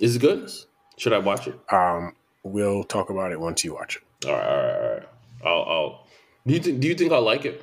Is 0.00 0.16
it 0.16 0.20
good? 0.20 0.50
Should 0.96 1.12
I 1.12 1.18
watch 1.18 1.48
it? 1.48 1.58
Um, 1.72 2.14
we'll 2.44 2.84
talk 2.84 3.10
about 3.10 3.32
it 3.32 3.40
once 3.40 3.64
you 3.64 3.74
watch 3.74 3.96
it. 3.96 4.28
All 4.28 4.32
right, 4.34 4.46
all 4.46 4.56
right, 4.56 4.80
all 4.82 4.90
right. 4.94 5.08
I'll, 5.44 5.62
I'll. 5.62 6.06
Do 6.46 6.54
you 6.54 6.60
think? 6.60 6.80
Do 6.80 6.88
you 6.88 6.94
think 6.94 7.12
I'll 7.12 7.22
like 7.22 7.44
it? 7.44 7.62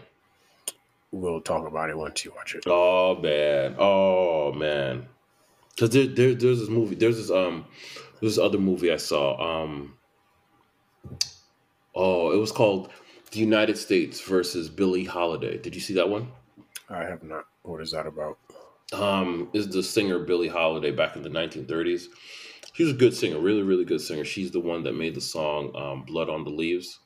We'll 1.11 1.41
talk 1.41 1.65
about 1.65 1.89
it 1.89 1.97
once 1.97 2.25
you 2.25 2.33
watch 2.35 2.55
it. 2.55 2.63
Oh 2.67 3.15
man, 3.15 3.75
oh 3.79 4.51
man. 4.51 5.05
Because 5.69 5.89
there, 5.91 6.07
there, 6.07 6.33
there's 6.35 6.59
this 6.59 6.69
movie. 6.69 6.95
There's 6.95 7.17
this 7.17 7.31
um, 7.31 7.65
there's 8.19 8.35
this 8.35 8.43
other 8.43 8.57
movie 8.57 8.91
I 8.91 8.97
saw. 8.97 9.63
Um, 9.63 9.95
oh, 11.93 12.31
it 12.31 12.37
was 12.37 12.51
called 12.51 12.89
The 13.31 13.39
United 13.39 13.77
States 13.77 14.21
versus 14.21 14.69
Billie 14.69 15.03
Holiday. 15.03 15.57
Did 15.57 15.75
you 15.75 15.81
see 15.81 15.93
that 15.95 16.09
one? 16.09 16.31
I 16.89 17.03
have 17.03 17.23
not. 17.23 17.45
What 17.63 17.81
is 17.81 17.91
that 17.91 18.05
about? 18.07 18.37
Um, 18.93 19.49
is 19.53 19.67
the 19.67 19.83
singer 19.83 20.19
Billie 20.19 20.47
Holiday 20.47 20.91
back 20.91 21.15
in 21.15 21.23
the 21.23 21.29
1930s? 21.29 22.05
She 22.73 22.83
was 22.83 22.91
a 22.93 22.95
good 22.95 23.15
singer, 23.15 23.39
really, 23.39 23.63
really 23.63 23.85
good 23.85 24.01
singer. 24.01 24.23
She's 24.25 24.51
the 24.51 24.59
one 24.59 24.83
that 24.83 24.93
made 24.93 25.15
the 25.15 25.21
song 25.21 25.75
um, 25.75 26.03
"Blood 26.03 26.29
on 26.29 26.43
the 26.43 26.49
Leaves," 26.49 26.99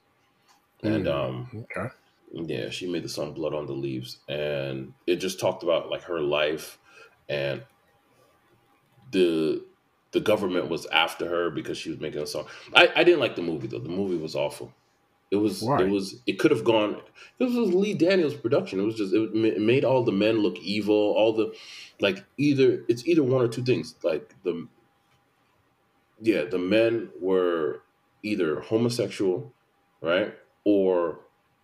and 0.84 1.06
Mm. 1.06 1.12
um, 1.12 1.66
Okay. 1.78 1.90
Yeah, 2.32 2.70
she 2.70 2.92
made 2.92 3.04
the 3.04 3.10
song 3.10 3.34
"Blood 3.34 3.54
on 3.54 3.66
the 3.66 3.74
Leaves," 3.74 4.20
and 4.28 4.94
it 5.08 5.18
just 5.18 5.40
talked 5.40 5.64
about 5.64 5.90
like 5.90 6.04
her 6.04 6.20
life, 6.20 6.78
and 7.28 7.64
the 9.12 9.64
the 10.12 10.20
government 10.20 10.70
was 10.70 10.86
after 10.88 11.28
her 11.30 11.50
because 11.52 11.78
she 11.78 11.90
was 11.92 12.00
making 12.00 12.22
a 12.22 12.28
song. 12.28 12.48
I, 12.74 12.90
I 12.96 13.04
didn't 13.04 13.20
like 13.20 13.36
the 13.36 13.44
movie 13.44 13.68
though. 13.68 13.80
The 13.80 13.90
movie 13.90 14.18
was 14.18 14.36
awful. 14.36 14.74
It 15.32 15.36
was 15.36 15.62
it 15.62 15.90
was 15.90 16.22
it 16.26 16.40
could 16.40 16.50
have 16.50 16.64
gone. 16.64 17.02
It 17.38 17.44
was 17.44 17.54
Lee 17.56 17.94
Daniels' 17.94 18.36
production. 18.36 18.80
It 18.80 18.84
was 18.84 18.96
just 18.96 19.14
it, 19.14 19.30
it 19.36 19.62
made 19.62 19.86
all 19.86 20.04
the 20.04 20.12
men 20.12 20.40
look 20.40 20.58
evil. 20.60 20.96
All 20.96 21.34
the 21.34 21.54
like 22.00 22.26
either 22.38 22.84
it's 22.88 23.06
either 23.08 23.24
one 23.24 23.42
or 23.42 23.48
two 23.48 23.64
things. 23.64 23.94
Like 24.02 24.34
the 24.44 24.68
yeah, 26.20 26.46
the 26.46 26.58
men 26.58 27.10
were 27.22 27.84
either 28.24 28.62
homosexual, 28.62 29.54
right, 30.02 30.34
or 30.64 31.20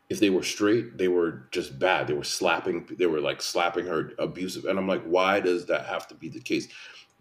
if 0.09 0.19
they 0.19 0.29
were 0.29 0.43
straight, 0.43 0.97
they 0.99 1.07
were 1.07 1.47
just 1.51 1.79
bad. 1.79 2.07
They 2.07 2.13
were 2.13 2.23
slapping. 2.23 2.87
They 2.97 3.07
were 3.07 3.19
like 3.19 3.41
slapping 3.41 3.87
her, 3.87 4.11
abusive. 4.19 4.65
And 4.65 4.77
I'm 4.77 4.87
like, 4.87 5.03
why 5.03 5.39
does 5.39 5.65
that 5.65 5.87
have 5.87 6.07
to 6.09 6.15
be 6.15 6.29
the 6.29 6.39
case? 6.39 6.67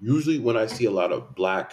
Usually, 0.01 0.39
when 0.39 0.57
I 0.57 0.67
see 0.67 0.85
a 0.85 0.91
lot 0.91 1.13
of 1.13 1.35
black, 1.35 1.73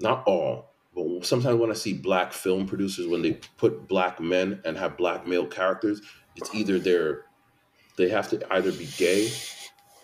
not 0.00 0.22
all, 0.26 0.72
but 0.96 1.26
sometimes 1.26 1.60
when 1.60 1.70
I 1.70 1.74
see 1.74 1.92
black 1.92 2.32
film 2.32 2.66
producers, 2.66 3.06
when 3.06 3.20
they 3.20 3.38
put 3.58 3.86
black 3.86 4.18
men 4.18 4.62
and 4.64 4.78
have 4.78 4.96
black 4.96 5.26
male 5.26 5.46
characters, 5.46 6.00
it's 6.34 6.52
either 6.54 6.78
they're 6.78 7.26
they 7.98 8.08
have 8.08 8.28
to 8.30 8.52
either 8.52 8.72
be 8.72 8.88
gay, 8.96 9.30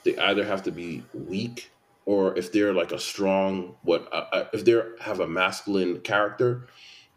they 0.04 0.16
either 0.18 0.44
have 0.44 0.62
to 0.64 0.70
be 0.70 1.02
weak, 1.14 1.70
or 2.04 2.36
if 2.36 2.52
they're 2.52 2.74
like 2.74 2.92
a 2.92 2.98
strong 2.98 3.76
what 3.82 4.06
uh, 4.12 4.26
uh, 4.32 4.44
if 4.52 4.66
they 4.66 4.78
have 5.00 5.20
a 5.20 5.26
masculine 5.26 6.00
character, 6.00 6.68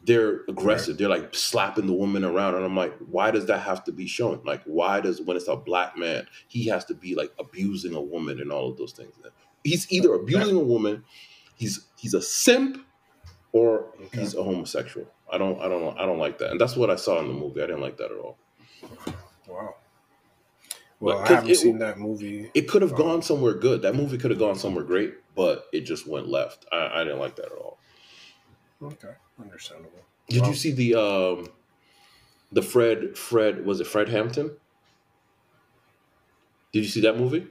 they're 0.03 0.41
aggressive. 0.47 0.97
They're 0.97 1.09
like 1.09 1.35
slapping 1.35 1.87
the 1.87 1.93
woman 1.93 2.23
around, 2.23 2.55
and 2.55 2.63
I'm 2.63 2.77
like, 2.77 2.97
why 2.99 3.31
does 3.31 3.47
that 3.47 3.59
have 3.59 3.83
to 3.85 3.91
be 3.91 4.07
shown? 4.07 4.39
Like, 4.45 4.63
why 4.63 5.01
does 5.01 5.21
when 5.21 5.35
it's 5.35 5.49
a 5.49 5.55
black 5.57 5.97
man, 5.97 6.27
he 6.47 6.67
has 6.67 6.85
to 6.85 6.93
be 6.93 7.13
like 7.15 7.33
abusing 7.39 7.93
a 7.93 8.01
woman 8.01 8.39
and 8.39 8.53
all 8.53 8.69
of 8.69 8.77
those 8.77 8.93
things? 8.93 9.15
He's 9.65 9.91
either 9.91 10.13
abusing 10.13 10.55
a 10.55 10.59
woman, 10.59 11.03
he's 11.55 11.87
he's 11.97 12.13
a 12.13 12.21
simp, 12.21 12.84
or 13.55 13.85
Okay. 14.07 14.19
he's 14.19 14.35
a 14.35 14.43
homosexual. 14.43 15.07
I 15.31 15.37
don't 15.37 15.59
I 15.61 15.67
don't 15.69 15.97
I 15.97 16.05
don't 16.05 16.19
like 16.19 16.37
that, 16.39 16.51
and 16.51 16.59
that's 16.59 16.75
what 16.75 16.89
I 16.89 16.97
saw 16.97 17.19
in 17.21 17.27
the 17.29 17.33
movie. 17.33 17.61
I 17.63 17.67
didn't 17.67 17.81
like 17.81 17.95
that 17.97 18.11
at 18.11 18.17
all. 18.17 18.37
Wow. 19.47 19.75
Well, 20.99 21.19
I 21.19 21.27
haven't 21.27 21.51
it- 21.51 21.55
seen 21.57 21.77
that 21.79 21.97
movie. 21.97 22.51
It 22.53 22.67
could 22.67 22.81
have 22.81 22.93
Oh. 22.93 22.97
gone 22.97 23.21
somewhere 23.21 23.53
good. 23.53 23.81
That 23.83 23.95
movie 23.95 24.17
could 24.17 24.31
have 24.31 24.39
gone 24.39 24.55
somewhere 24.55 24.83
great, 24.83 25.13
but 25.35 25.67
it 25.71 25.81
just 25.81 26.05
went 26.07 26.27
left. 26.27 26.65
I, 26.71 27.01
I 27.01 27.03
didn't 27.05 27.19
like 27.19 27.35
that 27.37 27.45
at 27.45 27.57
all. 27.57 27.77
Okay, 28.83 29.13
understandable. 29.39 30.03
Did 30.29 30.41
Wow. 30.41 30.49
you 30.49 30.53
see 30.55 30.71
the 30.71 30.95
um 30.95 31.47
the 32.51 32.61
Fred 32.61 33.17
Fred 33.17 33.65
was 33.65 33.79
it 33.79 33.87
Fred 33.87 34.09
Hampton? 34.09 34.57
Did 36.73 36.79
you 36.83 36.89
see 36.89 37.01
that 37.01 37.17
movie? 37.17 37.47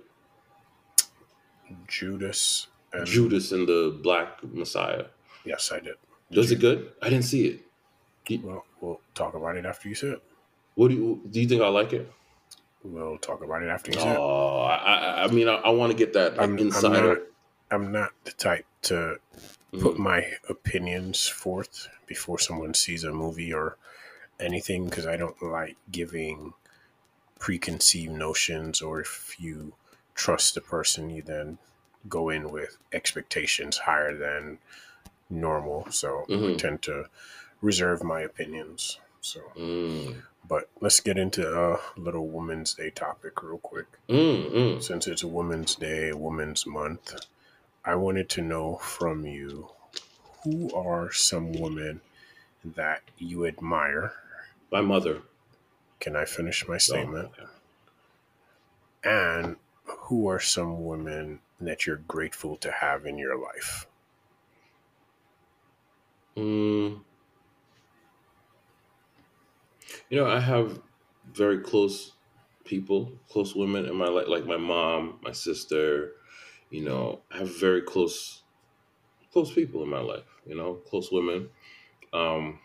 Judas 1.89 2.67
and 2.93 3.07
Judas 3.07 3.53
and 3.53 3.67
the 3.67 3.99
Black 4.03 4.43
Messiah. 4.45 5.07
Yes, 5.45 5.71
I 5.73 5.81
did. 5.81 5.95
Was 6.31 6.51
it 6.51 6.61
good? 6.61 6.93
I 7.03 7.11
didn't 7.11 7.25
see 7.27 7.47
it. 7.47 8.43
Well, 8.43 8.65
we'll 8.81 9.01
talk 9.15 9.35
about 9.35 9.57
it 9.57 9.67
after 9.67 9.89
you 9.89 9.95
see 9.95 10.09
it. 10.09 10.23
What 10.75 10.89
do 10.89 10.95
you 10.95 11.21
do? 11.31 11.41
You 11.41 11.49
think 11.49 11.63
I 11.63 11.69
like 11.69 11.93
it? 11.93 12.11
We'll 12.83 13.19
talk 13.19 13.43
about 13.45 13.63
it 13.63 13.69
after 13.69 13.91
you 13.93 13.99
see 13.99 14.07
it. 14.07 14.17
Oh, 14.19 14.61
I, 14.63 15.25
I, 15.25 15.29
mean, 15.29 15.49
I, 15.49 15.55
I 15.57 15.71
want 15.71 15.93
to 15.93 15.97
get 15.99 16.13
that 16.15 16.33
like, 16.37 16.41
I'm, 16.41 16.53
I'm 16.55 16.59
insider. 16.59 17.09
not. 17.09 17.19
I'm 17.71 17.93
not 17.93 18.13
the 18.25 18.33
type 18.33 18.67
to 18.83 19.17
put 19.73 19.97
Mhm. 19.97 19.99
my 19.99 20.33
opinions 20.49 21.27
forth 21.29 21.89
before 22.07 22.39
someone 22.39 22.75
sees 22.75 23.05
a 23.05 23.13
movie 23.13 23.53
or 23.53 23.77
anything 24.39 24.85
because 24.87 25.07
I 25.07 25.17
don't 25.17 25.41
like 25.43 25.77
giving 25.91 26.55
preconceived 27.39 28.13
notions 28.13 28.81
or 28.81 29.01
if 29.01 29.35
you 29.39 29.73
trust 30.15 30.55
the 30.55 30.61
person 30.61 31.11
you 31.11 31.23
then 31.23 31.59
go 32.09 32.29
in 32.29 32.51
with 32.51 32.79
expectations 32.93 33.79
higher 33.79 34.17
than 34.17 34.59
normal 35.41 35.91
so 35.91 36.25
I 36.29 36.33
Mhm. 36.33 36.59
tend 36.59 36.83
to 36.83 37.09
reserve 37.61 38.03
my 38.03 38.21
opinions 38.21 38.99
so 39.21 39.41
Mm. 39.57 40.23
but 40.47 40.69
let's 40.81 41.01
get 41.01 41.17
into 41.19 41.43
a 41.49 41.81
little 41.97 42.27
women's 42.29 42.75
day 42.75 42.91
topic 42.91 43.43
real 43.43 43.59
quick 43.59 43.87
Mm, 44.09 44.51
mm. 44.53 44.83
since 44.83 45.07
it's 45.07 45.23
a 45.23 45.29
women's 45.29 45.75
day 45.77 46.13
women's 46.13 46.67
month 46.67 47.15
i 47.85 47.95
wanted 47.95 48.29
to 48.31 48.43
know 48.43 48.77
from 48.77 49.27
you 49.27 49.69
who 50.43 50.71
are 50.75 51.11
some 51.13 51.53
women 51.53 52.01
that 52.65 53.03
you 53.19 53.47
admire 53.47 54.13
My 54.71 54.81
mother. 54.83 55.23
can 56.01 56.15
i 56.17 56.25
finish 56.27 56.67
my 56.69 56.79
statement 56.79 57.31
Oh, 57.41 57.49
and 59.05 59.57
who 59.85 60.29
are 60.29 60.41
some 60.41 60.85
women 60.85 61.41
that 61.61 61.87
you're 61.87 61.97
grateful 62.09 62.57
to 62.59 62.71
have 62.71 63.07
in 63.07 63.17
your 63.19 63.37
life 63.37 63.87
Mm. 66.37 67.01
You 70.11 70.19
know, 70.19 70.27
I 70.27 70.41
have 70.41 70.81
very 71.33 71.59
close 71.61 72.13
people, 72.65 73.13
close 73.29 73.55
women 73.55 73.87
in 73.87 73.97
my 73.97 74.09
life, 74.09 74.27
like 74.29 74.47
my 74.47 74.57
mom, 74.57 75.19
my 75.23 75.33
sister. 75.33 76.13
You 76.71 76.85
know, 76.85 77.21
I 77.33 77.39
have 77.39 77.59
very 77.61 77.83
close, 77.83 78.43
close 79.33 79.53
people 79.53 79.83
in 79.83 79.89
my 79.91 80.01
life. 80.01 80.25
You 80.47 80.57
know, 80.57 80.75
close 80.75 81.11
women. 81.13 81.49
Um, 82.13 82.59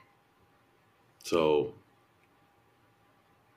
so, 1.24 1.74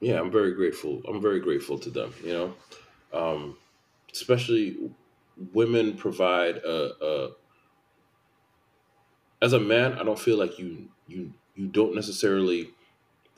yeah, 0.01 0.20
I'm 0.20 0.31
very 0.31 0.55
grateful. 0.55 1.03
I'm 1.09 1.20
very 1.20 1.40
grateful 1.40 1.79
to 1.79 1.90
them. 1.90 2.12
You 2.25 2.33
know, 2.33 2.55
um, 3.12 3.57
especially 4.12 4.90
women 5.53 5.94
provide 5.96 6.57
a, 6.57 7.05
a 7.05 7.31
as 9.42 9.52
a 9.52 9.61
man, 9.61 9.94
I 9.94 10.05
don't 10.05 10.18
feel 10.18 10.38
like 10.38 10.59
you 10.59 10.88
you 11.07 11.35
you 11.55 11.66
don't 11.66 11.94
necessarily 11.94 12.70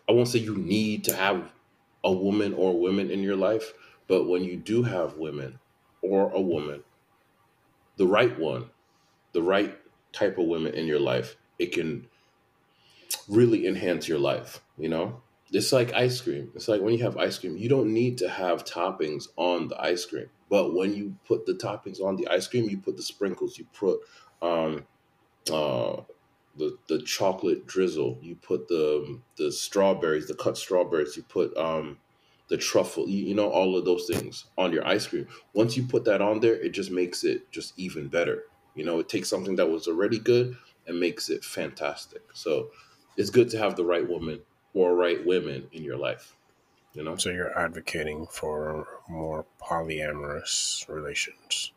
I 0.09 0.13
won't 0.13 0.29
say 0.29 0.39
you 0.39 0.57
need 0.57 1.05
to 1.05 1.17
have 1.17 1.51
a 2.05 2.13
woman 2.13 2.53
or 2.55 2.79
women 2.79 3.11
in 3.11 3.23
your 3.23 3.37
life, 3.37 3.73
but 4.07 4.29
when 4.29 4.45
you 4.45 4.57
do 4.57 4.83
have 4.83 5.17
women 5.17 5.59
or 6.03 6.31
a 6.31 6.41
woman, 6.41 6.85
the 7.97 8.07
right 8.07 8.39
one, 8.39 8.71
the 9.33 9.43
right 9.43 9.77
type 10.13 10.37
of 10.37 10.47
women 10.47 10.75
in 10.75 10.87
your 10.87 11.01
life, 11.01 11.37
it 11.59 11.73
can 11.73 12.07
really 13.27 13.67
enhance 13.67 14.07
your 14.07 14.19
life, 14.19 14.61
you 14.77 14.91
know? 14.91 15.23
It's 15.51 15.73
like 15.73 15.95
ice 15.95 16.21
cream. 16.21 16.51
It's 16.55 16.69
like 16.69 16.83
when 16.83 16.95
you 16.95 17.05
have 17.05 17.17
ice 17.17 17.39
cream, 17.39 17.57
you 17.57 17.69
don't 17.69 17.93
need 17.93 18.19
to 18.19 18.29
have 18.29 18.65
toppings 18.65 19.29
on 19.37 19.69
the 19.69 19.81
ice 19.81 20.05
cream. 20.05 20.29
But 20.51 20.75
when 20.75 20.95
you 20.95 21.17
put 21.27 21.47
the 21.47 21.55
toppings 21.55 22.03
on 22.03 22.17
the 22.17 22.29
ice 22.29 22.47
cream, 22.47 22.69
you 22.69 22.79
put 22.79 22.97
the 22.97 23.03
sprinkles, 23.03 23.57
you 23.57 23.67
put 23.73 24.01
um, 24.43 24.85
uh, 25.51 26.03
the 26.57 26.77
the 26.89 27.03
chocolate 27.03 27.67
drizzle. 27.67 28.19
You 28.23 28.37
put 28.37 28.69
the 28.69 29.21
the 29.37 29.53
strawberries, 29.53 30.29
the 30.29 30.35
cut 30.35 30.57
strawberries. 30.57 31.17
You 31.17 31.23
put 31.25 31.57
um, 31.57 31.99
the 32.49 32.57
truffle. 32.57 33.09
You, 33.09 33.27
you 33.27 33.35
know 33.35 33.49
all 33.49 33.77
of 33.77 33.85
those 33.85 34.07
things 34.07 34.47
on 34.57 34.73
your 34.73 34.87
ice 34.87 35.07
cream. 35.07 35.27
Once 35.53 35.77
you 35.77 35.85
put 35.85 36.05
that 36.05 36.23
on 36.23 36.41
there, 36.41 36.55
it 36.55 36.71
just 36.71 36.91
makes 36.91 37.25
it 37.25 37.51
just 37.51 37.79
even 37.79 38.09
better. 38.09 38.45
You 38.75 38.85
know, 38.85 38.99
it 38.99 39.09
takes 39.09 39.29
something 39.29 39.57
that 39.57 39.71
was 39.71 39.87
already 39.87 40.19
good 40.19 40.57
and 40.87 40.99
makes 40.99 41.31
it 41.31 41.45
fantastic. 41.45 42.23
So 42.33 42.71
it's 43.17 43.31
good 43.31 43.51
to 43.51 43.59
have 43.59 43.77
the 43.77 43.85
right 43.85 44.09
woman 44.09 44.41
or 44.75 44.97
right 44.97 45.25
women 45.25 45.69
in 45.73 45.85
your 45.85 45.97
life. 45.97 46.37
You 46.95 47.05
know, 47.05 47.17
so 47.17 47.31
you're 47.31 47.57
advocating 47.59 48.27
for 48.27 48.87
more 49.09 49.47
polyamorous 49.61 50.89
relations 50.89 51.73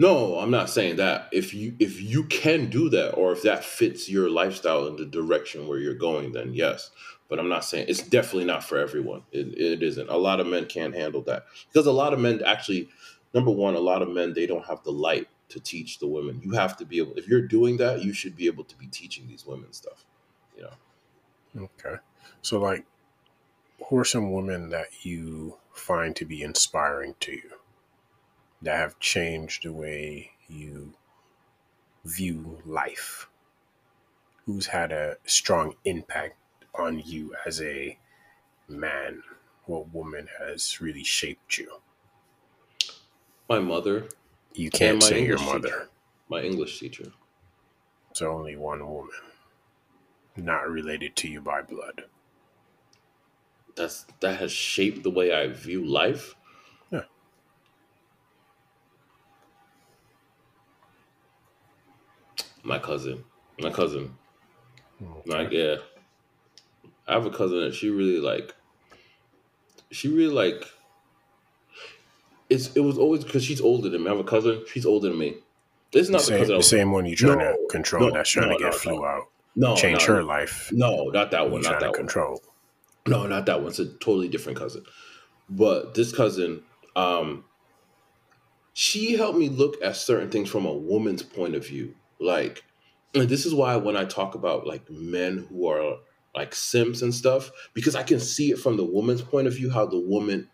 No, 0.00 0.38
I'm 0.38 0.50
not 0.50 0.70
saying 0.70 0.96
that. 0.96 1.28
If 1.30 1.52
you 1.52 1.76
if 1.78 2.00
you 2.00 2.24
can 2.24 2.70
do 2.70 2.88
that, 2.88 3.10
or 3.16 3.32
if 3.32 3.42
that 3.42 3.62
fits 3.62 4.08
your 4.08 4.30
lifestyle 4.30 4.86
and 4.86 4.98
the 4.98 5.04
direction 5.04 5.68
where 5.68 5.76
you're 5.76 5.92
going, 5.92 6.32
then 6.32 6.54
yes. 6.54 6.90
But 7.28 7.38
I'm 7.38 7.50
not 7.50 7.66
saying 7.66 7.84
it's 7.86 8.02
definitely 8.02 8.46
not 8.46 8.64
for 8.64 8.78
everyone. 8.78 9.24
It, 9.30 9.48
it 9.58 9.82
isn't. 9.82 10.08
A 10.08 10.16
lot 10.16 10.40
of 10.40 10.46
men 10.46 10.64
can't 10.64 10.94
handle 10.94 11.20
that 11.24 11.44
because 11.70 11.86
a 11.86 11.92
lot 11.92 12.14
of 12.14 12.18
men 12.18 12.40
actually, 12.46 12.88
number 13.34 13.50
one, 13.50 13.74
a 13.74 13.80
lot 13.80 14.00
of 14.00 14.08
men 14.08 14.32
they 14.32 14.46
don't 14.46 14.64
have 14.64 14.82
the 14.84 14.90
light 14.90 15.28
to 15.50 15.60
teach 15.60 15.98
the 15.98 16.08
women. 16.08 16.40
You 16.42 16.52
have 16.52 16.78
to 16.78 16.86
be 16.86 16.96
able. 16.96 17.12
If 17.18 17.28
you're 17.28 17.46
doing 17.46 17.76
that, 17.76 18.02
you 18.02 18.14
should 18.14 18.36
be 18.36 18.46
able 18.46 18.64
to 18.64 18.76
be 18.78 18.86
teaching 18.86 19.28
these 19.28 19.44
women 19.44 19.70
stuff. 19.74 20.06
You 20.56 20.62
know. 20.62 21.68
Okay. 21.78 21.96
So, 22.40 22.58
like, 22.58 22.86
who 23.90 23.98
are 23.98 24.06
some 24.06 24.32
women 24.32 24.70
that 24.70 25.04
you 25.04 25.58
find 25.74 26.16
to 26.16 26.24
be 26.24 26.40
inspiring 26.40 27.16
to 27.20 27.32
you 27.32 27.50
that 28.62 28.76
have 28.76 28.98
changed 28.98 29.64
the 29.64 29.72
way 29.72 30.32
you 30.48 30.94
view 32.04 32.58
life? 32.64 33.28
Who's 34.46 34.66
had 34.66 34.92
a 34.92 35.16
strong 35.26 35.74
impact 35.84 36.36
on 36.74 37.00
you 37.04 37.34
as 37.46 37.60
a 37.62 37.98
man? 38.68 39.22
What 39.66 39.92
woman 39.94 40.28
has 40.38 40.80
really 40.80 41.04
shaped 41.04 41.58
you? 41.58 41.80
My 43.48 43.58
mother, 43.60 44.08
You 44.54 44.70
can't 44.70 45.02
say 45.02 45.24
your 45.24 45.38
mother. 45.38 45.60
teacher. 45.68 45.88
my 46.28 46.40
English 46.42 46.78
teacher. 46.80 47.12
It's 48.10 48.22
only 48.22 48.56
one 48.56 48.84
woman, 48.88 49.10
not 50.36 50.68
related 50.68 51.14
to 51.16 51.28
you 51.28 51.40
by 51.40 51.62
blood. 51.62 52.04
That's 53.76 54.04
that 54.20 54.38
has 54.40 54.50
shaped 54.52 55.04
the 55.04 55.10
way 55.10 55.32
I 55.32 55.46
view 55.48 55.84
life. 55.84 56.34
My 62.62 62.78
cousin, 62.78 63.24
my 63.58 63.70
cousin, 63.70 64.16
Okay. 65.02 65.30
like 65.30 65.50
yeah, 65.50 65.76
I 67.08 67.14
have 67.14 67.26
a 67.26 67.30
cousin 67.30 67.60
that 67.60 67.74
she 67.74 67.88
really 67.90 68.20
like. 68.20 68.54
She 69.90 70.08
really 70.08 70.32
like. 70.32 70.64
It's 72.48 72.74
it 72.76 72.80
was 72.80 72.98
always 72.98 73.24
because 73.24 73.44
she's 73.44 73.60
older 73.60 73.88
than 73.88 74.02
me. 74.02 74.08
I 74.08 74.10
have 74.10 74.20
a 74.20 74.28
cousin. 74.28 74.64
She's 74.70 74.84
older 74.84 75.08
than 75.08 75.18
me. 75.18 75.36
This 75.92 76.02
is 76.02 76.10
not 76.10 76.20
the 76.20 76.26
same, 76.26 76.46
the 76.46 76.62
same 76.62 76.92
one 76.92 77.06
you're 77.06 77.16
trying 77.16 77.38
No, 77.38 77.52
to 77.52 77.66
control 77.70 78.08
no, 78.08 78.12
that's 78.14 78.30
trying 78.30 78.48
no, 78.50 78.58
to 78.58 78.62
get 78.64 78.74
flew 78.74 79.04
out, 79.04 79.24
no 79.56 79.74
change 79.74 80.02
her 80.04 80.22
life. 80.22 80.70
No, 80.72 81.08
not 81.08 81.30
that 81.32 81.50
one. 81.50 81.62
Not 81.62 81.68
trying 81.70 81.80
to 81.80 81.84
that 81.86 81.90
one. 81.90 81.96
control. 81.98 82.42
No, 83.08 83.26
not 83.26 83.46
that 83.46 83.60
one. 83.60 83.70
It's 83.70 83.78
a 83.80 83.86
totally 83.86 84.28
different 84.28 84.58
cousin. 84.58 84.84
But 85.48 85.94
this 85.94 86.14
cousin, 86.14 86.62
um, 86.94 87.44
she 88.72 89.16
helped 89.16 89.38
me 89.38 89.48
look 89.48 89.82
at 89.82 89.96
certain 89.96 90.30
things 90.30 90.48
from 90.48 90.64
a 90.66 90.72
woman's 90.72 91.22
point 91.24 91.56
of 91.56 91.66
view. 91.66 91.94
Like, 92.20 92.64
this 93.12 93.46
is 93.46 93.54
why 93.54 93.76
when 93.76 93.96
I 93.96 94.04
talk 94.04 94.34
about 94.34 94.66
like 94.66 94.88
men 94.90 95.46
who 95.48 95.68
are 95.68 95.98
like 96.34 96.54
simps 96.54 97.02
and 97.02 97.14
stuff, 97.14 97.50
because 97.74 97.96
I 97.96 98.02
can 98.02 98.20
see 98.20 98.50
it 98.50 98.58
from 98.58 98.76
the 98.76 98.84
woman's 98.84 99.22
point 99.22 99.46
of 99.46 99.54
view, 99.54 99.70
how 99.70 99.86
the 99.86 99.98
woman 99.98 100.48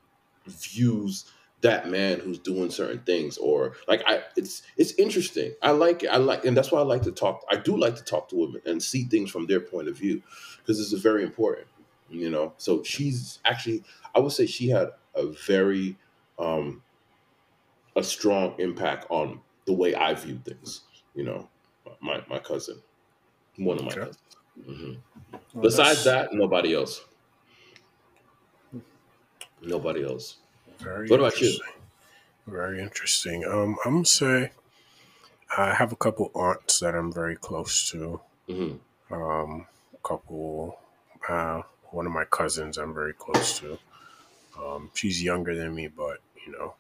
views 0.46 1.30
that 1.62 1.88
man 1.88 2.20
who's 2.20 2.38
doing 2.38 2.70
certain 2.70 3.00
things 3.00 3.38
or 3.38 3.74
like 3.88 4.02
i 4.06 4.22
it's 4.36 4.62
it's 4.76 4.92
interesting. 4.92 5.52
I 5.62 5.70
like 5.70 6.02
it. 6.02 6.08
I 6.08 6.18
like 6.18 6.44
and 6.44 6.56
that's 6.56 6.70
why 6.70 6.80
i 6.80 6.84
like 6.84 7.02
to 7.02 7.12
talk 7.12 7.44
i 7.50 7.56
do 7.56 7.76
like 7.76 7.96
to 7.96 8.04
talk 8.04 8.28
to 8.28 8.36
women 8.36 8.60
and 8.66 8.82
see 8.82 9.04
things 9.04 9.30
from 9.30 9.46
their 9.46 9.60
point 9.60 9.88
of 9.88 9.96
view 9.96 10.22
because 10.58 10.78
this 10.78 10.92
is 10.92 11.00
very 11.02 11.22
important 11.22 11.66
you 12.08 12.30
know? 12.30 12.52
So 12.58 12.82
she's 12.82 13.40
actually 13.44 13.82
i 14.14 14.20
would 14.20 14.32
say 14.32 14.46
she 14.46 14.68
had 14.68 14.90
a 15.14 15.26
very 15.26 15.96
um 16.38 16.82
a 17.96 18.02
strong 18.02 18.54
impact 18.58 19.06
on 19.08 19.40
the 19.66 19.72
way 19.72 19.94
i 19.94 20.12
view 20.14 20.38
things 20.44 20.82
you 21.14 21.24
know 21.24 21.48
my 22.00 22.22
my 22.28 22.38
cousin 22.38 22.80
one 23.58 23.78
of 23.78 23.84
my 23.84 23.92
Okay. 23.92 24.00
cousins 24.00 24.36
hmm 24.66 24.92
Well, 25.54 25.62
besides 25.62 25.98
that's 25.98 26.04
that 26.04 26.32
nobody 26.32 26.74
else 26.74 27.04
nobody 29.62 30.04
else 30.04 30.36
very 30.78 31.08
What 31.08 31.20
about 31.20 31.40
you? 31.40 31.58
Very 32.46 32.80
interesting. 32.80 33.44
Um, 33.44 33.76
I'm 33.84 33.94
gonna 33.94 34.04
say 34.06 34.52
I 35.56 35.74
have 35.74 35.92
a 35.92 35.96
couple 35.96 36.30
aunts 36.34 36.80
that 36.80 36.94
I'm 36.94 37.12
very 37.12 37.36
close 37.36 37.90
to. 37.90 38.20
hmm 38.48 38.76
Um, 39.10 39.66
a 39.94 39.98
couple, 40.08 40.78
uh, 41.28 41.62
one 41.90 42.06
of 42.06 42.12
my 42.12 42.24
cousins 42.24 42.78
I'm 42.78 42.94
very 42.94 43.12
close 43.14 43.58
to. 43.60 43.78
Um, 44.58 44.90
she's 44.94 45.22
younger 45.22 45.54
than 45.54 45.74
me, 45.74 45.88
but 45.88 46.18
you 46.46 46.52
know, 46.52 46.74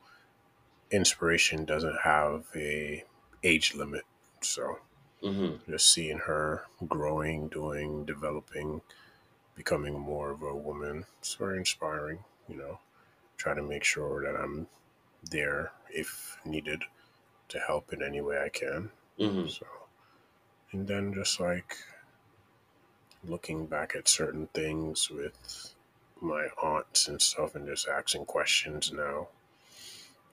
inspiration 0.90 1.64
doesn't 1.64 1.98
have 2.04 2.46
a 2.56 3.04
age 3.42 3.74
limit. 3.74 4.04
So 4.42 4.78
hmm 5.22 5.56
just 5.68 5.92
seeing 5.92 6.18
her 6.18 6.64
growing, 6.88 7.48
doing, 7.48 8.04
developing, 8.04 8.82
becoming 9.56 9.98
more 9.98 10.30
of 10.30 10.42
a 10.42 10.54
woman, 10.54 11.06
it's 11.20 11.34
very 11.34 11.58
inspiring. 11.58 12.24
You 12.48 12.56
know, 12.56 12.80
try 13.38 13.54
to 13.54 13.62
make 13.62 13.84
sure 13.84 14.22
that 14.24 14.38
I'm 14.40 14.68
there 15.30 15.72
if 15.90 16.38
needed 16.44 16.84
to 17.48 17.60
help 17.60 17.92
in 17.92 18.02
any 18.02 18.20
way 18.20 18.40
I 18.42 18.48
can. 18.50 18.90
hmm 19.18 19.46
So, 19.46 19.66
and 20.72 20.86
then 20.86 21.12
just 21.14 21.40
like 21.40 21.76
looking 23.24 23.66
back 23.66 23.94
at 23.94 24.08
certain 24.08 24.46
things 24.48 25.10
with 25.10 25.74
my 26.20 26.48
aunts 26.62 27.08
and 27.08 27.20
stuff 27.20 27.54
and 27.54 27.66
just 27.66 27.88
asking 27.88 28.24
questions 28.26 28.92
now. 28.92 29.28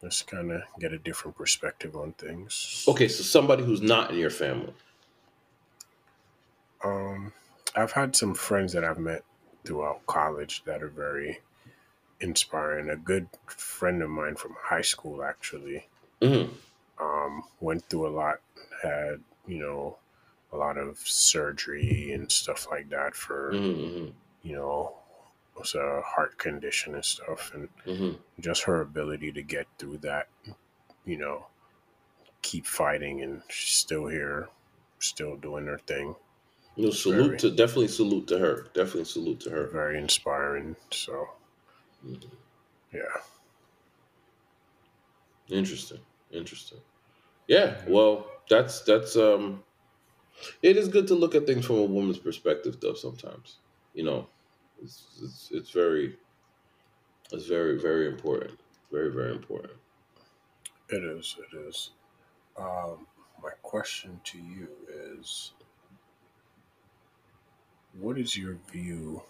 Just 0.04 0.28
kind 0.28 0.52
of 0.52 0.62
get 0.80 0.92
a 0.92 0.98
different 0.98 1.38
perspective 1.38 1.96
on 1.96 2.12
things. 2.14 2.84
Okay, 2.88 3.08
so 3.08 3.24
somebody 3.24 3.64
who's 3.64 3.82
not 3.82 4.12
in 4.12 4.18
your 4.18 4.30
family. 4.30 4.74
Um, 6.84 7.32
I've 7.74 7.94
had 7.94 8.14
some 8.16 8.34
friends 8.34 8.74
that 8.74 8.84
I've 8.84 9.00
met 9.00 9.24
throughout 9.64 10.06
college 10.06 10.64
that 10.66 10.84
are 10.84 10.90
very 10.90 11.40
inspiring. 12.20 12.90
A 12.90 12.98
good 12.98 13.30
friend 13.46 14.04
of 14.04 14.10
mine 14.10 14.36
from 14.36 14.56
high 14.60 14.82
school 14.82 15.24
actually 15.24 15.88
hmm 16.22 16.44
um, 17.00 17.44
went 17.60 17.84
through 17.90 18.08
a 18.08 18.14
lot, 18.16 18.40
had, 18.82 19.22
you 19.48 19.60
know, 19.60 19.98
a 20.52 20.58
lot 20.58 20.78
of 20.78 20.98
surgery 21.00 22.12
and 22.14 22.32
stuff 22.32 22.68
like 22.70 22.90
that 22.90 23.16
for, 23.16 23.54
hmm 23.54 24.08
you 24.44 24.56
know, 24.56 24.94
was 25.58 25.76
a 25.76 26.02
heart 26.02 26.38
condition 26.38 26.96
and 26.96 27.06
stuff. 27.06 27.54
And 27.54 27.70
hmm 27.86 28.14
just 28.40 28.64
her 28.64 28.82
ability 28.82 29.32
to 29.34 29.44
get 29.44 29.68
through 29.78 29.98
that, 30.00 30.28
you 31.06 31.18
know, 31.18 31.48
keep 32.42 32.66
fighting 32.66 33.22
and 33.22 33.44
she's 33.50 33.78
still 33.78 34.08
here, 34.08 34.50
still 35.00 35.38
doing 35.38 35.66
her 35.68 35.80
thing. 35.80 36.16
No, 36.78 36.90
salute 36.92 37.28
Very. 37.28 37.38
to 37.40 37.52
definitely 37.52 37.88
salute 37.90 38.28
to 38.28 38.40
her. 38.40 38.64
Definitely 38.74 39.06
salute 39.06 39.40
to 39.42 39.52
her. 39.52 39.68
Very 39.68 39.98
inspiring. 40.00 40.76
So, 40.92 41.30
Mhm. 42.04 42.32
yeah. 42.94 43.22
Interesting. 45.50 46.00
Interesting. 46.32 46.80
Yeah. 47.48 47.84
Well, 47.88 48.28
that's 48.50 48.82
that's 48.84 49.16
um. 49.18 49.64
It 50.62 50.78
is 50.78 50.88
good 50.88 51.08
to 51.08 51.16
look 51.16 51.36
at 51.36 51.46
things 51.46 51.66
from 51.66 51.78
a 51.78 51.84
woman's 51.86 52.20
perspective, 52.20 52.80
though. 52.82 52.96
Sometimes, 52.96 53.60
you 53.94 54.04
know, 54.04 54.30
it's 54.84 55.06
it's, 55.22 55.50
it's 55.52 55.72
very, 55.72 56.18
it's 57.32 57.48
very 57.48 57.80
very 57.80 58.08
important. 58.08 58.60
Very 58.92 59.12
very 59.12 59.32
important. 59.32 59.74
It 60.90 61.04
is. 61.04 61.36
It 61.40 61.58
is. 61.58 61.92
Um, 62.58 63.08
my 63.42 63.52
question 63.62 64.20
to 64.26 64.38
you 64.38 64.68
is 65.20 65.54
what 68.00 68.18
is 68.18 68.38
your 68.38 68.58
view 68.72 69.22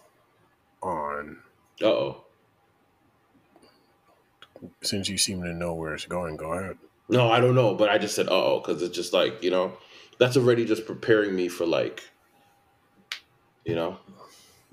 on 0.82 1.38
Uh 1.82 1.86
oh. 1.86 2.24
since 4.82 5.08
you 5.08 5.16
seem 5.18 5.42
to 5.42 5.52
know 5.52 5.72
where 5.74 5.94
it's 5.94 6.04
going 6.04 6.36
go 6.36 6.52
ahead 6.52 6.76
No, 7.08 7.30
I 7.30 7.40
don't 7.40 7.54
know, 7.54 7.74
but 7.74 7.88
I 7.88 7.98
just 7.98 8.14
said 8.14 8.28
oh 8.30 8.60
because 8.60 8.82
it's 8.82 8.94
just 8.94 9.12
like 9.12 9.42
you 9.42 9.50
know, 9.50 9.76
that's 10.18 10.36
already 10.36 10.64
just 10.64 10.86
preparing 10.86 11.34
me 11.34 11.48
for 11.48 11.66
like, 11.66 12.02
you 13.64 13.74
know, 13.74 13.98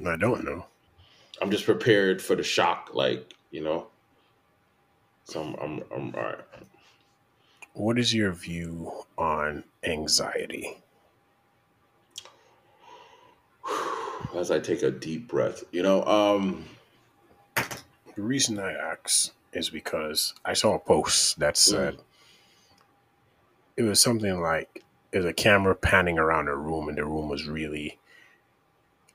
i 0.05 0.15
don't 0.15 0.43
know 0.43 0.65
I'm 1.41 1.51
just 1.51 1.65
prepared 1.65 2.21
for 2.21 2.35
the 2.35 2.43
shock, 2.43 2.91
like 2.93 3.33
you 3.51 3.61
know. 3.61 3.87
So 5.25 5.41
I'm 5.41 5.55
I'm, 5.55 5.83
I'm 5.95 6.15
all 6.15 6.21
right. 6.21 6.37
what 7.73 7.97
is 7.99 8.13
your 8.13 8.31
view 8.31 8.91
on 9.17 9.63
anxiety 9.83 10.77
As 14.35 14.49
I 14.51 14.59
take 14.59 14.81
a 14.83 14.91
deep 14.91 15.27
breath, 15.27 15.63
you 15.71 15.83
know, 15.83 16.03
um, 16.05 16.65
the 18.15 18.21
reason 18.21 18.59
i 18.59 18.71
ask 18.73 19.31
is 19.53 19.69
because 19.69 20.33
i 20.45 20.53
saw 20.53 20.75
a 20.75 20.79
post 20.79 21.39
that 21.39 21.55
said 21.57 21.97
it 23.77 23.83
was 23.83 24.01
something 24.01 24.41
like 24.41 24.83
there's 25.11 25.25
a 25.25 25.33
camera 25.33 25.73
panning 25.75 26.19
around 26.19 26.47
a 26.49 26.55
room 26.55 26.87
and 26.89 26.97
the 26.97 27.05
room 27.05 27.29
was 27.29 27.47
really 27.47 27.97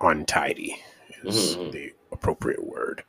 untidy 0.01 0.83
Mhm. 1.25 1.73
the 1.73 1.93
appropriate 2.17 2.65
word. 2.67 3.05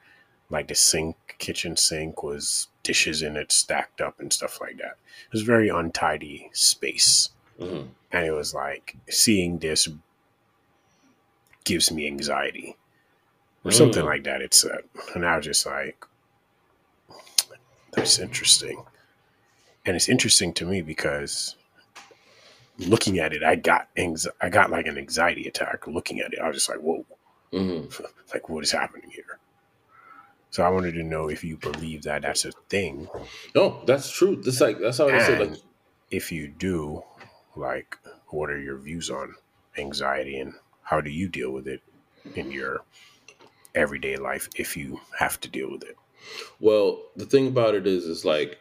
Like 0.50 0.68
the 0.68 0.76
sink 0.76 1.16
kitchen 1.40 1.76
sink 1.78 2.24
was 2.24 2.68
dishes 2.84 3.22
in 3.22 3.36
it 3.38 3.52
stacked 3.52 4.00
up 4.02 4.20
and 4.20 4.32
stuff 4.32 4.60
like 4.62 4.78
that. 4.78 4.98
It 5.28 5.34
was 5.34 5.42
very 5.42 5.70
untidy 5.70 6.50
space. 6.54 7.30
Mhm. 7.60 7.90
and 8.12 8.24
it 8.26 8.32
was 8.32 8.54
like 8.54 8.96
seeing 9.10 9.58
this 9.60 9.90
gives 11.64 11.92
me 11.92 12.06
anxiety. 12.08 12.78
Or 13.66 13.72
something 13.72 14.04
Mm. 14.04 14.12
like 14.14 14.24
that 14.26 14.42
it 14.42 14.54
said 14.54 14.84
and 15.16 15.26
i 15.26 15.36
was 15.36 15.46
just 15.46 15.66
like 15.66 16.06
that's 17.94 18.20
interesting. 18.20 18.84
And 19.86 19.96
it's 19.96 20.08
interesting 20.08 20.54
to 20.54 20.66
me 20.66 20.82
because 20.82 21.56
looking 22.80 23.18
at 23.18 23.34
it 23.34 23.44
i 23.44 23.56
got 23.56 23.90
anx- 23.98 24.28
i 24.40 24.50
got 24.50 24.70
like 24.70 24.86
an 24.86 24.98
anxiety 25.00 25.48
attack 25.48 25.88
looking 25.88 26.20
at 26.20 26.32
it. 26.34 26.40
I 26.40 26.48
was 26.48 26.58
just 26.58 26.70
like 26.70 26.80
whoa 26.80 27.06
Mhm. 27.54 28.02
like 28.34 28.50
what 28.50 28.64
is 28.64 28.72
happening 28.72 29.10
here 29.10 29.40
so 30.50 30.64
i 30.64 30.70
wanted 30.70 30.94
to 30.94 31.04
know 31.04 31.30
if 31.30 31.44
you 31.44 31.58
believe 31.58 32.04
that 32.04 32.22
that's 32.24 32.46
a 32.46 32.52
thing 32.70 33.08
no, 33.56 33.82
that's 33.86 34.10
true. 34.12 34.36
That's 34.36 34.62
like 34.62 34.80
that's 34.80 34.98
how 35.00 35.08
I 35.08 35.18
said 35.20 35.40
like 35.40 35.60
if 36.12 36.32
you 36.32 36.48
do 36.48 37.04
like 37.56 37.98
what 38.28 38.50
are 38.50 38.60
your 38.60 38.78
views 38.78 39.10
on 39.10 39.36
anxiety 39.78 40.38
and 40.40 40.54
how 40.84 41.02
do 41.02 41.10
you 41.10 41.28
deal 41.28 41.52
with 41.52 41.68
it 41.68 41.82
in 42.36 42.52
your 42.52 42.82
everyday 43.76 44.16
life 44.18 44.50
if 44.56 44.76
you 44.78 45.00
have 45.20 45.40
to 45.42 45.50
deal 45.50 45.72
with 45.72 45.84
it 45.84 45.98
Well, 46.60 47.04
the 47.16 47.26
thing 47.26 47.48
about 47.48 47.76
it 47.76 47.88
is, 47.88 48.06
is 48.06 48.26
like 48.26 48.60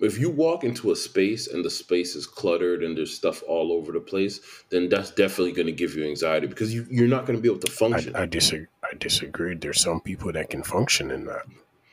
if 0.00 0.18
you 0.18 0.30
walk 0.30 0.64
into 0.64 0.92
a 0.92 0.96
space 0.96 1.46
and 1.48 1.64
the 1.64 1.70
space 1.70 2.16
is 2.16 2.26
cluttered 2.26 2.82
and 2.82 2.96
there's 2.96 3.14
stuff 3.14 3.42
all 3.46 3.72
over 3.72 3.92
the 3.92 4.00
place, 4.00 4.40
then 4.70 4.88
that's 4.88 5.10
definitely 5.10 5.52
going 5.52 5.66
to 5.66 5.72
give 5.72 5.94
you 5.94 6.04
anxiety 6.04 6.46
because 6.46 6.74
you, 6.74 6.86
you're 6.90 7.08
not 7.08 7.26
going 7.26 7.38
to 7.38 7.42
be 7.42 7.48
able 7.48 7.60
to 7.60 7.70
function. 7.70 8.16
I, 8.16 8.22
I 8.22 8.26
disagree 8.26 8.66
i 8.82 8.96
disagree 8.98 9.54
there's 9.54 9.80
some 9.80 10.00
people 10.00 10.32
that 10.32 10.50
can 10.50 10.62
function 10.62 11.10
in 11.10 11.24
that 11.26 11.42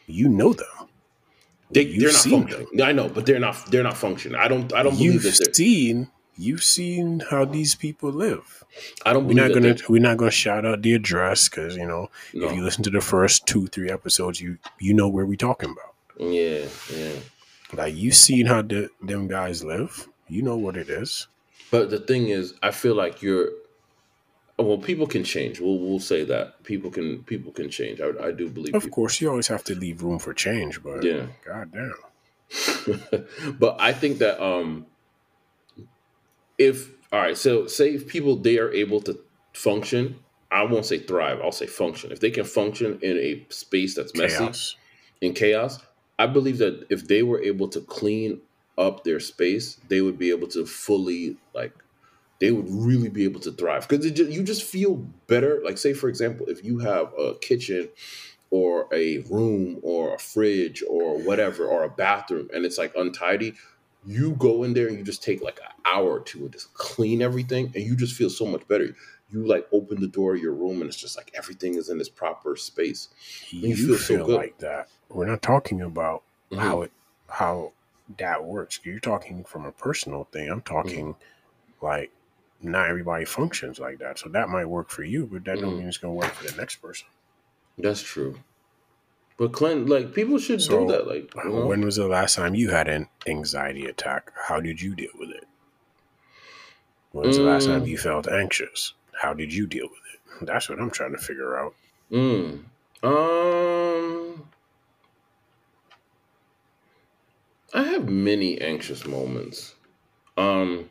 you 0.08 0.30
know 0.30 0.54
them 0.54 0.88
they, 1.72 1.82
you've 1.82 2.02
they're 2.02 2.12
not 2.14 2.48
functioning. 2.48 2.82
I 2.82 2.92
know, 2.94 3.10
but 3.10 3.26
they're 3.26 3.40
not. 3.40 3.58
They're 3.70 3.84
not 3.84 3.98
functioning. 3.98 4.40
I 4.40 4.48
don't. 4.48 4.72
I 4.74 4.84
don't 4.84 4.98
you've 4.98 5.22
believe 5.22 5.24
that 5.24 5.46
they're. 5.46 5.54
seen 5.54 6.10
you've 6.38 6.64
seen 6.64 7.22
how 7.30 7.46
these 7.46 7.76
people 7.76 8.12
live. 8.12 8.64
I 9.06 9.14
don't 9.14 9.28
We're 9.28 9.34
not 9.34 9.54
gonna 9.54 9.76
we're 9.90 10.02
not 10.02 10.18
gonna 10.18 10.32
shout 10.32 10.66
out 10.66 10.82
the 10.82 10.94
address 10.94 11.50
because 11.50 11.76
you 11.76 11.86
know 11.86 12.10
no. 12.34 12.48
if 12.48 12.56
you 12.56 12.64
listen 12.64 12.84
to 12.84 12.90
the 12.90 13.02
first 13.02 13.46
two 13.48 13.68
three 13.68 13.90
episodes, 13.90 14.40
you 14.40 14.58
you 14.80 14.94
know 14.94 15.10
where 15.10 15.26
we're 15.26 15.36
talking 15.36 15.72
about. 15.72 15.94
yeah, 16.20 16.66
yeah. 16.96 17.12
Like 17.74 17.96
you 17.96 18.12
seen 18.12 18.46
how 18.46 18.62
the, 18.62 18.90
them 19.02 19.28
guys 19.28 19.64
live. 19.64 20.08
You 20.28 20.42
know 20.42 20.58
what 20.58 20.78
it 20.78 20.90
is. 20.90 21.28
But 21.72 21.90
the 21.90 22.00
thing 22.00 22.30
is, 22.30 22.54
I 22.64 22.72
feel 22.72 22.96
like 22.96 23.22
you're. 23.22 23.50
Well, 24.60 24.78
people 24.80 25.06
can 25.06 25.24
change. 25.24 25.60
We'll 25.60 25.78
we'll 25.78 26.00
say 26.00 26.24
that 26.26 26.64
people 26.64 26.90
can 26.90 27.24
people 27.24 27.52
can 27.52 27.70
change. 27.70 28.02
I, 28.02 28.10
I 28.28 28.32
do 28.32 28.50
believe. 28.50 28.74
Of 28.74 28.84
people. 28.84 28.96
course, 28.96 29.22
you 29.22 29.30
always 29.30 29.48
have 29.48 29.64
to 29.66 29.76
leave 29.76 30.02
room 30.02 30.18
for 30.20 30.34
change, 30.34 30.82
but 30.82 31.04
Yeah. 31.04 31.28
goddamn. 31.46 31.94
but 33.60 33.76
I 33.80 33.94
think 33.94 34.20
that 34.20 34.42
um 34.44 34.88
if 36.58 36.90
all 37.12 37.20
right, 37.22 37.38
so 37.38 37.68
say 37.68 37.94
if 37.94 38.08
people 38.08 38.36
they 38.38 38.58
are 38.58 38.72
able 38.72 39.02
to 39.02 39.20
function, 39.54 40.20
I 40.52 40.64
won't 40.64 40.86
say 40.86 41.00
thrive, 41.00 41.40
I'll 41.44 41.52
say 41.52 41.68
function. 41.68 42.12
If 42.12 42.20
they 42.20 42.32
can 42.32 42.46
function 42.46 43.00
in 43.02 43.18
a 43.18 43.46
space 43.50 43.96
that's 43.96 44.16
messy 44.16 44.38
Chaos. 44.38 44.76
in 45.22 45.34
chaos, 45.34 45.80
I 46.20 46.26
believe 46.28 46.58
that 46.58 46.88
if 46.90 47.08
they 47.08 47.24
were 47.24 47.42
able 47.42 47.68
to 47.70 47.82
clean 47.82 48.42
up 48.78 49.04
their 49.04 49.20
space, 49.20 49.80
they 49.88 50.02
would 50.02 50.18
be 50.18 50.30
able 50.30 50.48
to 50.48 50.66
fully 50.66 51.38
like 51.54 51.74
they 52.40 52.52
would 52.52 52.68
really 52.70 53.10
be 53.10 53.24
able 53.24 53.40
to 53.42 53.52
thrive 53.52 53.88
because 53.88 54.06
you 54.06 54.44
just 54.44 54.64
feel 54.64 54.96
better. 55.28 55.62
Like 55.64 55.78
say 55.78 55.94
for 55.94 56.10
example, 56.10 56.48
if 56.48 56.64
you 56.64 56.80
have 56.80 57.12
a 57.18 57.36
kitchen 57.36 57.90
or 58.50 58.88
a 58.94 59.20
room 59.30 59.80
or 59.82 60.16
a 60.16 60.20
fridge 60.20 60.84
or 60.88 61.18
whatever 61.18 61.66
or 61.66 61.84
a 61.84 61.90
bathroom 61.90 62.50
and 62.54 62.66
it's 62.66 62.78
like 62.78 62.94
untidy, 62.96 63.54
you 64.06 64.32
go 64.34 64.64
in 64.64 64.74
there 64.74 64.88
and 64.88 64.98
you 64.98 65.04
just 65.04 65.24
take 65.24 65.42
like 65.42 65.60
an 65.60 65.72
hour 65.86 66.10
or 66.12 66.20
two 66.20 66.40
and 66.40 66.52
just 66.52 66.74
clean 66.74 67.22
everything 67.22 67.72
and 67.76 67.84
you 67.84 67.96
just 67.96 68.16
feel 68.16 68.30
so 68.30 68.46
much 68.46 68.68
better. 68.68 68.96
You 69.30 69.46
like 69.46 69.68
open 69.74 70.00
the 70.00 70.08
door 70.08 70.36
of 70.36 70.42
your 70.42 70.54
room 70.54 70.82
and 70.82 70.90
it's 70.90 70.96
just 70.96 71.18
like 71.18 71.32
everything 71.36 71.76
is 71.76 71.90
in 71.90 72.00
its 72.00 72.08
proper 72.08 72.56
space. 72.56 73.10
You, 73.50 73.70
you 73.70 73.76
feel 73.76 73.98
feel, 73.98 74.20
so 74.20 74.26
good. 74.26 74.36
like 74.36 74.58
that. 74.60 74.88
We're 75.10 75.26
not 75.28 75.42
talking 75.42 75.82
about 75.82 76.24
Mhm. 76.52 76.60
how 76.60 76.82
it 76.84 76.92
how 77.30 77.74
that 78.18 78.44
works. 78.46 78.80
You're 78.84 79.00
talking 79.00 79.44
from 79.44 79.66
a 79.66 79.72
personal 79.72 80.26
thing. 80.32 80.50
I'm 80.50 80.62
talking 80.62 81.14
Mm-hmm. 81.14 81.86
like 81.86 82.12
not 82.62 82.88
everybody 82.90 83.26
functions 83.26 83.80
like 83.80 84.00
that. 84.00 84.18
So 84.20 84.30
that 84.30 84.50
might 84.50 84.66
work 84.66 84.90
for 84.90 85.04
you, 85.04 85.26
but 85.26 85.44
that 85.46 85.60
don't 85.60 85.74
Mhm. 85.74 85.78
mean 85.80 85.88
it's 85.88 85.98
gonna 85.98 86.14
work 86.14 86.32
for 86.34 86.46
the 86.50 86.56
next 86.58 86.78
person. 86.78 87.08
That's 87.78 88.02
true. 88.02 88.40
But 89.38 89.54
Clint, 89.54 89.88
like 89.88 90.14
people 90.16 90.40
should 90.40 90.62
So, 90.64 90.88
do 90.88 90.92
that. 90.94 91.08
Like, 91.08 91.32
you 91.36 91.50
know? 91.52 91.66
When 91.68 91.82
was 91.86 91.98
the 91.98 92.08
last 92.08 92.36
time 92.36 92.56
you 92.56 92.72
had 92.72 92.88
an 92.88 93.08
anxiety 93.28 93.86
attack? 93.86 94.32
How 94.48 94.60
did 94.60 94.82
you 94.82 94.96
deal 94.96 95.12
with 95.20 95.30
it? 95.30 95.48
When 97.12 97.28
was 97.28 97.38
the 97.38 97.44
last 97.44 97.66
time 97.68 97.84
Mm. 97.84 97.88
you 97.88 97.98
felt 98.00 98.28
anxious? 98.28 98.94
How 99.22 99.34
did 99.34 99.54
you 99.54 99.68
deal 99.68 99.88
with 99.90 100.02
it? 100.14 100.46
That's 100.48 100.70
what 100.70 100.80
I'm 100.80 100.90
trying 100.90 101.12
to 101.12 101.18
figure 101.20 101.58
out. 101.58 101.76
Mm. 102.12 102.64
Um, 103.04 104.27
Many 108.10 108.60
anxious 108.62 109.06
moments. 109.06 109.76
Um, 110.38 110.90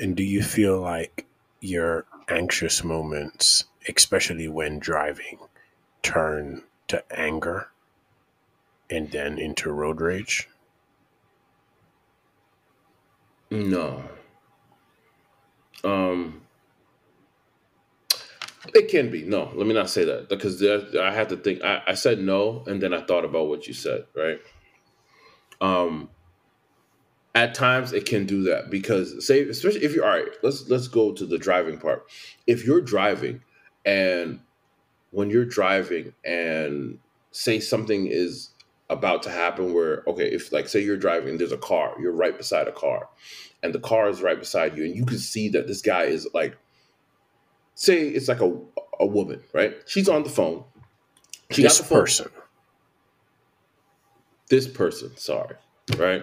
And 0.00 0.16
do 0.16 0.22
you 0.22 0.42
feel 0.42 0.80
like 0.80 1.26
your 1.60 2.06
anxious 2.28 2.82
moments, 2.82 3.64
especially 3.88 4.48
when 4.48 4.78
driving, 4.78 5.38
turn 6.02 6.62
to 6.88 7.04
anger 7.16 7.68
and 8.90 9.10
then 9.10 9.38
into 9.38 9.70
road 9.72 10.00
rage? 10.00 10.48
no. 13.50 14.02
Um, 15.84 16.42
it 18.74 18.88
can 18.88 19.10
be 19.10 19.24
no. 19.24 19.50
Let 19.54 19.66
me 19.66 19.74
not 19.74 19.90
say 19.90 20.04
that 20.04 20.28
because 20.28 20.60
there, 20.60 20.80
I 21.02 21.12
had 21.12 21.28
to 21.30 21.36
think. 21.36 21.62
I, 21.62 21.82
I 21.88 21.94
said 21.94 22.20
no, 22.20 22.64
and 22.66 22.80
then 22.82 22.94
I 22.94 23.02
thought 23.02 23.24
about 23.24 23.48
what 23.48 23.66
you 23.66 23.74
said. 23.74 24.06
Right. 24.14 24.40
Um, 25.60 26.10
at 27.34 27.54
times 27.54 27.92
it 27.92 28.06
can 28.06 28.26
do 28.26 28.42
that 28.42 28.70
because 28.70 29.26
say 29.26 29.42
especially 29.48 29.84
if 29.84 29.94
you're 29.94 30.04
all 30.04 30.10
right 30.10 30.28
let's 30.42 30.68
let's 30.68 30.88
go 30.88 31.12
to 31.12 31.26
the 31.26 31.38
driving 31.38 31.78
part. 31.78 32.04
If 32.46 32.66
you're 32.66 32.80
driving 32.80 33.42
and 33.84 34.40
when 35.10 35.30
you're 35.30 35.44
driving 35.44 36.12
and 36.24 36.98
say 37.30 37.60
something 37.60 38.06
is 38.06 38.50
about 38.90 39.22
to 39.22 39.30
happen 39.30 39.72
where 39.72 40.02
okay 40.06 40.26
if 40.26 40.52
like 40.52 40.68
say 40.68 40.80
you're 40.80 40.96
driving 40.96 41.38
there's 41.38 41.52
a 41.52 41.58
car 41.58 41.94
you're 42.00 42.12
right 42.12 42.36
beside 42.36 42.68
a 42.68 42.72
car 42.72 43.08
and 43.62 43.74
the 43.74 43.80
car 43.80 44.08
is 44.08 44.20
right 44.22 44.38
beside 44.38 44.76
you 44.76 44.84
and 44.84 44.94
you 44.94 45.06
can 45.06 45.18
see 45.18 45.48
that 45.48 45.66
this 45.66 45.80
guy 45.80 46.04
is 46.04 46.28
like 46.34 46.56
say 47.74 48.08
it's 48.08 48.28
like 48.28 48.40
a 48.40 48.54
a 49.00 49.06
woman 49.06 49.42
right? 49.52 49.76
She's 49.86 50.08
on 50.08 50.22
the 50.22 50.30
phone. 50.30 50.64
She 51.50 51.62
this 51.62 51.78
got 51.78 51.84
the 51.84 51.88
phone. 51.88 52.00
person. 52.00 52.30
this 54.48 54.66
person, 54.68 55.16
sorry, 55.16 55.56
right? 55.96 56.22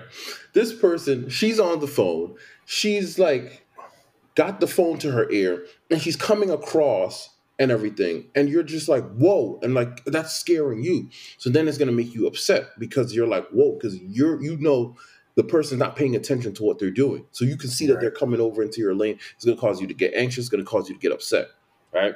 This 0.54 0.74
person, 0.74 1.30
she's 1.30 1.60
on 1.60 1.80
the 1.80 1.88
phone. 1.88 2.36
She's 2.66 3.20
like 3.20 3.66
got 4.36 4.60
the 4.60 4.68
phone 4.68 4.98
to 5.00 5.12
her 5.12 5.30
ear 5.32 5.66
and 5.90 6.02
she's 6.02 6.16
coming 6.16 6.50
across 6.50 7.30
and 7.58 7.72
everything. 7.72 8.30
And 8.36 8.48
you're 8.48 8.64
just 8.64 8.88
like, 8.88 9.04
whoa. 9.16 9.60
And 9.62 9.74
like 9.74 10.04
that's 10.06 10.34
scaring 10.34 10.84
you. 10.84 11.10
So 11.38 11.50
then 11.50 11.68
it's 11.68 11.78
gonna 11.78 11.92
make 11.92 12.14
you 12.14 12.26
upset 12.28 12.68
because 12.80 13.14
you're 13.14 13.28
like, 13.28 13.48
whoa, 13.50 13.74
because 13.74 13.98
you're 14.00 14.42
you 14.42 14.58
know 14.58 14.96
the 15.36 15.44
person's 15.44 15.80
not 15.80 15.96
paying 15.96 16.16
attention 16.16 16.54
to 16.54 16.64
what 16.64 16.80
they're 16.80 16.90
doing. 16.92 17.26
So 17.32 17.46
you 17.46 17.58
can 17.58 17.70
see 17.70 17.86
that 17.88 17.96
Right. 17.96 18.02
they're 18.02 18.12
coming 18.12 18.40
over 18.42 18.64
into 18.64 18.82
your 18.82 18.96
lane. 18.96 19.20
It's 19.36 19.46
gonna 19.46 19.58
cause 19.58 19.82
you 19.82 19.88
to 19.88 19.94
get 19.94 20.14
anxious, 20.14 20.46
it's 20.46 20.50
gonna 20.50 20.64
cause 20.64 20.90
you 20.90 20.96
to 20.96 21.02
get 21.02 21.12
upset, 21.12 21.48
right? 21.94 22.16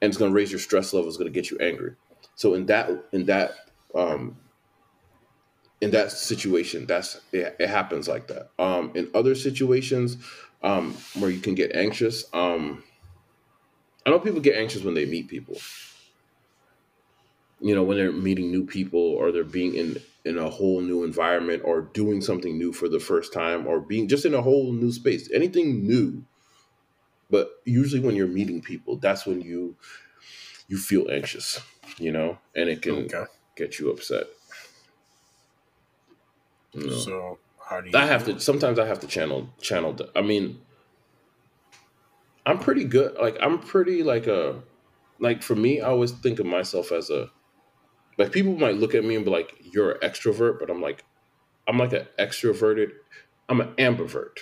And 0.00 0.10
it's 0.10 0.16
gonna 0.16 0.32
raise 0.32 0.50
your 0.50 0.60
stress 0.60 0.92
level, 0.92 1.08
it's 1.08 1.18
gonna 1.18 1.30
get 1.30 1.50
you 1.50 1.58
angry. 1.58 1.94
So 2.36 2.54
in 2.54 2.66
that 2.66 2.90
in 3.12 3.26
that 3.26 3.52
um 3.94 4.36
in 5.80 5.90
that 5.92 6.10
situation 6.12 6.86
that's 6.86 7.20
it, 7.32 7.56
it 7.58 7.68
happens 7.68 8.08
like 8.08 8.28
that. 8.28 8.50
Um 8.58 8.92
in 8.94 9.10
other 9.14 9.34
situations 9.34 10.16
um 10.62 10.94
where 11.18 11.30
you 11.30 11.40
can 11.40 11.54
get 11.54 11.74
anxious 11.76 12.24
um 12.34 12.82
i 14.06 14.10
know 14.10 14.18
people 14.18 14.40
get 14.40 14.56
anxious 14.56 14.82
when 14.82 14.94
they 14.94 15.06
meet 15.06 15.28
people. 15.28 15.56
You 17.60 17.74
know 17.74 17.82
when 17.82 17.96
they're 17.96 18.12
meeting 18.12 18.50
new 18.52 18.64
people 18.66 19.00
or 19.00 19.32
they're 19.32 19.42
being 19.44 19.74
in 19.74 20.00
in 20.24 20.38
a 20.38 20.48
whole 20.50 20.80
new 20.80 21.02
environment 21.04 21.62
or 21.64 21.80
doing 21.82 22.20
something 22.20 22.56
new 22.56 22.72
for 22.72 22.88
the 22.88 23.00
first 23.00 23.32
time 23.32 23.66
or 23.66 23.80
being 23.80 24.06
just 24.08 24.24
in 24.24 24.34
a 24.34 24.42
whole 24.42 24.72
new 24.72 24.92
space 24.92 25.30
anything 25.32 25.86
new. 25.86 26.24
But 27.30 27.50
usually 27.64 28.00
when 28.00 28.16
you're 28.16 28.26
meeting 28.28 28.62
people 28.62 28.96
that's 28.96 29.26
when 29.26 29.40
you 29.40 29.76
you 30.68 30.78
feel 30.78 31.10
anxious 31.10 31.60
you 31.98 32.12
know 32.12 32.38
and 32.56 32.68
it 32.68 32.82
can 32.82 33.06
Okay. 33.06 33.24
get 33.56 33.78
you 33.78 33.90
upset 33.90 34.26
know? 36.86 36.96
So 36.98 37.38
how 37.68 37.80
do 37.80 37.90
you 37.90 37.98
I 37.98 38.06
have 38.06 38.24
to 38.26 38.40
sometimes 38.40 38.78
I 38.78 38.86
have 38.86 39.00
to 39.00 39.06
channel 39.06 39.48
channel 39.60 39.92
the, 39.92 40.10
I 40.16 40.22
mean 40.22 40.60
I'm 42.46 42.58
pretty 42.58 42.84
good 42.84 43.16
like 43.20 43.36
I'm 43.40 43.58
pretty 43.58 44.02
like 44.02 44.26
a 44.26 44.62
like 45.18 45.42
for 45.42 45.54
me 45.54 45.80
I 45.80 45.88
always 45.88 46.12
think 46.12 46.38
of 46.38 46.46
myself 46.46 46.92
as 46.92 47.10
a 47.10 47.30
like 48.16 48.32
people 48.32 48.56
might 48.56 48.76
look 48.76 48.94
at 48.94 49.04
me 49.04 49.16
and 49.16 49.24
be 49.24 49.30
like 49.30 49.54
you're 49.72 49.92
an 49.92 50.00
extrovert 50.00 50.58
but 50.58 50.70
I'm 50.70 50.80
like 50.80 51.04
I'm 51.66 51.78
like 51.78 51.92
an 51.92 52.06
extroverted 52.18 52.92
I'm 53.48 53.60
an 53.60 53.68
ambivert. 53.78 54.38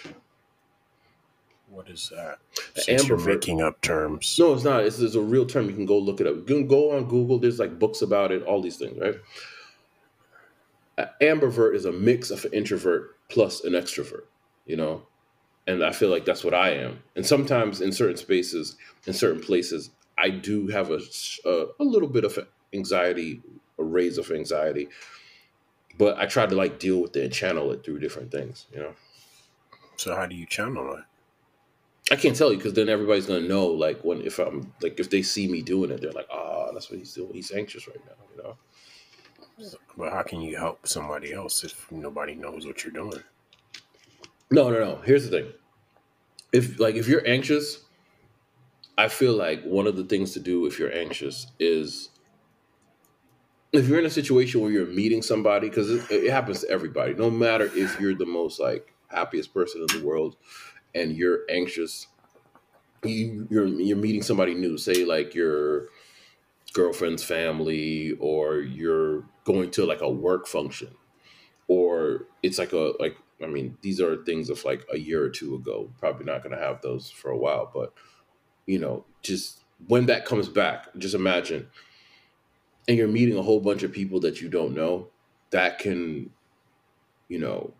what 1.68 1.88
is 1.88 2.10
that? 2.14 2.38
Since 2.74 3.08
you're 3.08 3.18
ambivert- 3.18 3.26
making 3.26 3.62
up 3.62 3.80
terms. 3.80 4.36
No, 4.38 4.52
it's 4.54 4.64
not. 4.64 4.84
It's, 4.84 4.98
it's 4.98 5.14
a 5.14 5.20
real 5.20 5.46
term. 5.46 5.68
You 5.68 5.74
can 5.74 5.86
go 5.86 5.98
look 5.98 6.20
it 6.20 6.26
up. 6.26 6.36
You 6.36 6.42
can 6.42 6.66
go 6.66 6.96
on 6.96 7.04
Google. 7.04 7.38
There's 7.38 7.58
like 7.58 7.78
books 7.78 8.02
about 8.02 8.32
it. 8.32 8.42
All 8.42 8.60
these 8.60 8.76
things, 8.76 8.98
right? 8.98 9.14
An 10.98 11.08
ambivert 11.20 11.74
is 11.74 11.84
a 11.84 11.92
mix 11.92 12.30
of 12.30 12.44
an 12.44 12.52
introvert 12.52 13.16
plus 13.28 13.64
an 13.64 13.72
extrovert. 13.72 14.24
You 14.66 14.76
know, 14.76 15.06
and 15.66 15.84
I 15.84 15.92
feel 15.92 16.10
like 16.10 16.24
that's 16.24 16.44
what 16.44 16.54
I 16.54 16.70
am. 16.70 17.02
And 17.14 17.24
sometimes 17.24 17.80
in 17.80 17.92
certain 17.92 18.16
spaces, 18.16 18.76
in 19.06 19.12
certain 19.12 19.40
places, 19.40 19.90
I 20.18 20.30
do 20.30 20.68
have 20.68 20.90
a 20.90 21.00
a, 21.44 21.66
a 21.80 21.84
little 21.84 22.08
bit 22.08 22.24
of 22.24 22.38
anxiety, 22.72 23.42
a 23.78 23.84
raise 23.84 24.18
of 24.18 24.30
anxiety. 24.30 24.88
But 25.98 26.18
I 26.18 26.26
try 26.26 26.46
to 26.46 26.54
like 26.54 26.78
deal 26.78 27.00
with 27.00 27.16
it 27.16 27.24
and 27.24 27.32
channel 27.32 27.72
it 27.72 27.84
through 27.84 28.00
different 28.00 28.30
things. 28.30 28.66
You 28.72 28.80
know. 28.80 28.94
So 29.96 30.14
how 30.14 30.26
do 30.26 30.36
you 30.36 30.46
channel 30.46 30.94
it? 30.94 31.04
I 32.12 32.16
can't 32.16 32.36
tell 32.36 32.52
you 32.52 32.58
because 32.58 32.74
then 32.74 32.88
everybody's 32.88 33.26
gonna 33.26 33.48
know. 33.48 33.66
Like 33.66 34.02
when 34.04 34.20
if 34.22 34.38
I'm 34.38 34.72
like 34.80 35.00
if 35.00 35.10
they 35.10 35.22
see 35.22 35.48
me 35.48 35.62
doing 35.62 35.90
it, 35.90 36.00
they're 36.00 36.12
like, 36.12 36.28
"Ah, 36.30 36.70
that's 36.72 36.90
what 36.90 36.98
he's 36.98 37.14
doing. 37.14 37.32
He's 37.32 37.50
anxious 37.50 37.88
right 37.88 38.00
now." 38.06 38.12
You 38.36 38.42
know. 38.42 38.56
But 39.96 40.12
how 40.12 40.22
can 40.22 40.40
you 40.40 40.56
help 40.56 40.86
somebody 40.86 41.32
else 41.32 41.64
if 41.64 41.90
nobody 41.90 42.34
knows 42.34 42.66
what 42.66 42.84
you're 42.84 42.92
doing? 42.92 43.22
No, 44.50 44.70
no, 44.70 44.78
no. 44.78 44.96
Here's 45.04 45.28
the 45.28 45.30
thing. 45.30 45.52
If 46.52 46.78
like 46.78 46.94
if 46.94 47.08
you're 47.08 47.26
anxious, 47.26 47.84
I 48.98 49.08
feel 49.08 49.34
like 49.34 49.62
one 49.64 49.86
of 49.86 49.96
the 49.96 50.04
things 50.04 50.32
to 50.32 50.40
do 50.40 50.66
if 50.66 50.78
you're 50.78 50.92
anxious 50.92 51.46
is 51.58 52.10
if 53.72 53.88
you're 53.88 53.98
in 53.98 54.06
a 54.06 54.10
situation 54.10 54.60
where 54.60 54.70
you're 54.70 54.86
meeting 54.86 55.22
somebody 55.22 55.68
because 55.68 55.90
it, 55.90 56.10
it 56.10 56.30
happens 56.30 56.60
to 56.60 56.70
everybody. 56.70 57.14
No 57.14 57.30
matter 57.30 57.70
if 57.74 57.98
you're 57.98 58.14
the 58.14 58.26
most 58.26 58.60
like 58.60 58.94
happiest 59.08 59.52
person 59.52 59.86
in 59.88 60.00
the 60.00 60.06
world 60.06 60.36
and 60.94 61.16
you're 61.16 61.40
anxious 61.50 62.06
you 63.04 63.46
you're 63.50 63.66
you're 63.66 63.96
meeting 63.96 64.22
somebody 64.22 64.54
new 64.54 64.76
say 64.76 65.04
like 65.04 65.34
your 65.34 65.88
girlfriend's 66.72 67.22
family 67.22 68.16
or 68.18 68.58
you're 68.58 69.24
going 69.46 69.70
to 69.70 69.86
like 69.86 70.02
a 70.02 70.10
work 70.10 70.46
function 70.46 70.90
or 71.68 72.26
it's 72.42 72.58
like 72.58 72.72
a 72.72 72.92
like 72.98 73.16
i 73.42 73.46
mean 73.46 73.78
these 73.80 74.00
are 74.00 74.24
things 74.24 74.50
of 74.50 74.62
like 74.64 74.84
a 74.92 74.98
year 74.98 75.22
or 75.22 75.30
two 75.30 75.54
ago 75.54 75.88
probably 75.98 76.24
not 76.24 76.42
going 76.42 76.54
to 76.54 76.62
have 76.62 76.82
those 76.82 77.10
for 77.10 77.30
a 77.30 77.38
while 77.38 77.70
but 77.72 77.94
you 78.66 78.78
know 78.78 79.04
just 79.22 79.64
when 79.86 80.06
that 80.06 80.26
comes 80.26 80.48
back 80.48 80.88
just 80.98 81.14
imagine 81.14 81.66
and 82.88 82.96
you're 82.96 83.08
meeting 83.08 83.38
a 83.38 83.42
whole 83.42 83.60
bunch 83.60 83.82
of 83.82 83.92
people 83.92 84.20
that 84.20 84.40
you 84.40 84.48
don't 84.48 84.74
know 84.74 85.08
that 85.50 85.78
can 85.78 86.28
you 87.28 87.38
know 87.38 87.72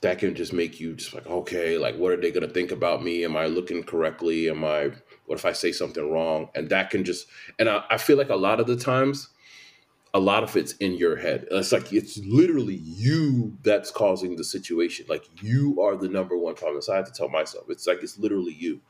that 0.00 0.18
can 0.18 0.34
just 0.34 0.52
make 0.52 0.80
you 0.80 0.94
just 0.94 1.14
like 1.14 1.26
okay 1.26 1.78
like 1.78 1.96
what 1.96 2.12
are 2.12 2.20
they 2.20 2.30
going 2.30 2.46
to 2.46 2.52
think 2.52 2.72
about 2.72 3.02
me? 3.02 3.24
Am 3.24 3.36
i 3.36 3.46
looking 3.46 3.82
correctly? 3.82 4.50
Am 4.50 4.64
i 4.64 4.90
what 5.26 5.38
if 5.38 5.44
i 5.44 5.52
say 5.52 5.72
something 5.72 6.10
wrong? 6.10 6.48
And 6.54 6.68
that 6.70 6.90
can 6.90 7.04
just 7.04 7.26
and 7.58 7.68
I, 7.68 7.84
I 7.90 7.98
feel 7.98 8.16
like 8.16 8.30
a 8.30 8.36
lot 8.36 8.60
of 8.60 8.66
the 8.66 8.76
times 8.76 9.28
a 10.14 10.20
lot 10.20 10.42
of 10.42 10.54
it's 10.56 10.72
in 10.74 10.94
your 10.94 11.16
head 11.16 11.46
it's 11.50 11.72
like 11.72 11.92
it's 11.92 12.18
literally 12.18 12.74
you 12.74 13.56
that's 13.62 13.90
causing 13.90 14.36
the 14.36 14.44
situation 14.44 15.06
like 15.08 15.24
you 15.42 15.80
are 15.80 15.96
the 15.96 16.08
number 16.08 16.36
one 16.36 16.54
problem 16.54 16.82
so 16.82 16.92
i 16.92 16.96
have 16.96 17.06
to 17.06 17.12
tell 17.12 17.28
myself 17.28 17.64
it's 17.68 17.86
like 17.86 18.02
it's 18.02 18.18
literally 18.18 18.52
you 18.52 18.80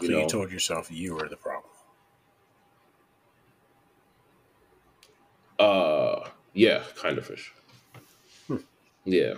you 0.00 0.08
so 0.08 0.12
know? 0.12 0.20
you 0.20 0.28
told 0.28 0.50
yourself 0.50 0.90
you 0.90 1.14
were 1.14 1.28
the 1.28 1.36
problem 1.36 1.70
uh 5.58 6.28
yeah 6.52 6.82
kind 6.96 7.16
of 7.16 7.26
fish 7.26 7.52
hmm. 8.48 8.56
yeah 9.04 9.34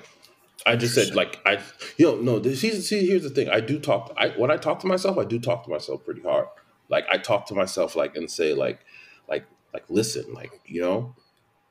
I 0.67 0.77
just 0.77 0.95
said 0.95 1.15
like 1.15 1.41
I, 1.47 1.61
you 1.97 2.07
know, 2.07 2.17
no. 2.21 2.39
This, 2.39 2.61
see, 2.61 2.73
see, 2.81 3.07
here's 3.07 3.23
the 3.23 3.31
thing. 3.31 3.49
I 3.49 3.61
do 3.61 3.79
talk. 3.79 4.13
I 4.19 4.31
when 4.31 4.51
I 4.51 4.57
talk 4.57 4.81
to 4.81 4.87
myself, 4.87 5.17
I 5.17 5.25
do 5.25 5.39
talk 5.39 5.65
to 5.65 5.71
myself 5.71 6.05
pretty 6.05 6.21
hard. 6.21 6.47
Like 6.91 7.07
I 7.11 7.17
talk 7.17 7.47
to 7.47 7.55
myself 7.55 7.97
like 7.97 8.17
and 8.17 8.31
say 8.31 8.53
like, 8.53 8.81
like, 9.29 9.47
like 9.73 9.85
listen, 9.89 10.33
like 10.33 10.53
you 10.67 10.81
know. 10.81 11.15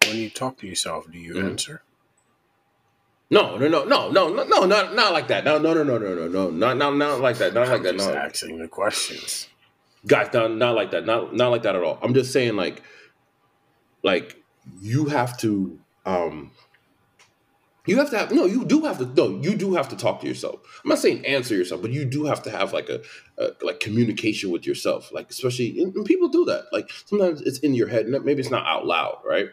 When 0.08 0.18
you 0.18 0.30
talk 0.30 0.58
to 0.60 0.68
yourself, 0.68 1.12
do 1.12 1.18
you 1.18 1.34
mm-hmm. 1.34 1.48
answer? 1.48 1.82
No, 3.30 3.58
no, 3.58 3.68
no, 3.68 3.84
no, 3.84 4.10
no, 4.10 4.30
no, 4.30 4.44
no, 4.46 4.66
not 4.66 4.96
not 4.96 5.12
like 5.12 5.28
that. 5.28 5.44
No, 5.44 5.58
no, 5.58 5.74
no, 5.74 5.84
no, 5.84 5.98
no, 5.98 6.16
no, 6.16 6.28
no, 6.28 6.50
not 6.50 6.78
not 6.78 6.96
not 6.96 7.20
like 7.20 7.38
that. 7.40 7.54
Not 7.54 7.68
like 7.68 7.84
that. 7.84 7.96
No, 7.96 8.14
asking 8.16 8.60
the 8.60 8.70
questions, 8.70 9.50
guys. 10.06 10.30
Not 10.34 10.52
not 10.54 10.76
like 10.76 10.92
that. 10.92 11.06
Not 11.06 11.36
not 11.36 11.50
like 11.50 11.64
that 11.64 11.76
at 11.76 11.84
all. 11.84 12.00
I'm 12.02 12.14
just 12.14 12.32
saying 12.32 12.56
like, 12.56 12.84
like 14.02 14.42
you 14.80 15.08
have 15.08 15.38
to 15.40 15.78
um 16.06 16.52
you 17.88 17.98
have 17.98 18.10
to 18.12 18.18
have 18.18 18.32
no. 18.32 18.46
You 18.46 18.66
do 18.66 18.82
have 18.82 19.00
to 19.00 19.06
no. 19.06 19.40
You 19.42 19.56
do 19.56 19.74
have 19.74 19.90
to 19.90 19.96
talk 19.96 20.22
to 20.22 20.28
yourself. 20.28 20.60
I'm 20.84 20.90
not 20.90 21.00
saying 21.00 21.26
answer 21.26 21.56
yourself, 21.56 21.82
but 21.82 21.92
you 21.92 22.06
do 22.06 22.26
have 22.26 22.44
to 22.44 22.52
have 22.52 22.74
like 22.74 22.90
a, 22.90 23.02
a 23.38 23.52
like 23.62 23.80
communication 23.80 24.52
with 24.52 24.68
yourself. 24.68 25.12
Like 25.12 25.30
especially 25.30 25.82
and 25.82 26.06
people 26.06 26.28
do 26.28 26.46
that. 26.46 26.66
Like 26.72 26.90
sometimes 27.06 27.42
it's 27.42 27.60
in 27.60 27.74
your 27.74 27.88
head. 27.88 28.06
And 28.06 28.26
maybe 28.26 28.42
it's 28.42 28.52
not 28.52 28.68
out 28.68 28.86
loud, 28.86 29.20
right? 29.26 29.48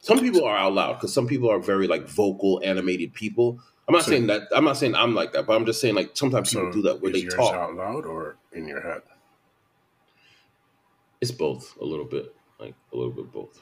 Some 0.00 0.20
people 0.20 0.44
are 0.44 0.56
out 0.56 0.72
loud 0.72 0.94
because 0.94 1.12
some 1.12 1.26
people 1.26 1.50
are 1.50 1.58
very 1.58 1.88
like 1.88 2.06
vocal, 2.06 2.60
animated 2.64 3.12
people. 3.12 3.60
I'm 3.88 3.94
not 3.94 4.04
so, 4.04 4.12
saying 4.12 4.28
that. 4.28 4.42
I'm 4.54 4.64
not 4.64 4.76
saying 4.76 4.94
I'm 4.94 5.14
like 5.14 5.32
that, 5.32 5.46
but 5.46 5.56
I'm 5.56 5.66
just 5.66 5.80
saying 5.80 5.94
like 5.94 6.10
sometimes 6.14 6.50
so 6.50 6.60
people 6.60 6.72
do 6.72 6.82
that 6.82 7.02
where 7.02 7.12
they 7.12 7.24
talk 7.24 7.54
out 7.54 7.74
loud 7.74 8.06
or 8.06 8.36
in 8.52 8.68
your 8.68 8.80
head. 8.80 9.02
It's 11.20 11.30
both, 11.30 11.76
a 11.80 11.84
little 11.84 12.04
bit, 12.04 12.34
like 12.60 12.74
a 12.92 12.96
little 12.96 13.12
bit 13.12 13.32
both. 13.32 13.60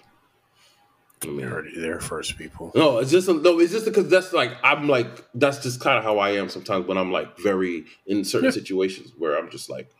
I 1.23 1.27
mean, 1.29 1.47
heard 1.47 1.67
it 1.67 1.81
there 1.81 2.01
first, 2.01 2.37
people. 2.37 2.73
No, 2.75 2.99
it's 2.99 3.11
just 3.11 3.29
no. 3.29 3.59
It's 3.59 3.73
just 3.73 3.87
because 3.87 4.09
that's 4.09 4.33
like 4.33 4.53
I'm 4.62 4.89
like 4.89 5.25
that's 5.35 5.59
just 5.62 5.81
kind 5.81 5.97
of 5.97 6.05
how 6.05 6.19
I 6.19 6.31
am 6.31 6.49
sometimes 6.49 6.87
when 6.87 6.99
I'm 6.99 7.12
like 7.12 7.39
very 7.39 7.85
in 8.07 8.25
certain 8.25 8.47
yeah. 8.47 8.51
situations 8.51 9.12
where 9.17 9.39
I'm 9.39 9.51
just 9.51 9.71
like, 9.71 9.91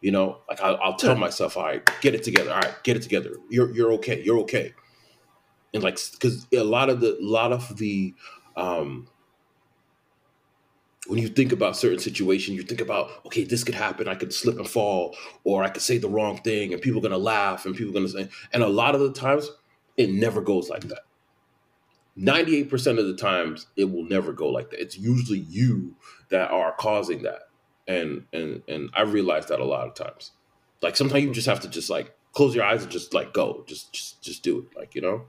you 0.00 0.12
know, 0.12 0.38
like 0.48 0.60
I'll, 0.60 0.78
I'll 0.82 0.96
tell 0.96 1.14
yeah. 1.14 1.20
myself, 1.20 1.56
all 1.56 1.64
right, 1.64 1.88
get 2.00 2.14
it 2.14 2.22
together. 2.22 2.52
All 2.52 2.60
right, 2.60 2.74
get 2.84 2.96
it 2.96 3.02
together. 3.02 3.36
You're 3.48 3.74
you're 3.74 3.92
okay. 3.94 4.22
You're 4.22 4.38
okay. 4.40 4.74
And 5.74 5.82
like 5.82 5.98
because 6.12 6.46
a 6.52 6.62
lot 6.62 6.88
of 6.88 7.00
the 7.00 7.16
a 7.18 7.24
lot 7.24 7.52
of 7.52 7.76
the 7.76 8.14
um 8.56 9.08
when 11.06 11.18
you 11.18 11.28
think 11.28 11.50
about 11.50 11.76
certain 11.76 11.98
situations, 11.98 12.56
you 12.56 12.62
think 12.62 12.80
about, 12.80 13.10
okay, 13.26 13.42
this 13.42 13.64
could 13.64 13.74
happen. 13.74 14.06
I 14.06 14.14
could 14.14 14.32
slip 14.32 14.58
and 14.58 14.68
fall, 14.68 15.16
or 15.42 15.64
I 15.64 15.68
could 15.68 15.82
say 15.82 15.98
the 15.98 16.08
wrong 16.08 16.36
thing, 16.38 16.72
and 16.72 16.80
people 16.80 17.00
are 17.00 17.02
gonna 17.02 17.18
laugh, 17.18 17.66
and 17.66 17.74
people 17.74 17.90
are 17.90 17.94
gonna 17.94 18.08
say. 18.08 18.28
And 18.52 18.62
a 18.62 18.68
lot 18.68 18.94
of 18.94 19.00
the 19.00 19.12
times, 19.12 19.50
it 20.00 20.10
never 20.10 20.40
goes 20.40 20.70
like 20.70 20.84
that. 20.84 21.02
98% 22.18 22.98
of 22.98 23.06
the 23.06 23.16
times 23.16 23.66
it 23.76 23.84
will 23.84 24.04
never 24.04 24.32
go 24.32 24.48
like 24.48 24.70
that. 24.70 24.80
It's 24.80 24.96
usually 24.96 25.40
you 25.40 25.94
that 26.30 26.50
are 26.50 26.72
causing 26.72 27.22
that. 27.22 27.42
And 27.86 28.24
and 28.32 28.62
and 28.66 28.88
I 28.94 29.02
realize 29.02 29.46
that 29.46 29.60
a 29.60 29.64
lot 29.64 29.86
of 29.86 29.94
times. 29.94 30.32
Like 30.80 30.96
sometimes 30.96 31.24
you 31.24 31.32
just 31.32 31.48
have 31.48 31.60
to 31.60 31.68
just 31.68 31.90
like 31.90 32.16
close 32.32 32.54
your 32.54 32.64
eyes 32.64 32.82
and 32.82 32.90
just 32.90 33.12
like 33.12 33.34
go. 33.34 33.64
Just 33.66 33.92
just 33.92 34.22
just 34.22 34.42
do 34.42 34.60
it. 34.60 34.78
Like, 34.78 34.94
you 34.94 35.02
know? 35.02 35.26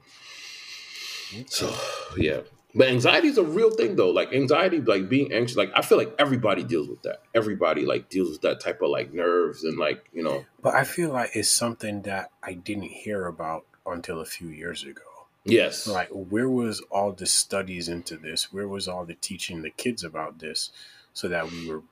So 1.48 1.74
yeah. 2.16 2.40
But 2.74 2.88
anxiety 2.88 3.28
is 3.28 3.38
a 3.38 3.44
real 3.44 3.70
thing 3.70 3.90
hmm. 3.90 3.96
though. 3.96 4.10
Like 4.10 4.32
anxiety, 4.32 4.80
like 4.80 5.08
being 5.08 5.32
anxious, 5.32 5.56
like 5.56 5.72
I 5.74 5.82
feel 5.82 5.98
like 5.98 6.14
everybody 6.18 6.64
deals 6.64 6.88
with 6.88 7.02
that. 7.02 7.22
Everybody 7.34 7.84
like 7.84 8.08
deals 8.08 8.30
with 8.30 8.40
that 8.42 8.60
type 8.60 8.80
of 8.82 8.90
like 8.90 9.12
nerves 9.12 9.64
and 9.64 9.78
like, 9.78 10.04
you 10.12 10.22
know. 10.22 10.44
But 10.62 10.74
I 10.74 10.84
feel 10.84 11.10
like 11.10 11.30
it's 11.34 11.50
something 11.50 12.02
that 12.02 12.30
I 12.42 12.54
didn't 12.54 12.84
hear 12.84 13.26
about 13.26 13.66
until 13.86 14.20
a 14.20 14.24
few 14.24 14.48
years 14.48 14.84
ago. 14.84 15.02
Yes. 15.44 15.86
Like, 15.86 16.08
where 16.10 16.48
was 16.48 16.80
all 16.90 17.12
the 17.12 17.26
studies 17.26 17.88
into 17.88 18.16
this? 18.16 18.52
Where 18.52 18.68
was 18.68 18.86
all 18.86 19.04
the 19.04 19.14
teaching 19.14 19.62
the 19.62 19.70
kids 19.70 20.04
about 20.04 20.38
this 20.38 20.70
so 21.14 21.28
that 21.28 21.50
we 21.50 21.68
were 21.68 21.82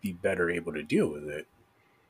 be 0.00 0.12
better 0.12 0.50
able 0.50 0.72
to 0.72 0.82
deal 0.82 1.08
with 1.08 1.28
it 1.28 1.46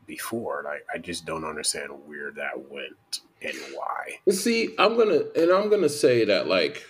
before? 0.06 0.62
Like, 0.64 0.86
I 0.92 0.98
just 0.98 1.26
don't 1.26 1.44
understand 1.44 1.90
where 2.06 2.30
that 2.32 2.70
went 2.70 3.20
and 3.42 3.56
why. 3.74 4.32
See, 4.32 4.74
I'm 4.78 4.96
gonna 4.96 5.22
and 5.34 5.50
I'm 5.50 5.68
gonna 5.68 5.88
say 5.88 6.24
that 6.26 6.46
like 6.46 6.84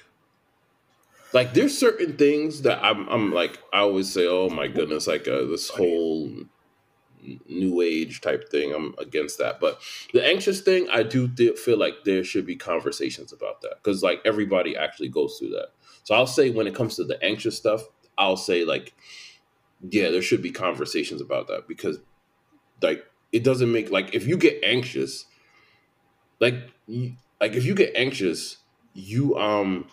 like 1.32 1.54
there's 1.54 1.76
certain 1.76 2.16
things 2.16 2.62
that 2.62 2.82
I'm 2.84 3.08
I'm 3.08 3.32
like 3.32 3.58
I 3.72 3.80
always 3.80 4.12
say, 4.12 4.26
oh 4.26 4.48
my 4.48 4.68
goodness, 4.68 5.06
like 5.06 5.26
uh, 5.28 5.44
this 5.44 5.68
whole 5.68 6.30
new 7.48 7.80
age 7.80 8.20
type 8.20 8.48
thing. 8.50 8.74
I'm 8.74 8.94
against 8.98 9.38
that. 9.38 9.60
But 9.60 9.80
the 10.12 10.24
anxious 10.24 10.60
thing, 10.60 10.88
I 10.92 11.02
do 11.02 11.28
th- 11.28 11.58
feel 11.58 11.78
like 11.78 12.04
there 12.04 12.24
should 12.24 12.46
be 12.46 12.56
conversations 12.56 13.32
about 13.32 13.60
that 13.62 13.76
because 13.82 14.02
like 14.02 14.20
everybody 14.24 14.76
actually 14.76 15.08
goes 15.08 15.38
through 15.38 15.50
that. 15.50 15.68
So 16.04 16.14
I'll 16.14 16.26
say 16.26 16.50
when 16.50 16.66
it 16.66 16.74
comes 16.74 16.96
to 16.96 17.04
the 17.04 17.22
anxious 17.22 17.56
stuff, 17.56 17.82
I'll 18.18 18.36
say 18.36 18.64
like, 18.64 18.94
yeah, 19.88 20.10
there 20.10 20.22
should 20.22 20.42
be 20.42 20.50
conversations 20.50 21.20
about 21.20 21.48
that 21.48 21.68
because 21.68 21.98
like 22.82 23.04
it 23.30 23.44
doesn't 23.44 23.72
make 23.72 23.90
like 23.90 24.14
if 24.14 24.26
you 24.26 24.36
get 24.36 24.62
anxious, 24.62 25.26
like 26.40 26.54
like 27.40 27.52
if 27.54 27.64
you 27.64 27.74
get 27.74 27.92
anxious, 27.94 28.58
you 28.94 29.36
um 29.38 29.86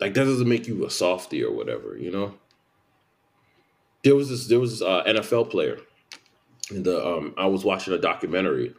like 0.00 0.14
that 0.14 0.24
doesn't 0.24 0.48
make 0.48 0.66
you 0.66 0.84
a 0.84 0.90
softy 0.90 1.42
or 1.42 1.52
whatever, 1.52 1.96
you 1.96 2.10
know 2.10 2.34
there 4.04 4.14
was 4.14 4.28
this 4.28 4.46
there 4.46 4.60
was 4.60 4.78
this 4.78 4.82
uh, 4.82 5.02
NFL 5.04 5.50
player. 5.50 5.78
The 6.70 7.04
um, 7.04 7.34
I 7.36 7.46
was 7.46 7.64
watching 7.64 7.92
a 7.92 7.98
documentary, 7.98 8.74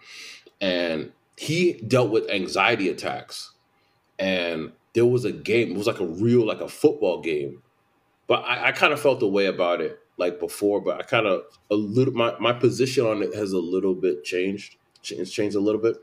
and 0.61 1.11
he 1.35 1.73
dealt 1.73 2.11
with 2.11 2.29
anxiety 2.29 2.89
attacks, 2.89 3.51
and 4.17 4.71
there 4.93 5.05
was 5.05 5.25
a 5.25 5.31
game. 5.31 5.71
It 5.71 5.77
was 5.77 5.87
like 5.87 5.99
a 5.99 6.05
real 6.05 6.45
like 6.45 6.61
a 6.61 6.69
football 6.69 7.21
game, 7.21 7.61
but 8.27 8.43
I, 8.45 8.67
I 8.67 8.71
kind 8.71 8.93
of 8.93 9.01
felt 9.01 9.19
the 9.19 9.27
way 9.27 9.47
about 9.47 9.81
it 9.81 9.99
like 10.17 10.39
before. 10.39 10.79
But 10.79 10.99
I 10.99 11.03
kind 11.03 11.25
of 11.25 11.43
a 11.69 11.75
little 11.75 12.13
my 12.13 12.35
my 12.39 12.53
position 12.53 13.05
on 13.05 13.21
it 13.21 13.35
has 13.35 13.51
a 13.51 13.59
little 13.59 13.95
bit 13.95 14.23
changed. 14.23 14.77
It's 15.11 15.31
changed 15.31 15.55
a 15.55 15.59
little 15.59 15.81
bit. 15.81 15.97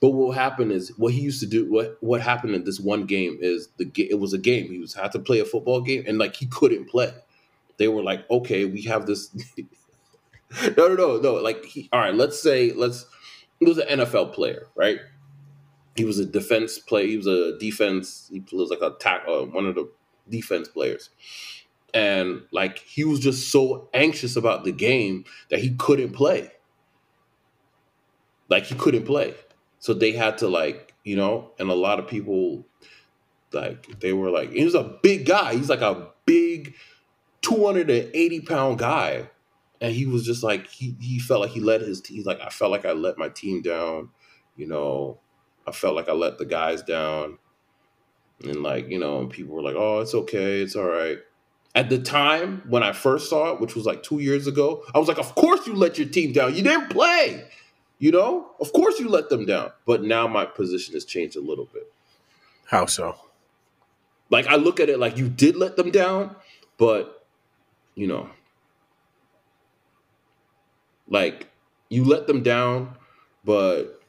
But 0.00 0.10
what 0.10 0.36
happened 0.36 0.72
is 0.72 0.96
what 0.98 1.12
he 1.12 1.20
used 1.20 1.40
to 1.40 1.46
do. 1.46 1.70
What 1.70 1.96
what 2.00 2.20
happened 2.20 2.54
in 2.54 2.64
this 2.64 2.80
one 2.80 3.04
game 3.04 3.38
is 3.40 3.68
the 3.76 3.90
it 3.96 4.18
was 4.18 4.32
a 4.32 4.38
game. 4.38 4.70
He 4.70 4.78
was 4.78 4.94
had 4.94 5.12
to 5.12 5.18
play 5.18 5.40
a 5.40 5.44
football 5.44 5.80
game, 5.80 6.04
and 6.06 6.18
like 6.18 6.36
he 6.36 6.46
couldn't 6.46 6.88
play 6.88 7.12
they 7.82 7.88
were 7.88 8.02
like, 8.02 8.28
okay, 8.30 8.64
we 8.64 8.82
have 8.82 9.06
this. 9.06 9.34
no, 10.76 10.88
no, 10.88 10.94
no, 10.94 11.16
no. 11.18 11.34
Like, 11.34 11.64
he, 11.64 11.88
all 11.92 12.00
right, 12.00 12.14
let's 12.14 12.40
say, 12.40 12.72
let's. 12.72 13.06
He 13.58 13.66
was 13.66 13.78
an 13.78 13.98
NFL 13.98 14.34
player, 14.34 14.68
right? 14.76 14.98
He 15.96 16.04
was 16.04 16.18
a 16.18 16.24
defense 16.24 16.78
player. 16.78 17.06
He 17.06 17.16
was 17.16 17.26
a 17.26 17.58
defense. 17.58 18.30
He 18.32 18.42
was 18.52 18.70
like 18.70 18.82
a 18.82 18.96
tack, 18.98 19.22
uh, 19.28 19.42
one 19.42 19.66
of 19.66 19.74
the 19.74 19.90
defense 20.28 20.68
players, 20.68 21.10
and 21.92 22.42
like 22.52 22.78
he 22.78 23.04
was 23.04 23.20
just 23.20 23.50
so 23.50 23.88
anxious 23.92 24.36
about 24.36 24.62
the 24.62 24.72
game 24.72 25.24
that 25.50 25.60
he 25.60 25.74
couldn't 25.74 26.12
play. 26.12 26.52
Like 28.52 28.64
he 28.66 28.74
couldn't 28.74 29.04
play, 29.04 29.34
so 29.78 29.94
they 29.94 30.12
had 30.12 30.38
to 30.38 30.48
like 30.48 30.94
you 31.04 31.16
know, 31.16 31.50
and 31.58 31.70
a 31.70 31.74
lot 31.74 31.98
of 31.98 32.06
people 32.06 32.66
like 33.52 33.98
they 34.00 34.12
were 34.12 34.30
like 34.30 34.52
he 34.52 34.64
was 34.64 34.74
a 34.74 34.98
big 35.02 35.26
guy. 35.26 35.54
He's 35.54 35.68
like 35.68 35.80
a 35.80 36.08
big 36.26 36.74
280 37.42 38.40
pound 38.40 38.78
guy. 38.78 39.28
And 39.80 39.92
he 39.92 40.06
was 40.06 40.24
just 40.24 40.42
like, 40.42 40.68
he, 40.68 40.96
he 41.00 41.18
felt 41.18 41.40
like 41.40 41.50
he 41.50 41.60
let 41.60 41.80
his, 41.80 42.00
team. 42.00 42.16
he's 42.16 42.26
like, 42.26 42.40
I 42.40 42.48
felt 42.48 42.70
like 42.70 42.86
I 42.86 42.92
let 42.92 43.18
my 43.18 43.28
team 43.28 43.62
down. 43.62 44.10
You 44.56 44.68
know, 44.68 45.18
I 45.66 45.72
felt 45.72 45.96
like 45.96 46.08
I 46.08 46.12
let 46.12 46.38
the 46.38 46.44
guys 46.44 46.82
down. 46.82 47.38
And 48.44 48.62
like, 48.62 48.88
you 48.88 48.98
know, 48.98 49.20
and 49.20 49.30
people 49.30 49.54
were 49.54 49.62
like, 49.62 49.74
oh, 49.76 50.00
it's 50.00 50.14
okay. 50.14 50.62
It's 50.62 50.76
all 50.76 50.84
right. 50.84 51.18
At 51.74 51.90
the 51.90 51.98
time 51.98 52.62
when 52.68 52.82
I 52.82 52.92
first 52.92 53.28
saw 53.28 53.52
it, 53.52 53.60
which 53.60 53.74
was 53.74 53.86
like 53.86 54.02
two 54.02 54.20
years 54.20 54.46
ago, 54.46 54.84
I 54.94 54.98
was 54.98 55.08
like, 55.08 55.18
of 55.18 55.34
course 55.34 55.66
you 55.66 55.74
let 55.74 55.98
your 55.98 56.08
team 56.08 56.32
down. 56.32 56.54
You 56.54 56.62
didn't 56.62 56.90
play. 56.90 57.44
You 58.02 58.10
know, 58.10 58.50
of 58.58 58.72
course 58.72 58.98
you 58.98 59.08
let 59.08 59.28
them 59.28 59.46
down. 59.46 59.70
But 59.86 60.02
now 60.02 60.26
my 60.26 60.44
position 60.44 60.94
has 60.94 61.04
changed 61.04 61.36
a 61.36 61.40
little 61.40 61.66
bit. 61.66 61.92
How 62.66 62.86
so? 62.86 63.14
Like 64.28 64.48
I 64.48 64.56
look 64.56 64.80
at 64.80 64.88
it 64.88 64.98
like 64.98 65.16
you 65.16 65.28
did 65.28 65.54
let 65.54 65.76
them 65.76 65.92
down, 65.92 66.34
but 66.78 67.24
you 67.94 68.08
know, 68.08 68.28
like 71.06 71.46
you 71.90 72.02
let 72.02 72.26
them 72.26 72.42
down, 72.42 72.96
but 73.44 74.02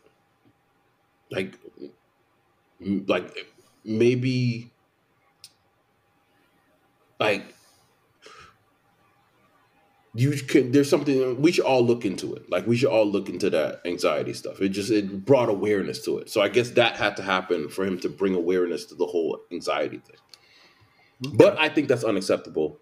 like 1.30 1.54
like 2.82 3.46
maybe 3.86 4.72
like 7.20 7.53
you 10.16 10.32
can 10.32 10.72
there's 10.72 10.90
something 10.90 11.42
we 11.42 11.52
should 11.52 11.66
all 11.66 11.84
look 11.84 12.06
into 12.06 12.34
it. 12.36 12.50
Like 12.50 12.68
we 12.68 12.78
should 12.78 12.90
all 12.90 13.06
look 13.06 13.30
into 13.30 13.50
that 13.50 13.82
anxiety 13.86 14.34
stuff. 14.34 14.62
It 14.62 14.70
just 14.70 14.92
it 14.92 15.26
brought 15.26 15.50
awareness 15.50 16.04
to 16.06 16.20
it. 16.20 16.30
So 16.30 16.42
i 16.42 16.50
guess 16.50 16.72
that 16.72 16.98
had 16.98 17.18
to 17.18 17.24
happen 17.24 17.70
for 17.70 17.84
him 17.86 18.00
to 18.00 18.10
bring 18.10 18.36
awareness 18.36 18.86
to 18.86 18.96
the 18.96 19.06
whole 19.06 19.40
anxiety 19.52 19.98
thing. 19.98 20.18
Okay. 21.26 21.36
but 21.38 21.58
i 21.60 21.70
think 21.70 21.88
that's 21.88 22.04
unacceptable 22.04 22.80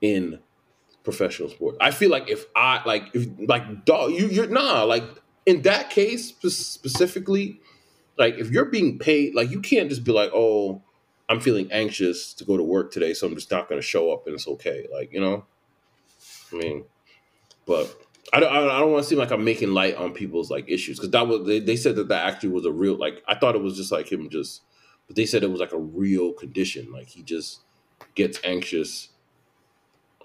in 0.00 0.40
professional 1.04 1.48
sport. 1.48 1.76
I 1.80 1.90
feel 1.90 2.10
like 2.10 2.28
if 2.28 2.46
i 2.54 2.82
like 2.84 3.04
if 3.14 3.26
like 3.48 3.84
dog 3.84 4.12
you 4.12 4.28
you're 4.28 4.46
nah 4.46 4.82
like 4.82 5.04
in 5.46 5.62
that 5.62 5.90
case 5.90 6.28
specifically 6.28 7.60
like 8.18 8.34
if 8.34 8.50
you're 8.50 8.66
being 8.66 8.98
paid 8.98 9.34
like 9.34 9.50
you 9.50 9.60
can't 9.60 9.88
just 9.88 10.04
be 10.04 10.12
like 10.12 10.30
oh 10.34 10.82
i'm 11.28 11.40
feeling 11.40 11.72
anxious 11.72 12.34
to 12.34 12.44
go 12.44 12.56
to 12.56 12.62
work 12.62 12.92
today 12.92 13.14
so 13.14 13.26
i'm 13.26 13.34
just 13.34 13.50
not 13.50 13.68
going 13.68 13.80
to 13.80 13.86
show 13.86 14.12
up 14.12 14.26
and 14.26 14.34
it's 14.34 14.46
okay 14.46 14.86
like 14.92 15.10
you 15.12 15.20
know 15.20 15.46
I 16.52 16.56
mean, 16.56 16.84
but 17.66 17.94
I 18.32 18.40
don't, 18.40 18.52
I 18.52 18.78
don't 18.78 18.92
want 18.92 19.04
to 19.04 19.08
seem 19.08 19.18
like 19.18 19.30
I'm 19.30 19.44
making 19.44 19.72
light 19.72 19.96
on 19.96 20.12
people's 20.12 20.50
like 20.50 20.68
issues 20.68 20.98
because 20.98 21.10
that 21.10 21.26
was 21.26 21.46
they, 21.46 21.60
they 21.60 21.76
said 21.76 21.96
that 21.96 22.08
that 22.08 22.26
actually 22.26 22.50
was 22.50 22.66
a 22.66 22.72
real 22.72 22.94
like 22.94 23.22
I 23.26 23.34
thought 23.34 23.54
it 23.54 23.62
was 23.62 23.76
just 23.76 23.92
like 23.92 24.10
him 24.10 24.28
just, 24.28 24.62
but 25.06 25.16
they 25.16 25.26
said 25.26 25.42
it 25.42 25.50
was 25.50 25.60
like 25.60 25.72
a 25.72 25.78
real 25.78 26.32
condition 26.32 26.92
like 26.92 27.08
he 27.08 27.22
just 27.22 27.60
gets 28.14 28.38
anxious 28.44 29.08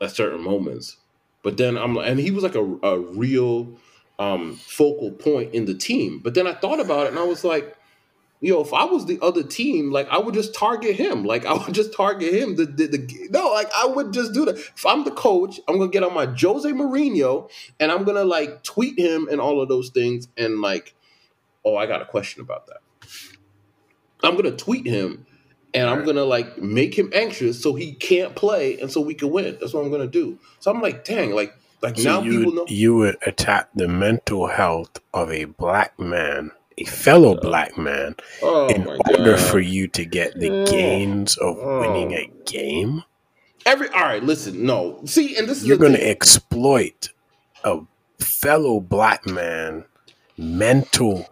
at 0.01 0.11
certain 0.11 0.41
moments. 0.41 0.97
But 1.43 1.57
then 1.57 1.77
I'm 1.77 1.97
and 1.97 2.19
he 2.19 2.31
was 2.31 2.43
like 2.43 2.55
a, 2.55 2.63
a 2.83 2.99
real 2.99 3.77
um 4.19 4.55
focal 4.55 5.11
point 5.11 5.53
in 5.53 5.65
the 5.65 5.73
team. 5.73 6.19
But 6.19 6.33
then 6.33 6.47
I 6.47 6.53
thought 6.53 6.79
about 6.79 7.05
it 7.05 7.09
and 7.09 7.19
I 7.19 7.23
was 7.23 7.43
like, 7.43 7.75
yo, 8.43 8.61
if 8.61 8.73
I 8.73 8.83
was 8.83 9.05
the 9.05 9.17
other 9.21 9.41
team, 9.41 9.89
like 9.89 10.07
I 10.09 10.17
would 10.17 10.33
just 10.33 10.53
target 10.53 10.95
him. 10.95 11.23
Like 11.23 11.45
I 11.47 11.53
would 11.53 11.73
just 11.73 11.93
target 11.95 12.33
him. 12.33 12.55
The, 12.55 12.65
the, 12.65 12.87
the, 12.87 13.27
no, 13.31 13.47
like 13.47 13.71
I 13.75 13.87
would 13.87 14.13
just 14.13 14.33
do 14.33 14.45
that. 14.45 14.57
If 14.57 14.85
I'm 14.85 15.03
the 15.05 15.11
coach, 15.11 15.59
I'm 15.67 15.79
gonna 15.79 15.89
get 15.89 16.03
on 16.03 16.13
my 16.13 16.25
Jose 16.25 16.69
Mourinho 16.69 17.49
and 17.79 17.91
I'm 17.91 18.03
gonna 18.03 18.25
like 18.25 18.63
tweet 18.63 18.99
him 18.99 19.27
and 19.31 19.39
all 19.39 19.61
of 19.61 19.69
those 19.69 19.89
things. 19.89 20.27
And 20.37 20.61
like, 20.61 20.93
oh, 21.65 21.75
I 21.75 21.85
got 21.85 22.01
a 22.01 22.05
question 22.05 22.41
about 22.41 22.67
that. 22.67 22.81
I'm 24.21 24.35
gonna 24.35 24.51
tweet 24.51 24.85
him 24.85 25.25
and 25.73 25.89
I'm 25.89 26.03
gonna 26.05 26.25
like 26.25 26.57
make 26.57 26.97
him 26.97 27.11
anxious 27.13 27.61
so 27.61 27.75
he 27.75 27.93
can't 27.93 28.35
play 28.35 28.79
and 28.79 28.91
so 28.91 28.99
we 28.99 29.13
can 29.13 29.31
win. 29.31 29.57
That's 29.59 29.73
what 29.73 29.85
I'm 29.85 29.91
gonna 29.91 30.05
do. 30.05 30.37
So 30.59 30.69
I'm 30.69 30.81
like, 30.81 31.05
dang, 31.05 31.33
like 31.33 31.55
like 31.81 31.97
so 31.97 32.03
now 32.03 32.21
you 32.21 32.39
people 32.39 32.53
know 32.53 32.65
you 32.67 32.95
would 32.95 33.17
attack 33.25 33.69
the 33.73 33.87
mental 33.87 34.47
health 34.47 34.99
of 35.13 35.31
a 35.31 35.45
black 35.45 35.97
man 35.97 36.51
a 36.77 36.85
fellow 36.85 37.37
oh. 37.37 37.41
black 37.41 37.77
man 37.77 38.15
oh 38.41 38.67
in 38.67 38.87
order 38.87 39.35
God. 39.35 39.39
for 39.39 39.59
you 39.59 39.87
to 39.89 40.05
get 40.05 40.39
the 40.39 40.49
oh. 40.49 40.65
gains 40.65 41.37
of 41.37 41.57
oh. 41.59 41.81
winning 41.81 42.13
a 42.13 42.29
game? 42.45 43.03
Every 43.65 43.89
all 43.89 44.01
right, 44.01 44.23
listen, 44.23 44.65
no. 44.65 44.99
See, 45.05 45.37
and 45.37 45.47
this 45.47 45.63
you're 45.63 45.77
going 45.77 45.93
to 45.93 46.09
exploit 46.09 47.09
a 47.63 47.81
fellow 48.19 48.79
black 48.79 49.25
man 49.25 49.85
mental 50.37 51.29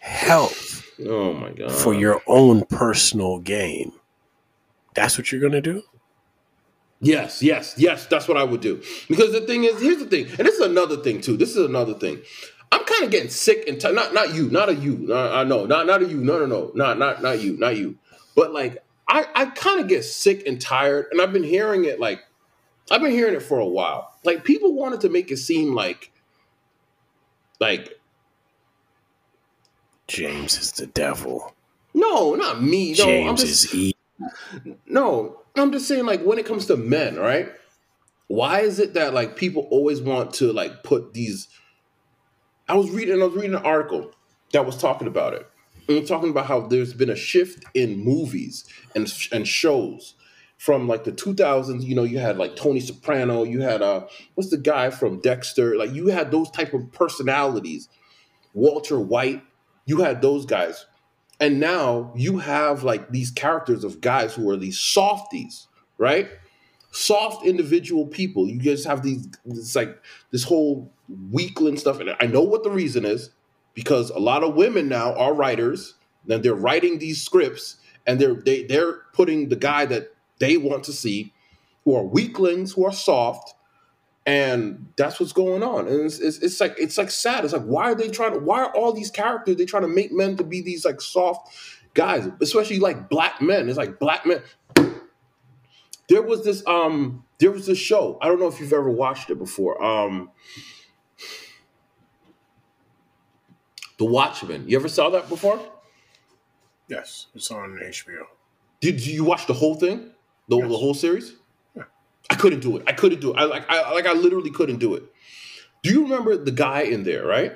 health. 0.00 0.88
Oh 1.06 1.32
my 1.32 1.50
God. 1.50 1.72
For 1.72 1.94
your 1.94 2.22
own 2.26 2.64
personal 2.66 3.38
gain. 3.38 3.92
That's 4.94 5.18
what 5.18 5.30
you're 5.30 5.40
going 5.40 5.52
to 5.52 5.60
do? 5.60 5.82
Yes, 7.00 7.42
yes, 7.42 7.74
yes. 7.76 8.06
That's 8.06 8.26
what 8.26 8.38
I 8.38 8.44
would 8.44 8.62
do. 8.62 8.82
Because 9.08 9.32
the 9.32 9.42
thing 9.42 9.64
is, 9.64 9.80
here's 9.80 9.98
the 9.98 10.06
thing, 10.06 10.26
and 10.28 10.38
this 10.38 10.54
is 10.54 10.60
another 10.60 10.96
thing 10.96 11.20
too. 11.20 11.36
This 11.36 11.50
is 11.50 11.64
another 11.66 11.92
thing. 11.92 12.22
Kind 12.96 13.04
of 13.04 13.10
getting 13.10 13.28
sick 13.28 13.68
and 13.68 13.78
t- 13.78 13.92
not 13.92 14.14
not 14.14 14.34
you, 14.34 14.48
not 14.48 14.70
a 14.70 14.74
you. 14.74 15.14
I 15.14 15.44
know, 15.44 15.66
not 15.66 15.86
not 15.86 16.02
a 16.02 16.06
you. 16.06 16.16
No, 16.16 16.38
no, 16.38 16.46
no, 16.46 16.72
not 16.74 16.98
not 16.98 17.22
not 17.22 17.42
you, 17.42 17.58
not 17.58 17.76
you. 17.76 17.98
But 18.34 18.52
like, 18.54 18.82
I 19.06 19.26
I 19.34 19.46
kind 19.46 19.80
of 19.80 19.88
get 19.88 20.02
sick 20.02 20.46
and 20.46 20.58
tired, 20.58 21.08
and 21.10 21.20
I've 21.20 21.32
been 21.32 21.44
hearing 21.44 21.84
it 21.84 22.00
like, 22.00 22.20
I've 22.90 23.02
been 23.02 23.10
hearing 23.10 23.34
it 23.34 23.42
for 23.42 23.58
a 23.58 23.66
while. 23.66 24.14
Like 24.24 24.44
people 24.44 24.72
wanted 24.72 25.02
to 25.02 25.10
make 25.10 25.30
it 25.30 25.36
seem 25.36 25.74
like, 25.74 26.10
like 27.60 28.00
James 30.08 30.58
is 30.58 30.72
the 30.72 30.86
devil. 30.86 31.54
No, 31.92 32.34
not 32.34 32.62
me. 32.62 32.90
No, 32.92 33.04
James 33.04 33.28
I'm 33.28 33.36
just, 33.36 33.74
is 33.74 33.74
evil. 33.74 34.78
No, 34.86 35.42
I'm 35.54 35.70
just 35.70 35.86
saying 35.86 36.06
like 36.06 36.22
when 36.22 36.38
it 36.38 36.46
comes 36.46 36.64
to 36.66 36.78
men, 36.78 37.16
right? 37.16 37.50
Why 38.28 38.60
is 38.60 38.78
it 38.78 38.94
that 38.94 39.12
like 39.12 39.36
people 39.36 39.68
always 39.70 40.00
want 40.00 40.32
to 40.34 40.50
like 40.52 40.82
put 40.82 41.12
these 41.12 41.48
I 42.68 42.74
was 42.74 42.90
reading, 42.90 43.20
I 43.20 43.24
was 43.24 43.34
reading 43.34 43.54
an 43.54 43.64
article 43.64 44.12
that 44.52 44.66
was 44.66 44.76
talking 44.76 45.06
about 45.06 45.34
it, 45.34 45.48
and 45.86 45.96
we're 45.96 46.06
talking 46.06 46.30
about 46.30 46.46
how 46.46 46.66
there's 46.66 46.92
been 46.92 47.10
a 47.10 47.16
shift 47.16 47.64
in 47.74 47.98
movies 47.98 48.64
and 48.94 49.12
and 49.32 49.46
shows 49.46 50.14
from 50.58 50.88
like 50.88 51.04
the 51.04 51.12
2000s. 51.12 51.84
You 51.84 51.94
know, 51.94 52.02
you 52.02 52.18
had 52.18 52.38
like 52.38 52.56
Tony 52.56 52.80
Soprano, 52.80 53.44
you 53.44 53.60
had 53.60 53.82
uh, 53.82 54.06
what's 54.34 54.50
the 54.50 54.58
guy 54.58 54.90
from 54.90 55.20
Dexter? 55.20 55.76
Like 55.76 55.92
you 55.92 56.08
had 56.08 56.30
those 56.30 56.50
type 56.50 56.74
of 56.74 56.90
personalities, 56.92 57.88
Walter 58.52 58.98
White. 58.98 59.42
You 59.84 59.98
had 59.98 60.20
those 60.20 60.44
guys, 60.44 60.86
and 61.38 61.60
now 61.60 62.12
you 62.16 62.38
have 62.38 62.82
like 62.82 63.10
these 63.10 63.30
characters 63.30 63.84
of 63.84 64.00
guys 64.00 64.34
who 64.34 64.50
are 64.50 64.56
these 64.56 64.80
softies, 64.80 65.68
right? 65.98 66.28
Soft 66.90 67.46
individual 67.46 68.06
people. 68.06 68.48
You 68.48 68.58
just 68.58 68.86
have 68.88 69.02
these. 69.02 69.28
It's 69.44 69.76
like 69.76 70.02
this 70.32 70.42
whole 70.42 70.92
weakling 71.30 71.76
stuff. 71.76 72.00
And 72.00 72.16
I 72.20 72.26
know 72.26 72.42
what 72.42 72.64
the 72.64 72.70
reason 72.70 73.04
is 73.04 73.30
because 73.74 74.10
a 74.10 74.18
lot 74.18 74.42
of 74.42 74.54
women 74.54 74.88
now 74.88 75.14
are 75.14 75.34
writers 75.34 75.94
and 76.28 76.42
they're 76.42 76.54
writing 76.54 76.98
these 76.98 77.22
scripts 77.22 77.76
and 78.06 78.20
they're 78.20 78.34
they, 78.34 78.64
they're 78.64 79.00
putting 79.12 79.48
the 79.48 79.56
guy 79.56 79.86
that 79.86 80.14
they 80.38 80.56
want 80.56 80.84
to 80.84 80.92
see 80.92 81.32
who 81.84 81.94
are 81.94 82.04
weaklings 82.04 82.72
who 82.72 82.84
are 82.84 82.92
soft 82.92 83.54
and 84.26 84.88
that's 84.96 85.20
what's 85.20 85.32
going 85.32 85.62
on. 85.62 85.86
And 85.86 86.00
it's, 86.00 86.18
it's, 86.18 86.38
it's 86.38 86.60
like 86.60 86.74
it's 86.78 86.98
like 86.98 87.12
sad. 87.12 87.44
It's 87.44 87.52
like 87.52 87.62
why 87.62 87.84
are 87.92 87.94
they 87.94 88.08
trying 88.08 88.32
to 88.32 88.40
why 88.40 88.64
are 88.64 88.74
all 88.74 88.92
these 88.92 89.10
characters 89.10 89.56
they 89.56 89.64
trying 89.64 89.84
to 89.84 89.88
make 89.88 90.12
men 90.12 90.36
to 90.36 90.44
be 90.44 90.60
these 90.60 90.84
like 90.84 91.00
soft 91.00 91.54
guys 91.94 92.28
especially 92.40 92.78
like 92.78 93.08
black 93.08 93.40
men. 93.40 93.68
It's 93.68 93.78
like 93.78 93.98
black 93.98 94.26
men. 94.26 94.42
There 96.08 96.22
was 96.22 96.44
this 96.44 96.66
um 96.66 97.24
there 97.38 97.52
was 97.52 97.66
this 97.66 97.78
show. 97.78 98.18
I 98.20 98.26
don't 98.26 98.40
know 98.40 98.48
if 98.48 98.58
you've 98.58 98.72
ever 98.72 98.90
watched 98.90 99.30
it 99.30 99.38
before. 99.38 99.82
Um 99.82 100.30
The 103.98 104.04
Watchmen. 104.04 104.68
You 104.68 104.78
ever 104.78 104.88
saw 104.88 105.10
that 105.10 105.28
before? 105.28 105.60
Yes, 106.88 107.26
it's 107.34 107.50
on 107.50 107.78
HBO. 107.82 108.24
Did 108.80 109.04
you 109.04 109.24
watch 109.24 109.46
the 109.46 109.54
whole 109.54 109.74
thing? 109.74 110.10
The, 110.48 110.58
yes. 110.58 110.68
the 110.68 110.76
whole 110.76 110.94
series? 110.94 111.34
Yeah. 111.74 111.84
I 112.30 112.34
couldn't 112.34 112.60
do 112.60 112.76
it. 112.76 112.84
I 112.86 112.92
couldn't 112.92 113.20
do 113.20 113.32
it. 113.32 113.36
I 113.36 113.44
like 113.44 113.68
I 113.68 113.92
like 113.92 114.06
I 114.06 114.12
literally 114.12 114.50
couldn't 114.50 114.78
do 114.78 114.94
it. 114.94 115.02
Do 115.82 115.90
you 115.90 116.02
remember 116.02 116.36
the 116.36 116.52
guy 116.52 116.82
in 116.82 117.04
there, 117.04 117.26
right? 117.26 117.52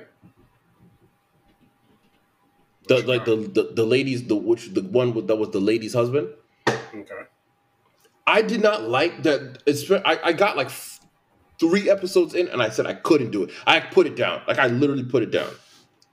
The 2.88 2.96
which 2.96 3.06
like 3.06 3.24
the, 3.24 3.36
the 3.36 3.70
the 3.74 3.84
ladies 3.84 4.26
the 4.26 4.34
which 4.34 4.72
the 4.72 4.82
one 4.82 5.26
that 5.26 5.36
was 5.36 5.50
the 5.50 5.60
lady's 5.60 5.94
husband. 5.94 6.28
Okay. 6.68 7.22
I 8.26 8.42
did 8.42 8.62
not 8.62 8.88
like 8.88 9.22
that. 9.24 9.62
It's 9.66 9.88
I, 9.90 10.18
I 10.24 10.32
got 10.32 10.56
like 10.56 10.70
three 11.60 11.88
episodes 11.90 12.34
in, 12.34 12.48
and 12.48 12.62
I 12.62 12.70
said 12.70 12.86
I 12.86 12.94
couldn't 12.94 13.30
do 13.30 13.44
it. 13.44 13.50
I 13.66 13.78
put 13.78 14.06
it 14.06 14.16
down. 14.16 14.42
Like 14.48 14.58
I 14.58 14.66
literally 14.66 15.04
put 15.04 15.22
it 15.22 15.30
down 15.30 15.50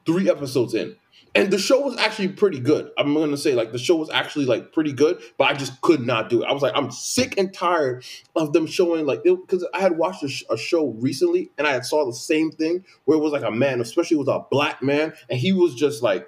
three 0.07 0.29
episodes 0.29 0.73
in. 0.73 0.95
And 1.35 1.51
the 1.51 1.59
show 1.59 1.81
was 1.81 1.95
actually 1.97 2.29
pretty 2.29 2.59
good. 2.59 2.89
I'm 2.97 3.13
gonna 3.13 3.37
say 3.37 3.53
like 3.53 3.71
the 3.71 3.77
show 3.77 3.95
was 3.95 4.09
actually 4.09 4.45
like 4.45 4.73
pretty 4.73 4.91
good, 4.91 5.21
but 5.37 5.43
I 5.43 5.53
just 5.53 5.79
could 5.81 6.01
not 6.01 6.29
do 6.31 6.41
it. 6.41 6.47
I 6.47 6.51
was 6.51 6.63
like, 6.63 6.73
I'm 6.75 6.89
sick 6.89 7.37
and 7.37 7.53
tired 7.53 8.03
of 8.35 8.53
them 8.53 8.65
showing 8.65 9.05
like 9.05 9.23
because 9.23 9.63
I 9.71 9.81
had 9.81 9.99
watched 9.99 10.23
a, 10.23 10.29
sh- 10.29 10.45
a, 10.49 10.57
show 10.57 10.87
recently 10.99 11.51
and 11.59 11.67
I 11.67 11.73
had 11.73 11.85
saw 11.85 12.07
the 12.07 12.13
same 12.13 12.49
thing 12.49 12.83
where 13.05 13.19
it 13.19 13.21
was 13.21 13.33
like 13.33 13.43
a 13.43 13.51
man, 13.51 13.81
especially 13.81 14.15
it 14.15 14.19
was 14.21 14.29
a 14.29 14.45
black 14.49 14.81
man, 14.81 15.13
and 15.29 15.37
he 15.37 15.53
was 15.53 15.75
just 15.75 16.01
like 16.01 16.25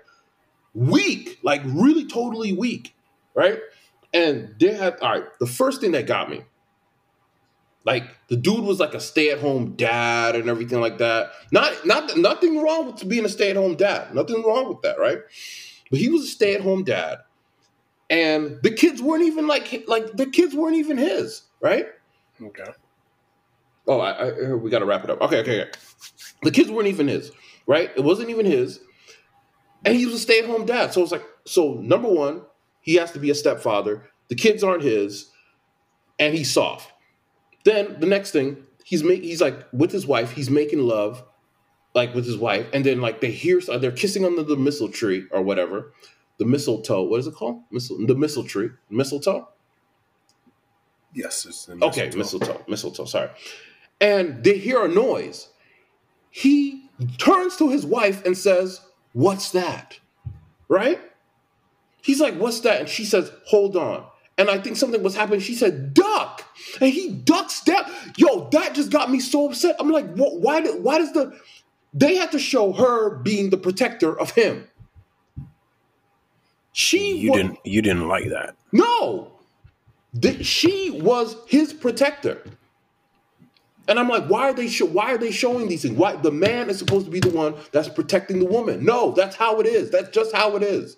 weak, 0.75 1.39
like 1.41 1.61
really 1.65 2.05
totally 2.05 2.53
weak, 2.53 2.95
right? 3.33 3.59
And 4.13 4.53
they 4.59 4.75
had 4.75 4.99
all 4.99 5.11
right. 5.11 5.25
The 5.39 5.47
first 5.47 5.81
thing 5.81 5.93
that 5.93 6.05
got 6.05 6.29
me 6.29 6.43
like 7.85 8.03
the 8.27 8.35
dude 8.35 8.63
was 8.65 8.79
like 8.79 8.93
a 8.93 8.99
stay-at-home 8.99 9.75
dad 9.75 10.35
and 10.35 10.49
everything 10.49 10.81
like 10.81 10.97
that. 10.99 11.31
Not 11.51 11.85
not 11.85 12.17
nothing 12.17 12.61
wrong 12.61 12.87
with 12.87 13.07
being 13.09 13.25
a 13.25 13.29
stay-at-home 13.29 13.75
dad. 13.75 14.13
Nothing 14.13 14.43
wrong 14.43 14.69
with 14.69 14.81
that, 14.83 14.99
right? 14.99 15.19
But 15.89 15.99
he 15.99 16.09
was 16.09 16.23
a 16.23 16.27
stay-at-home 16.27 16.83
dad. 16.83 17.19
And 18.09 18.59
the 18.63 18.71
kids 18.71 19.01
weren't 19.01 19.23
even 19.23 19.47
like 19.47 19.83
like 19.87 20.13
the 20.13 20.25
kids 20.27 20.55
weren't 20.55 20.75
even 20.77 20.97
his. 20.97 21.43
right? 21.61 21.87
Okay. 22.41 22.71
Oh, 23.87 23.99
I, 23.99 24.11
I, 24.29 24.53
we 24.53 24.69
got 24.69 24.79
to 24.79 24.85
wrap 24.85 25.03
it 25.03 25.09
up. 25.09 25.21
Okay, 25.21 25.39
okay, 25.39 25.61
okay. 25.61 25.71
The 26.43 26.51
kids 26.51 26.69
weren't 26.69 26.87
even 26.87 27.07
his, 27.07 27.31
right? 27.67 27.91
It 27.95 28.03
wasn't 28.03 28.29
even 28.29 28.45
his, 28.45 28.79
and 29.83 29.95
he 29.95 30.05
was 30.05 30.15
a 30.15 30.19
stay-at-home 30.19 30.65
dad. 30.65 30.93
So 30.93 31.01
it's 31.01 31.11
like, 31.11 31.25
so 31.45 31.73
number 31.75 32.07
one, 32.09 32.43
he 32.81 32.95
has 32.95 33.11
to 33.13 33.19
be 33.19 33.31
a 33.31 33.35
stepfather. 33.35 34.07
The 34.29 34.35
kids 34.35 34.63
aren't 34.63 34.83
his, 34.83 35.31
and 36.19 36.35
he's 36.35 36.51
soft. 36.51 36.91
Then 37.63 37.99
the 37.99 38.05
next 38.05 38.31
thing, 38.31 38.65
he's 38.83 39.03
make, 39.03 39.23
he's 39.23 39.41
like 39.41 39.65
with 39.71 39.91
his 39.91 40.07
wife, 40.07 40.31
he's 40.31 40.49
making 40.49 40.79
love, 40.79 41.23
like 41.93 42.13
with 42.13 42.25
his 42.25 42.37
wife, 42.37 42.67
and 42.73 42.85
then 42.85 43.01
like 43.01 43.21
they 43.21 43.31
hear 43.31 43.59
they're 43.59 43.91
kissing 43.91 44.25
under 44.25 44.43
the 44.43 44.55
mistletoe 44.55 44.93
tree 44.93 45.25
or 45.31 45.41
whatever, 45.41 45.93
the 46.37 46.45
mistletoe. 46.45 47.03
What 47.03 47.19
is 47.19 47.27
it 47.27 47.35
called? 47.35 47.63
Mistle 47.71 48.05
the 48.05 48.15
mistletoe 48.15 48.47
tree, 48.47 48.69
mistletoe. 48.89 49.49
Yes, 51.13 51.45
it's 51.45 51.65
the 51.65 51.83
Okay, 51.83 52.09
mistletoe, 52.15 52.63
mistletoe. 52.67 53.05
Sorry, 53.05 53.29
and 53.99 54.43
they 54.43 54.57
hear 54.57 54.83
a 54.83 54.87
noise. 54.87 55.49
He 56.29 56.89
turns 57.17 57.55
to 57.57 57.69
his 57.69 57.85
wife 57.85 58.23
and 58.25 58.37
says, 58.37 58.81
"What's 59.13 59.51
that?" 59.51 59.99
Right? 60.67 61.01
He's 62.01 62.21
like, 62.21 62.35
"What's 62.35 62.59
that?" 62.61 62.81
And 62.81 62.89
she 62.89 63.03
says, 63.03 63.31
"Hold 63.47 63.75
on." 63.75 64.05
And 64.37 64.49
I 64.49 64.59
think 64.59 64.77
something 64.77 65.03
was 65.03 65.15
happening. 65.15 65.39
She 65.39 65.55
said, 65.55 65.93
"Duck," 65.93 66.45
and 66.81 66.91
he 66.93 67.09
ducks 67.09 67.61
down. 67.63 67.83
Yo, 68.17 68.49
that 68.51 68.73
just 68.75 68.91
got 68.91 69.09
me 69.11 69.19
so 69.19 69.49
upset. 69.49 69.75
I'm 69.79 69.91
like, 69.91 70.13
what, 70.15 70.37
why? 70.39 70.61
Did, 70.61 70.83
why 70.83 70.97
does 70.99 71.13
the 71.13 71.37
they 71.93 72.15
had 72.15 72.31
to 72.33 72.39
show 72.39 72.71
her 72.73 73.15
being 73.17 73.49
the 73.49 73.57
protector 73.57 74.17
of 74.19 74.31
him? 74.31 74.67
She 76.71 77.17
You 77.17 77.31
wa- 77.31 77.37
didn't. 77.37 77.59
You 77.63 77.81
didn't 77.81 78.07
like 78.07 78.29
that. 78.29 78.55
no. 78.71 79.31
Th- 80.19 80.43
she 80.43 80.89
was 80.89 81.35
his 81.47 81.71
protector. 81.71 82.41
And 83.87 83.99
I'm 83.99 84.09
like, 84.09 84.25
why 84.25 84.49
are 84.49 84.53
they 84.53 84.67
show, 84.67 84.85
why 84.85 85.13
are 85.13 85.19
they 85.19 85.29
showing 85.29 85.67
these 85.67 85.83
things? 85.83 85.95
Why 85.95 86.15
the 86.15 86.31
man 86.31 86.67
is 86.71 86.79
supposed 86.79 87.05
to 87.05 87.11
be 87.11 87.19
the 87.19 87.29
one 87.29 87.53
that's 87.71 87.89
protecting 87.89 88.39
the 88.39 88.45
woman? 88.45 88.83
No, 88.83 89.11
that's 89.11 89.35
how 89.35 89.59
it 89.59 89.67
is. 89.67 89.91
That's 89.91 90.09
just 90.09 90.33
how 90.35 90.55
it 90.55 90.63
is. 90.63 90.97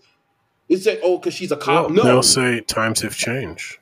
It's 0.69 0.85
like, 0.85 1.01
oh, 1.03 1.17
because 1.17 1.33
she's 1.33 1.51
a 1.51 1.57
cop. 1.57 1.87
Well, 1.87 1.89
no, 1.89 2.03
They'll 2.03 2.23
say 2.23 2.61
times 2.61 3.01
have 3.01 3.13
changed. 3.15 3.79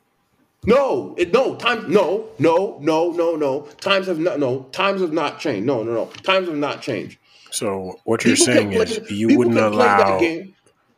No, 0.65 1.15
it, 1.17 1.31
no, 1.33 1.55
time, 1.55 1.91
no, 1.91 2.27
no, 2.37 2.77
no, 2.81 3.11
no, 3.11 3.35
no. 3.35 3.61
Times 3.79 4.07
have 4.07 4.19
not, 4.19 4.39
no, 4.39 4.63
times 4.71 5.01
have 5.01 5.13
not 5.13 5.39
changed. 5.39 5.65
No, 5.65 5.83
no, 5.83 5.93
no. 5.93 6.05
Times 6.23 6.47
have 6.47 6.57
not 6.57 6.81
changed. 6.81 7.17
So 7.51 7.99
what 8.03 8.23
you're 8.25 8.35
People 8.35 8.45
saying 8.53 8.71
play- 8.71 8.81
is 8.83 9.11
you 9.11 9.37
wouldn't 9.37 9.55
can 9.55 9.71
play 9.71 9.85
that 9.85 10.07
allow 10.07 10.19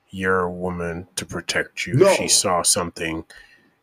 your 0.10 0.50
woman 0.50 1.08
to 1.16 1.26
protect 1.26 1.86
you. 1.88 1.94
No. 1.94 2.08
if 2.10 2.18
She 2.18 2.28
saw 2.28 2.62
something 2.64 3.24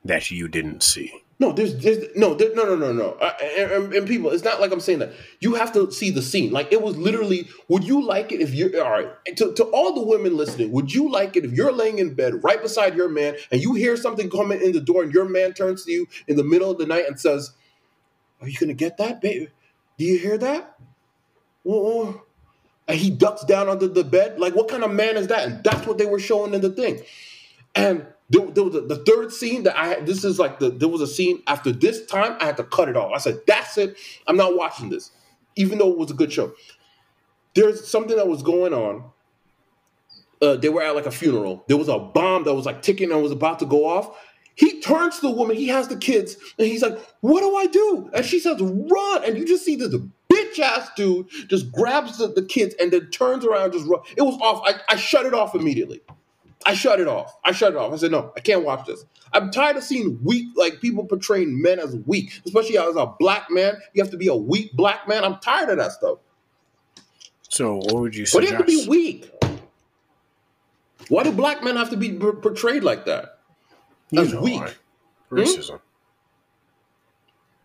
that 0.05 0.31
you 0.31 0.49
didn't 0.49 0.83
see. 0.83 1.12
No, 1.41 1.53
there's, 1.53 1.76
there's 1.78 2.05
no, 2.16 2.34
there, 2.34 2.53
no, 2.55 2.64
no, 2.64 2.74
no, 2.74 2.93
no. 2.93 3.11
Uh, 3.12 3.32
and, 3.41 3.95
and- 3.95 4.09
people, 4.09 4.30
it's 4.30 4.43
not 4.43 4.61
like 4.61 4.72
I'm 4.72 4.80
saying 4.80 4.99
that. 4.99 5.12
You 5.39 5.55
have 5.55 5.72
to 5.74 5.91
see 5.93 6.11
the 6.11 6.20
scene. 6.22 6.51
Like 6.51 6.72
it 6.72 6.82
was 6.82 6.97
literally. 6.97 7.49
Would 7.68 7.84
you 7.84 8.05
like 8.05 8.32
it 8.32 8.41
if 8.41 8.53
you're 8.53 8.82
all 8.84 8.91
right? 8.91 9.09
To, 9.36 9.53
to 9.55 9.64
all 9.66 9.95
the 9.95 10.03
women 10.03 10.36
listening, 10.36 10.72
would 10.72 10.93
you 10.93 11.09
like 11.11 11.36
it 11.36 11.45
if 11.45 11.53
you're 11.53 11.70
laying 11.70 12.01
in 12.01 12.14
bed 12.14 12.43
right 12.43 12.61
beside 12.61 12.97
your 12.97 13.09
man 13.09 13.36
and 13.53 13.61
you 13.62 13.74
hear 13.74 13.97
something 13.97 14.28
coming 14.30 14.61
in 14.61 14.72
the 14.72 14.80
door 14.80 15.05
and 15.05 15.12
your 15.14 15.28
man 15.28 15.53
turns 15.53 15.84
to 15.84 15.93
you 15.93 16.07
in 16.26 16.36
the 16.36 16.43
middle 16.45 16.70
of 16.72 16.78
the 16.78 16.86
night 16.86 17.05
and 17.07 17.20
says, 17.20 17.53
"Are 18.41 18.49
you 18.49 18.59
gonna 18.59 18.74
get 18.74 18.97
that, 18.99 19.20
baby? 19.20 19.49
Do 19.97 20.05
you 20.05 20.18
hear 20.18 20.39
that?" 20.39 20.76
Oh, 21.66 22.22
and 22.89 22.99
he 22.99 23.11
ducks 23.11 23.45
down 23.45 23.68
under 23.68 23.86
the 23.86 24.03
bed. 24.03 24.41
Like, 24.41 24.57
what 24.57 24.68
kind 24.68 24.82
of 24.82 24.91
man 24.91 25.16
is 25.16 25.28
that? 25.28 25.47
And 25.47 25.62
that's 25.62 25.86
what 25.86 25.99
they 25.99 26.07
were 26.07 26.18
showing 26.18 26.55
in 26.55 26.62
the 26.62 26.70
thing. 26.70 27.03
And 27.74 28.07
there, 28.31 28.47
there 28.47 28.64
was 28.64 28.74
a, 28.74 28.83
the 28.83 28.97
third 29.05 29.33
scene 29.33 29.62
that 29.62 29.76
I 29.79 29.89
had. 29.89 30.07
This 30.07 30.24
is 30.24 30.39
like 30.39 30.59
the 30.59 30.70
there 30.70 30.89
was 30.89 31.01
a 31.01 31.07
scene 31.07 31.43
after 31.47 31.72
this 31.72 32.05
time 32.07 32.37
I 32.41 32.47
had 32.47 32.57
to 32.59 32.64
cut 32.64 32.89
it 32.89 32.97
off. 32.97 33.12
I 33.14 33.18
said, 33.18 33.41
"That's 33.47 33.79
it. 33.79 33.97
I'm 34.26 34.37
not 34.37 34.57
watching 34.57 34.91
this," 34.91 35.11
even 35.57 35.79
though 35.79 35.91
it 35.91 35.99
was 35.99 36.11
a 36.11 36.14
good 36.14 36.33
show. 36.33 36.53
There's 37.55 37.89
something 37.89 38.16
that 38.16 38.29
was 38.29 38.43
going 38.43 38.74
on. 38.74 39.11
Uh, 40.41 40.57
they 40.57 40.68
were 40.68 40.83
at 40.83 40.95
like 40.95 41.07
a 41.07 41.11
funeral. 41.11 41.64
There 41.68 41.76
was 41.76 41.89
a 41.89 41.99
bomb 41.99 42.45
that 42.45 42.55
was 42.55 42.66
like 42.66 42.83
ticking 42.83 43.11
and 43.11 43.22
was 43.22 43.33
about 43.33 43.59
to 43.61 43.66
go 43.66 43.87
off. 43.87 44.16
He 44.55 44.81
turns 44.81 45.16
to 45.16 45.22
the 45.22 45.31
woman. 45.31 45.57
He 45.57 45.68
has 45.68 45.89
the 45.89 45.97
kids, 45.97 46.37
and 46.59 46.66
he's 46.66 46.83
like, 46.83 46.99
"What 47.20 47.41
do 47.41 47.57
I 47.57 47.66
do?" 47.66 48.11
And 48.12 48.26
she 48.26 48.41
says, 48.41 48.61
"Run!" 48.61 49.24
And 49.24 49.39
you 49.39 49.47
just 49.47 49.64
see 49.64 49.76
this 49.76 49.95
bitch 50.31 50.59
ass 50.59 50.91
dude 50.97 51.29
just 51.49 51.72
grabs 51.72 52.18
the, 52.18 52.29
the 52.29 52.45
kids 52.45 52.74
and 52.79 52.93
then 52.93 53.11
turns 53.11 53.45
around 53.47 53.64
and 53.64 53.72
just 53.72 53.87
run. 53.87 54.01
It 54.16 54.22
was 54.22 54.37
off. 54.43 54.62
I, 54.66 54.81
I 54.93 54.97
shut 54.97 55.24
it 55.24 55.33
off 55.33 55.55
immediately. 55.55 56.03
I 56.66 56.74
shut 56.74 57.00
it 57.00 57.09
off. 57.09 57.36
I 57.44 57.52
shut 57.52 57.72
it 57.72 57.76
off. 57.76 57.92
I 57.92 57.96
said, 57.96 58.11
no, 58.11 58.32
I 58.36 58.40
can't 58.40 58.64
watch 58.64 58.86
this. 58.86 59.04
I'm 59.32 59.50
tired 59.50 59.76
of 59.76 59.84
seeing 59.84 60.18
weak, 60.22 60.48
like 60.56 60.80
people 60.80 61.04
portraying 61.04 61.61
men 61.61 61.78
as 61.78 61.96
weak, 62.06 62.40
especially 62.44 62.78
as 62.78 62.96
a 62.96 63.06
black 63.18 63.46
man. 63.50 63.76
You 63.94 64.02
have 64.02 64.11
to 64.11 64.16
be 64.16 64.28
a 64.28 64.34
weak 64.34 64.72
black 64.72 65.06
man. 65.06 65.24
I'm 65.24 65.38
tired 65.38 65.70
of 65.70 65.78
that 65.78 65.92
stuff. 65.92 66.18
So 67.48 67.76
what 67.76 67.94
would 67.94 68.16
you 68.16 68.26
say? 68.26 68.38
Why 68.38 68.42
do 68.42 68.50
you 68.50 68.56
have 68.56 68.66
to 68.66 68.84
be 68.84 68.88
weak? 68.88 69.30
Why 71.09 71.22
do 71.22 71.32
black 71.32 71.62
men 71.62 71.76
have 71.76 71.90
to 71.90 71.96
be 71.96 72.12
portrayed 72.12 72.84
like 72.84 73.06
that? 73.06 73.38
You 74.11 74.22
as 74.22 74.32
know 74.32 74.42
weak? 74.42 74.62
Racism. 75.30 75.80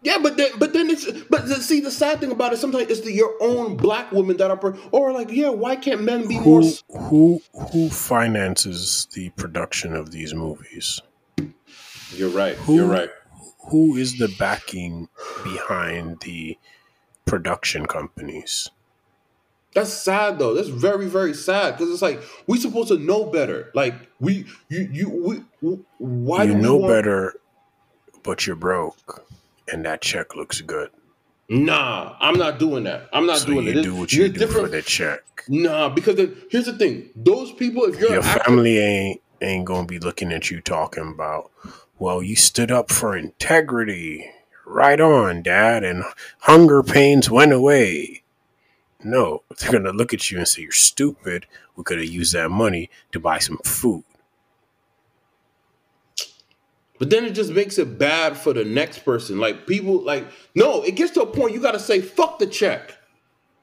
Yeah, 0.03 0.17
but 0.21 0.35
then, 0.37 0.51
but 0.59 0.73
then 0.73 0.89
it's, 0.89 1.09
but 1.29 1.47
the, 1.47 1.55
see, 1.55 1.79
the 1.79 1.89
sad 1.91 2.19
thing 2.19 2.31
about 2.31 2.51
it, 2.53 2.57
sometimes 2.57 2.89
it's 2.89 3.01
the, 3.01 3.11
your 3.13 3.33
own 3.41 3.77
black 3.77 4.11
women 4.11 4.35
that 4.37 4.51
are, 4.51 4.75
or 4.91 5.11
like, 5.13 5.31
yeah, 5.31 5.49
why 5.49 5.75
can't 5.77 6.01
men 6.03 6.27
be 6.27 6.35
more? 6.39 6.61
Who 6.61 6.67
s- 6.67 6.83
who 6.89 7.41
who 7.71 7.89
finances 7.89 9.07
the 9.13 9.29
production 9.31 9.95
of 9.95 10.11
these 10.11 10.33
movies? 10.33 10.99
You're 12.11 12.29
right. 12.29 12.55
Who- 12.57 12.75
You're 12.75 12.87
right. 12.87 13.09
Who 13.69 13.95
is 13.95 14.17
the 14.17 14.27
backing 14.37 15.07
behind 15.43 16.19
the 16.19 16.57
production 17.25 17.85
companies? 17.85 18.69
That's 19.73 19.91
sad 19.93 20.37
though. 20.37 20.53
That's 20.53 20.67
very 20.67 21.07
very 21.07 21.33
sad 21.33 21.77
because 21.77 21.91
it's 21.91 22.01
like 22.01 22.21
we 22.45 22.59
supposed 22.59 22.89
to 22.89 22.97
know 22.99 23.23
better. 23.25 23.71
Like 23.73 23.95
we 24.19 24.45
you 24.69 24.89
you 24.91 25.09
we 25.61 25.69
why 25.97 26.43
you 26.43 26.51
do 26.51 26.55
we 26.57 26.61
know 26.61 26.75
want- 26.75 26.93
better, 26.93 27.35
but 28.21 28.45
you're 28.45 28.57
broke, 28.57 29.25
and 29.71 29.85
that 29.85 30.01
check 30.01 30.35
looks 30.35 30.61
good. 30.61 30.89
Nah, 31.49 32.15
I'm 32.19 32.37
not 32.37 32.57
doing 32.57 32.85
that. 32.85 33.09
I'm 33.11 33.25
not 33.25 33.39
so 33.39 33.47
doing 33.47 33.65
you 33.65 33.79
it. 33.79 33.83
do 33.83 33.95
what 33.95 34.13
You're 34.13 34.27
you 34.27 34.33
do 34.33 34.47
for 34.47 34.67
the 34.67 34.81
check. 34.81 35.21
Nah, 35.47 35.89
because 35.89 36.15
then, 36.15 36.35
here's 36.49 36.65
the 36.65 36.73
thing: 36.77 37.09
those 37.15 37.51
people, 37.51 37.83
if 37.83 37.99
you're 37.99 38.11
Your 38.11 38.23
actor- 38.23 38.43
family 38.45 38.77
ain't 38.79 39.21
ain't 39.41 39.65
gonna 39.65 39.85
be 39.85 39.99
looking 39.99 40.31
at 40.31 40.49
you 40.49 40.61
talking 40.61 41.11
about. 41.13 41.51
Well, 41.99 42.23
you 42.23 42.35
stood 42.35 42.71
up 42.71 42.91
for 42.91 43.15
integrity. 43.15 44.29
Right 44.65 44.99
on, 44.99 45.43
Dad, 45.43 45.83
and 45.83 46.03
hunger 46.39 46.81
pains 46.81 47.29
went 47.29 47.51
away. 47.51 48.23
No, 49.03 49.43
they're 49.59 49.71
gonna 49.71 49.91
look 49.91 50.13
at 50.13 50.31
you 50.31 50.37
and 50.37 50.47
say 50.47 50.61
you're 50.61 50.71
stupid. 50.71 51.45
We 51.75 51.83
could 51.83 51.99
have 51.99 52.07
used 52.07 52.33
that 52.33 52.49
money 52.49 52.89
to 53.11 53.19
buy 53.19 53.39
some 53.39 53.57
food. 53.65 54.05
But 57.03 57.09
then 57.09 57.25
it 57.25 57.31
just 57.31 57.51
makes 57.51 57.77
it 57.79 57.97
bad 57.97 58.37
for 58.37 58.53
the 58.53 58.63
next 58.63 58.99
person. 58.99 59.37
Like 59.37 59.67
people, 59.67 60.01
like 60.05 60.25
no, 60.55 60.83
it 60.83 60.95
gets 60.95 61.11
to 61.15 61.23
a 61.23 61.25
point 61.25 61.53
you 61.53 61.59
got 61.59 61.73
to 61.73 61.79
say 61.79 61.99
fuck 61.99 62.39
the 62.39 62.47
check. 62.47 62.97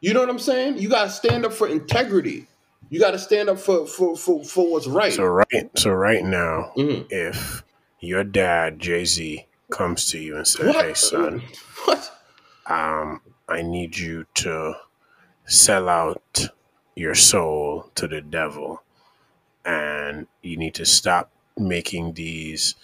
You 0.03 0.13
know 0.13 0.21
what 0.21 0.29
I'm 0.29 0.39
saying? 0.39 0.77
You 0.77 0.91
got 0.91 1.05
to 1.05 1.11
stand 1.11 1.47
up 1.47 1.55
for 1.55 1.67
integrity. 1.67 2.49
You 2.91 3.01
got 3.01 3.13
to 3.13 3.19
stand 3.19 3.49
up 3.49 3.59
for 3.59 3.87
for 3.87 4.15
for, 4.15 4.45
for 4.45 4.71
what's 4.71 4.87
right. 4.87 5.15
So 5.15 5.25
right, 5.25 5.71
so 5.75 5.91
right 5.91 6.23
now, 6.23 6.73
Mhm. 6.77 7.07
if 7.09 7.63
your 8.01 8.25
dad 8.25 8.79
Jay 8.79 9.07
Z 9.07 9.47
comes 9.71 10.11
to 10.11 10.19
you 10.19 10.37
and 10.37 10.47
says, 10.47 10.67
What? 10.67 10.85
"Hey, 10.85 10.93
son, 10.93 11.43
What? 11.87 12.13
um, 12.67 13.23
I 13.49 13.63
need 13.63 13.97
you 13.97 14.27
to 14.35 14.75
sell 15.47 15.89
out 15.89 16.49
your 16.95 17.15
soul 17.15 17.91
to 17.95 18.07
the 18.07 18.21
devil, 18.21 18.83
and 19.65 20.27
you 20.43 20.59
need 20.59 20.75
to 20.75 20.85
stop 20.85 21.31
making 21.57 22.13
these 22.13 22.75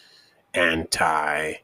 anti 0.56 1.54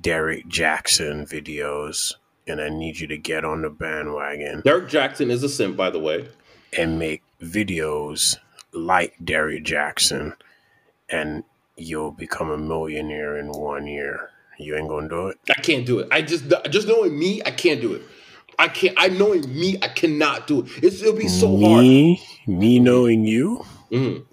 Derrick 0.00 0.46
Jaxn 0.48 1.28
videos, 1.28 2.14
and 2.46 2.60
I 2.60 2.68
need 2.68 2.98
you 2.98 3.06
to 3.08 3.16
get 3.16 3.44
on 3.44 3.62
the 3.62 3.70
bandwagon 3.70 4.60
Derrick 4.64 4.88
Jaxn 4.88 5.30
is 5.30 5.42
a 5.42 5.48
simp, 5.48 5.76
by 5.76 5.90
the 5.90 5.98
way. 6.00 6.28
and 6.76 6.98
make 6.98 7.22
videos 7.40 8.36
like 8.72 9.14
Derrick 9.24 9.64
Jaxn, 9.64 10.34
and 11.08 11.44
you'll 11.76 12.10
become 12.10 12.50
a 12.50 12.58
millionaire 12.58 13.36
in 13.38 13.48
one 13.50 13.86
year. 13.86 14.30
You 14.58 14.76
ain't 14.76 14.88
gonna 14.88 15.08
do 15.08 15.28
it. 15.28 15.38
I 15.50 15.60
can't 15.60 15.86
do 15.86 15.98
it. 16.00 16.08
I 16.12 16.22
just 16.22 16.44
just 16.70 16.86
knowing 16.88 17.18
me, 17.18 17.40
I 17.44 17.50
can't 17.50 17.80
do 17.80 17.94
it. 17.94 18.02
I 18.58 18.68
can't. 18.68 18.94
I 18.96 19.08
knowing 19.08 19.42
me, 19.52 19.78
I 19.82 19.88
cannot 19.88 20.46
do 20.46 20.60
it. 20.62 20.70
It's, 20.82 21.00
it'll 21.02 21.14
be 21.14 21.26
so 21.28 21.48
hard. 21.48 21.82
me, 21.82 22.22
me 22.46 22.78
knowing 22.78 23.24
you, 23.24 23.64
Mhm. 23.90 24.24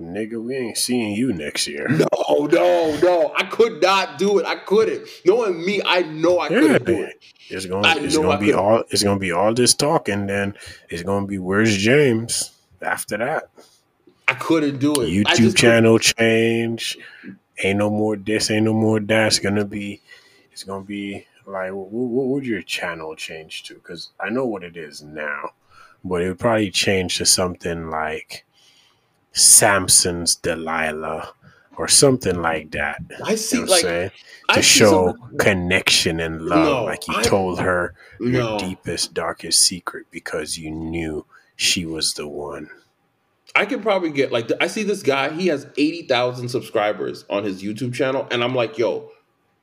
Nigga, 0.00 0.42
we 0.42 0.56
ain't 0.56 0.78
seeing 0.78 1.14
you 1.14 1.32
next 1.32 1.66
year. 1.66 1.88
No, 1.88 2.46
no, 2.46 2.96
no. 2.96 3.32
I 3.36 3.44
could 3.44 3.80
not 3.82 4.18
do 4.18 4.38
it. 4.38 4.46
I 4.46 4.56
couldn't. 4.56 5.06
Knowing 5.24 5.64
me, 5.64 5.80
I 5.84 6.02
know 6.02 6.38
I 6.40 6.48
Yeah, 6.48 6.60
couldn't 6.60 6.84
do 6.86 7.02
it. 7.02 7.22
it's 7.50 7.66
gonna, 7.66 7.88
I 7.88 7.98
it's 7.98 8.16
gonna 8.16 8.38
be 8.38 8.46
couldn't. 8.46 8.60
all, 8.60 8.84
it's 8.90 9.02
gonna 9.02 9.20
be 9.20 9.32
all 9.32 9.54
this 9.54 9.74
talking. 9.74 10.26
Then 10.26 10.54
it's 10.88 11.02
gonna 11.02 11.26
be 11.26 11.38
where's 11.38 11.76
James 11.76 12.52
after 12.82 13.16
that. 13.18 13.50
I 14.26 14.34
couldn't 14.34 14.78
do 14.78 15.00
it. 15.02 15.10
YouTube 15.10 15.56
channel 15.56 15.98
change. 15.98 16.98
Ain't 17.62 17.78
no 17.78 17.90
more 17.90 18.16
this. 18.16 18.50
Ain't 18.50 18.64
no 18.64 18.72
more 18.72 18.98
that. 19.00 19.26
It's 19.28 19.38
gonna 19.38 19.64
be 19.64 20.00
it's 20.52 20.64
gonna 20.64 20.84
be 20.84 21.26
like 21.46 21.72
what, 21.72 21.90
what 21.90 22.26
would 22.28 22.46
your 22.46 22.62
channel 22.62 23.14
change 23.14 23.64
to? 23.64 23.74
Because 23.74 24.10
I 24.18 24.30
know 24.30 24.46
what 24.46 24.64
it 24.64 24.76
is 24.76 25.02
now, 25.02 25.50
but 26.02 26.22
it 26.22 26.28
would 26.28 26.38
probably 26.38 26.70
change 26.70 27.18
to 27.18 27.26
something 27.26 27.90
like 27.90 28.44
Samson's 29.34 30.34
Delilah 30.36 31.34
or 31.76 31.88
something 31.88 32.40
like 32.40 32.70
that. 32.70 33.02
I 33.24 33.34
see, 33.34 33.58
You 33.58 33.64
know 33.66 33.70
like 33.72 33.82
saying? 33.82 34.10
I 34.48 34.54
To 34.56 34.62
see 34.62 34.78
show 34.80 35.14
some- 35.18 35.36
connection 35.38 36.20
and 36.20 36.42
love, 36.42 36.66
No, 36.66 36.84
like 36.84 37.06
you 37.08 37.14
I- 37.16 37.22
told 37.22 37.60
her 37.60 37.94
your 38.20 38.58
deepest, 38.58 39.12
darkest 39.14 39.60
secret 39.62 40.06
because 40.10 40.56
you 40.58 40.70
knew 40.70 41.26
she 41.56 41.84
was 41.84 42.14
the 42.14 42.26
one. 42.28 42.70
I 43.56 43.66
can 43.66 43.82
probably 43.82 44.10
get 44.10 44.32
like 44.32 44.50
I 44.60 44.66
see 44.66 44.82
this 44.82 45.02
guy. 45.02 45.30
He 45.30 45.46
has 45.48 45.66
eighty 45.76 46.02
thousand 46.06 46.48
subscribers 46.48 47.24
on 47.30 47.44
his 47.44 47.62
YouTube 47.62 47.94
channel, 47.94 48.26
and 48.32 48.42
I'm 48.42 48.54
like, 48.54 48.78
yo, 48.78 49.10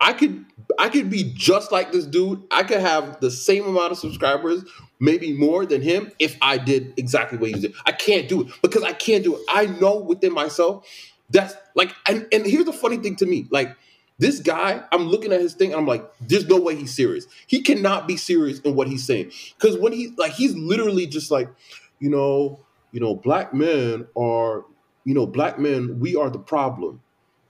I 0.02 0.14
could 0.14 0.46
I 0.80 0.90
could 0.90 1.10
be 1.12 1.32
just 1.36 1.72
like 1.72 1.94
this 1.94 2.08
dude. 2.08 2.44
I 2.52 2.64
could 2.64 2.82
have 2.82 3.22
the 3.22 3.32
same 3.32 3.66
amount 3.68 3.94
of 3.94 4.00
subscribers, 4.00 4.64
maybe 5.00 5.34
more 5.34 5.66
than 5.68 5.82
him, 5.84 6.12
if 6.20 6.38
I 6.42 6.58
did 6.58 6.96
exactly 6.98 7.38
what 7.38 7.52
he 7.52 7.62
did. 7.62 7.76
I 7.86 7.94
can't 7.94 8.28
do 8.30 8.42
it 8.42 8.48
because 8.64 8.84
I 8.84 8.94
can't 8.94 9.24
do 9.24 9.38
it. 9.38 9.44
I 9.50 9.68
know 9.68 9.98
within 9.98 10.34
myself 10.34 10.88
that's 11.30 11.56
like, 11.76 11.94
and 12.10 12.28
and 12.34 12.46
here's 12.46 12.66
the 12.66 12.74
funny 12.74 12.98
thing 12.98 13.16
to 13.18 13.28
me, 13.28 13.48
like. 13.52 13.78
This 14.20 14.40
guy, 14.40 14.84
I'm 14.92 15.08
looking 15.08 15.34
at 15.34 15.42
his 15.42 15.56
thing, 15.56 15.72
and 15.72 15.80
I'm 15.82 15.88
like, 15.88 16.08
there's 16.22 16.48
no 16.48 16.62
way 16.62 16.76
he's 16.76 16.96
serious. 16.96 17.26
He 17.48 17.64
cannot 17.64 18.08
be 18.08 18.18
serious 18.18 18.60
in 18.60 18.76
what 18.76 18.88
he's 18.88 19.04
saying. 19.04 19.32
Because 19.58 19.80
when 19.80 19.94
he 19.94 20.14
like 20.16 20.34
he's 20.34 20.56
literally 20.56 21.08
just 21.08 21.32
like, 21.32 21.50
you 22.00 22.12
know, 22.12 22.60
you 22.92 23.00
know, 23.00 23.16
black 23.16 23.54
men 23.54 24.08
are, 24.16 24.66
you 25.06 25.16
know, 25.16 25.26
black 25.26 25.58
men, 25.58 26.00
we 26.00 26.16
are 26.16 26.30
the 26.30 26.40
problem. 26.40 27.02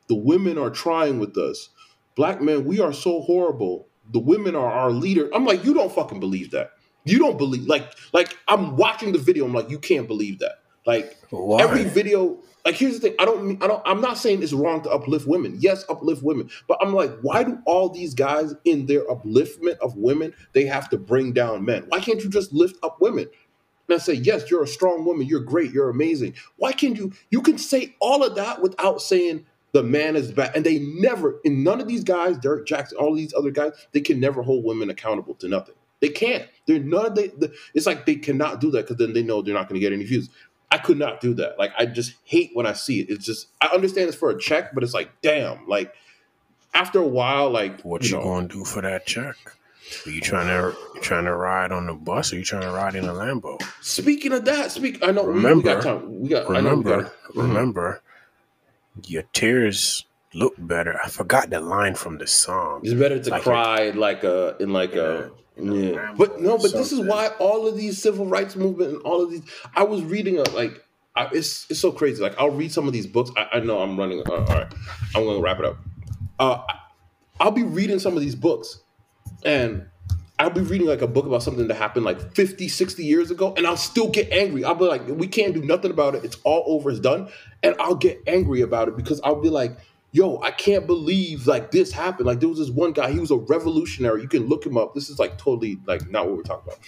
The 0.08 0.16
women 0.16 0.58
are 0.58 0.70
trying 0.70 1.20
with 1.20 1.38
us. 1.38 1.70
Black 2.16 2.42
men, 2.42 2.66
we 2.66 2.80
are 2.80 2.94
so 2.94 3.22
horrible. 3.22 3.88
The 4.12 4.20
women 4.20 4.56
are 4.56 4.72
our 4.72 4.92
leader. 4.92 5.30
I'm 5.34 5.46
like, 5.46 5.64
you 5.64 5.74
don't 5.74 5.92
fucking 5.92 6.20
believe 6.20 6.52
that. 6.52 6.72
You 7.06 7.18
don't 7.18 7.38
believe 7.38 7.66
like 7.66 7.92
like 8.14 8.38
I'm 8.48 8.76
watching 8.76 9.12
the 9.12 9.20
video. 9.20 9.46
I'm 9.46 9.54
like, 9.54 9.70
you 9.70 9.80
can't 9.80 10.08
believe 10.08 10.40
that. 10.40 10.60
Like 10.86 11.18
Why? 11.30 11.62
every 11.62 11.84
video 11.84 12.40
like 12.66 12.76
here's 12.76 12.96
the 12.96 13.00
thing 13.00 13.16
i 13.20 13.26
don't 13.26 13.44
mean 13.44 13.58
i 13.62 13.68
don't 13.68 13.82
i'm 13.86 14.02
not 14.02 14.18
saying 14.18 14.42
it's 14.42 14.54
wrong 14.54 14.82
to 14.82 14.90
uplift 14.90 15.28
women 15.28 15.56
yes 15.60 15.86
uplift 15.90 16.24
women 16.24 16.50
but 16.68 16.78
i'm 16.82 16.94
like 16.94 17.12
why 17.22 17.44
do 17.44 17.60
all 17.66 17.90
these 17.90 18.14
guys 18.14 18.54
in 18.66 18.86
their 18.86 19.06
upliftment 19.06 19.78
of 19.78 19.96
women 19.96 20.34
they 20.54 20.66
have 20.66 20.90
to 20.90 20.98
bring 20.98 21.34
down 21.34 21.64
men 21.64 21.84
why 21.90 22.00
can't 22.00 22.24
you 22.24 22.30
just 22.30 22.52
lift 22.52 22.78
up 22.84 23.00
women 23.00 23.28
and 23.88 23.96
i 23.96 23.98
say 23.98 24.14
yes 24.14 24.50
you're 24.50 24.64
a 24.64 24.68
strong 24.68 25.06
woman 25.06 25.28
you're 25.28 25.40
great 25.40 25.72
you're 25.72 25.90
amazing 25.90 26.34
why 26.58 26.72
can't 26.72 26.98
you 26.98 27.12
you 27.30 27.42
can 27.42 27.58
say 27.58 27.96
all 28.00 28.24
of 28.24 28.36
that 28.36 28.62
without 28.62 29.02
saying 29.02 29.46
the 29.74 29.84
man 29.84 30.16
is 30.16 30.32
bad 30.32 30.52
and 30.56 30.66
they 30.66 30.80
never 30.80 31.40
in 31.44 31.64
none 31.64 31.80
of 31.82 31.88
these 31.88 32.04
guys 32.04 32.38
Derrick 32.38 32.66
Jaxn 32.66 32.94
all 33.00 33.14
these 33.16 33.34
other 33.34 33.52
guys 33.52 33.72
they 33.94 34.02
can 34.02 34.20
never 34.20 34.42
hold 34.42 34.64
women 34.66 34.90
accountable 34.90 35.34
to 35.36 35.48
nothing 35.48 35.76
they 36.00 36.10
can't 36.10 36.46
they're 36.68 36.80
none 36.80 37.14
they, 37.14 37.28
the, 37.28 37.54
it's 37.74 37.86
like 37.86 38.06
they 38.06 38.16
cannot 38.16 38.60
do 38.60 38.72
that 38.72 38.84
because 38.88 38.98
then 38.98 39.14
they 39.14 39.24
know 39.24 39.42
they're 39.42 39.54
not 39.54 39.70
going 39.70 39.80
to 39.80 39.86
get 39.86 39.94
any 39.94 40.04
views 40.06 40.30
I 40.74 40.78
could 40.78 40.98
not 40.98 41.20
do 41.20 41.34
that. 41.34 41.60
Like 41.60 41.74
I 41.78 41.86
just 41.86 42.14
hate 42.24 42.52
when 42.54 42.66
I 42.66 42.72
see 42.72 43.02
it. 43.02 43.10
It's 43.10 43.26
just 43.26 43.48
I 43.60 43.68
understand 43.74 44.08
it's 44.08 44.16
for 44.18 44.30
a 44.30 44.40
check, 44.40 44.74
but 44.74 44.84
it's 44.84 44.94
like 44.94 45.12
damn. 45.22 45.68
Like 45.68 45.94
after 46.74 47.00
a 47.00 47.06
while, 47.06 47.50
like 47.50 47.82
What 47.82 48.04
you 48.04 48.12
you 48.12 48.16
know, 48.16 48.24
gonna 48.24 48.48
do 48.48 48.64
for 48.64 48.82
that 48.82 49.06
check? 49.06 49.36
Are 50.06 50.10
you 50.10 50.22
trying 50.22 50.48
to 50.48 50.74
you 50.96 51.02
trying 51.02 51.26
to 51.26 51.36
ride 51.36 51.74
on 51.74 51.88
the 51.88 51.94
bus 51.94 52.32
or 52.32 52.38
you 52.38 52.46
trying 52.46 52.62
to 52.62 52.72
ride 52.72 52.96
in 52.96 53.04
a 53.04 53.12
Lambo? 53.12 53.62
Speaking 53.82 54.32
of 54.32 54.46
that, 54.46 54.72
speak. 54.72 55.04
I 55.04 55.12
know 55.12 55.24
we- 55.24 55.34
we, 55.34 55.36
Remember- 55.40 55.64
got 55.76 55.84
time. 55.84 56.22
We 56.22 56.30
got. 56.30 56.50
I 56.50 56.62
know 56.62 56.76
we 56.76 56.84
Remember, 56.86 57.04
got. 57.04 57.12
remember, 57.36 58.02
your 59.06 59.24
tears 59.34 60.06
look 60.34 60.54
better. 60.58 61.00
I 61.04 61.10
forgot 61.10 61.50
the 61.50 61.60
line 61.60 61.96
from 61.96 62.18
the 62.18 62.28
song. 62.28 62.82
It's 62.84 62.94
better 62.94 63.20
to 63.20 63.30
Like 63.30 63.42
a- 63.42 63.44
cry 63.44 63.90
like 63.92 64.24
a 64.24 64.56
in 64.60 64.72
like 64.74 64.96
a 64.96 65.32
yeah. 65.58 66.14
But 66.18 66.40
no, 66.42 66.58
but 66.58 66.72
this 66.72 66.92
is 66.92 67.00
why 67.02 67.28
all 67.40 67.68
of 67.68 67.76
these 67.78 68.02
civil 68.02 68.26
rights 68.26 68.56
movement 68.56 68.94
and 68.94 69.02
all 69.04 69.22
of 69.22 69.30
these. 69.30 69.44
I 69.76 69.84
was 69.84 70.02
reading 70.04 70.38
a 70.40 70.44
like. 70.52 70.84
I, 71.14 71.26
it's 71.34 71.70
it's 71.70 71.80
so 71.82 71.92
crazy. 71.92 72.24
Like 72.24 72.40
I'll 72.40 72.50
read 72.52 72.72
some 72.72 72.88
of 72.88 72.94
these 72.94 73.06
books. 73.06 73.32
I, 73.36 73.48
I 73.54 73.60
know 73.60 73.80
I'm 73.82 73.98
running. 74.00 74.22
Uh, 74.26 74.32
all 74.32 74.46
right, 74.46 74.74
I'm 75.14 75.24
going 75.26 75.36
to 75.38 75.44
wrap 75.44 75.60
it 75.60 75.66
up. 75.66 75.78
Uh, 76.40 76.62
I'll 77.40 77.52
be 77.52 77.64
reading 77.64 78.00
some 78.00 78.16
of 78.16 78.22
these 78.22 78.34
books, 78.36 78.80
and 79.44 79.88
I'll 80.42 80.50
be 80.50 80.62
reading 80.62 80.88
like 80.88 81.04
a 81.04 81.08
book 81.08 81.28
about 81.28 81.44
something 81.44 81.68
that 81.68 81.76
happened 81.76 82.04
like 82.04 82.34
50, 82.34 82.68
60 82.68 83.06
years 83.06 83.30
ago, 83.30 83.54
and 83.56 83.68
I'll 83.68 83.78
still 83.78 84.10
get 84.10 84.32
angry. 84.32 84.64
I'll 84.64 84.74
be 84.74 84.86
like, 84.86 85.08
we 85.08 85.28
can't 85.28 85.54
do 85.54 85.62
nothing 85.62 85.92
about 85.92 86.16
it. 86.16 86.26
It's 86.26 86.38
all 86.44 86.64
over. 86.66 86.90
It's 86.90 87.00
done. 87.00 87.30
And 87.62 87.76
I'll 87.80 87.94
get 87.94 88.24
angry 88.26 88.62
about 88.62 88.88
it 88.88 88.98
because 88.98 89.22
I'll 89.24 89.40
be 89.40 89.50
like, 89.50 89.78
yo, 90.12 90.42
I 90.42 90.50
can't 90.50 90.88
believe 90.88 91.46
like 91.46 91.70
this 91.70 91.92
happened. 91.92 92.26
Like 92.26 92.40
there 92.40 92.50
was 92.50 92.58
this 92.58 92.72
one 92.72 92.92
guy, 92.92 93.12
he 93.12 93.20
was 93.20 93.30
a 93.30 93.36
revolutionary. 93.36 94.24
You 94.24 94.28
can 94.28 94.48
look 94.48 94.66
him 94.66 94.78
up. 94.78 94.96
This 94.96 95.12
is 95.12 95.20
like 95.20 95.38
totally 95.38 95.80
like 95.86 96.10
not 96.10 96.26
what 96.26 96.38
we're 96.38 96.42
talking 96.42 96.72
about. 96.74 96.80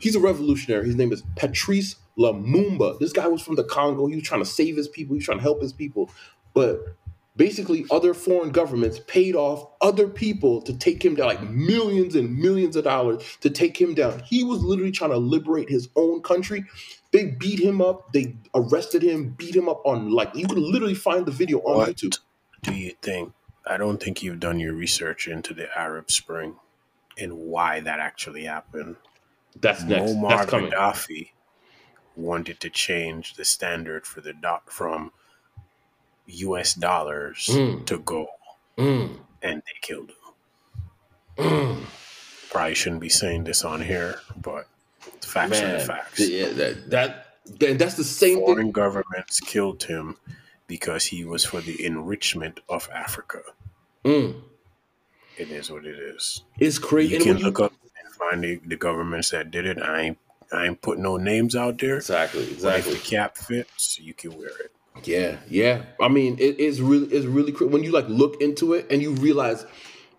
He's 0.00 0.16
a 0.16 0.20
revolutionary. 0.20 0.86
His 0.86 0.96
name 0.96 1.12
is 1.12 1.22
Patrice 1.36 1.96
Lumumba. 2.18 2.98
This 2.98 3.12
guy 3.12 3.28
was 3.28 3.42
from 3.42 3.56
the 3.56 3.64
Congo. 3.64 4.06
He 4.06 4.14
was 4.14 4.24
trying 4.24 4.40
to 4.40 4.46
save 4.46 4.78
his 4.78 4.88
people. 4.88 5.12
He 5.12 5.18
was 5.18 5.26
trying 5.26 5.38
to 5.38 5.42
help 5.42 5.60
his 5.60 5.74
people. 5.74 6.10
But 6.54 6.96
basically, 7.38 7.86
other 7.90 8.12
foreign 8.12 8.50
governments 8.50 9.00
paid 9.06 9.34
off 9.34 9.70
other 9.80 10.08
people 10.08 10.60
to 10.62 10.76
take 10.76 11.02
him 11.02 11.14
down, 11.14 11.28
like 11.28 11.48
millions 11.48 12.14
and 12.14 12.36
millions 12.36 12.76
of 12.76 12.84
dollars 12.84 13.24
to 13.40 13.48
take 13.48 13.80
him 13.80 13.94
down. 13.94 14.20
He 14.26 14.44
was 14.44 14.62
literally 14.62 14.90
trying 14.90 15.12
to 15.12 15.16
liberate 15.16 15.70
his 15.70 15.88
own 15.96 16.20
country. 16.20 16.64
They 17.12 17.26
beat 17.26 17.60
him 17.60 17.80
up. 17.80 18.12
They 18.12 18.36
arrested 18.54 19.02
him, 19.02 19.30
beat 19.30 19.56
him 19.56 19.68
up 19.68 19.80
on 19.86 20.10
like 20.10 20.34
you 20.34 20.46
can 20.46 20.60
literally 20.60 20.94
find 20.94 21.24
the 21.24 21.32
video 21.32 21.60
on 21.60 21.78
What 21.78 21.96
YouTube. 21.96 22.18
do 22.62 22.74
you 22.74 22.92
think? 23.00 23.32
I 23.64 23.76
don't 23.78 24.02
think 24.02 24.22
you've 24.22 24.40
done 24.40 24.58
your 24.58 24.74
research 24.74 25.28
into 25.28 25.54
the 25.54 25.68
Arab 25.78 26.10
Spring 26.10 26.56
and 27.16 27.38
why 27.38 27.80
that 27.80 28.00
actually 28.00 28.44
happened. 28.44 28.96
That's 29.60 29.82
next. 29.84 30.12
Muammar 30.12 30.28
That's 30.28 30.50
coming. 30.50 30.70
Gaddafi 30.70 31.30
wanted 32.16 32.60
to 32.60 32.70
change 32.70 33.34
the 33.34 33.44
standard 33.44 34.06
for 34.06 34.20
the 34.20 34.32
dot 34.32 34.70
from 34.70 35.12
U.S. 36.28 36.74
dollars 36.74 37.46
Mm. 37.50 37.84
to 37.86 37.98
go, 37.98 38.28
Mm, 38.76 39.16
and 39.42 39.56
they 39.66 39.78
killed 39.80 40.10
him. 40.10 41.44
mm. 41.44 41.84
Probably 42.50 42.74
shouldn't 42.74 43.00
be 43.00 43.08
saying 43.08 43.44
this 43.44 43.64
on 43.64 43.80
here, 43.82 44.20
but 44.40 44.66
the 45.20 45.26
facts 45.26 45.60
are 45.60 45.72
the 45.78 45.84
facts. 45.84 46.20
yeah, 46.28 46.48
that, 46.48 46.90
that 46.90 47.24
that's 47.78 47.94
the 47.94 48.04
same 48.04 48.36
thing. 48.36 48.44
Foreign 48.46 48.70
governments 48.72 49.40
killed 49.40 49.82
him 49.82 50.16
because 50.66 51.06
he 51.06 51.24
was 51.24 51.44
for 51.44 51.60
the 51.60 51.84
enrichment 51.84 52.60
of 52.68 52.88
Africa. 52.92 53.40
Mm. 54.04 54.42
It 55.38 55.50
is 55.50 55.70
what 55.70 55.84
it 55.86 55.98
is. 55.98 56.42
It's 56.58 56.78
crazy. 56.78 57.14
You 57.16 57.20
can 57.22 57.38
you- 57.38 57.44
look 57.44 57.60
up 57.60 57.72
and 58.02 58.14
find 58.14 58.42
the, 58.44 58.60
the 58.66 58.76
governments 58.76 59.30
that 59.30 59.50
did 59.50 59.66
it. 59.66 59.78
I 59.80 60.00
ain't 60.00 60.18
I 60.50 60.66
ain't 60.66 60.80
putting 60.80 61.02
no 61.02 61.18
names 61.18 61.54
out 61.54 61.78
there. 61.78 61.96
exactly, 61.96 62.44
But 62.44 62.52
exactly. 62.52 62.92
if 62.94 63.02
the 63.02 63.08
cap 63.16 63.36
fits, 63.36 63.98
you 64.00 64.14
can 64.14 64.36
wear 64.38 64.48
it. 64.48 64.72
Yeah, 65.04 65.36
yeah. 65.48 65.84
I 66.00 66.08
mean, 66.08 66.36
it 66.38 66.58
is 66.58 66.80
really, 66.80 67.06
it's 67.08 67.26
really 67.26 67.52
when 67.52 67.84
you 67.84 67.90
like 67.90 68.08
look 68.08 68.40
into 68.40 68.74
it 68.74 68.86
and 68.90 69.00
you 69.02 69.12
realize 69.12 69.64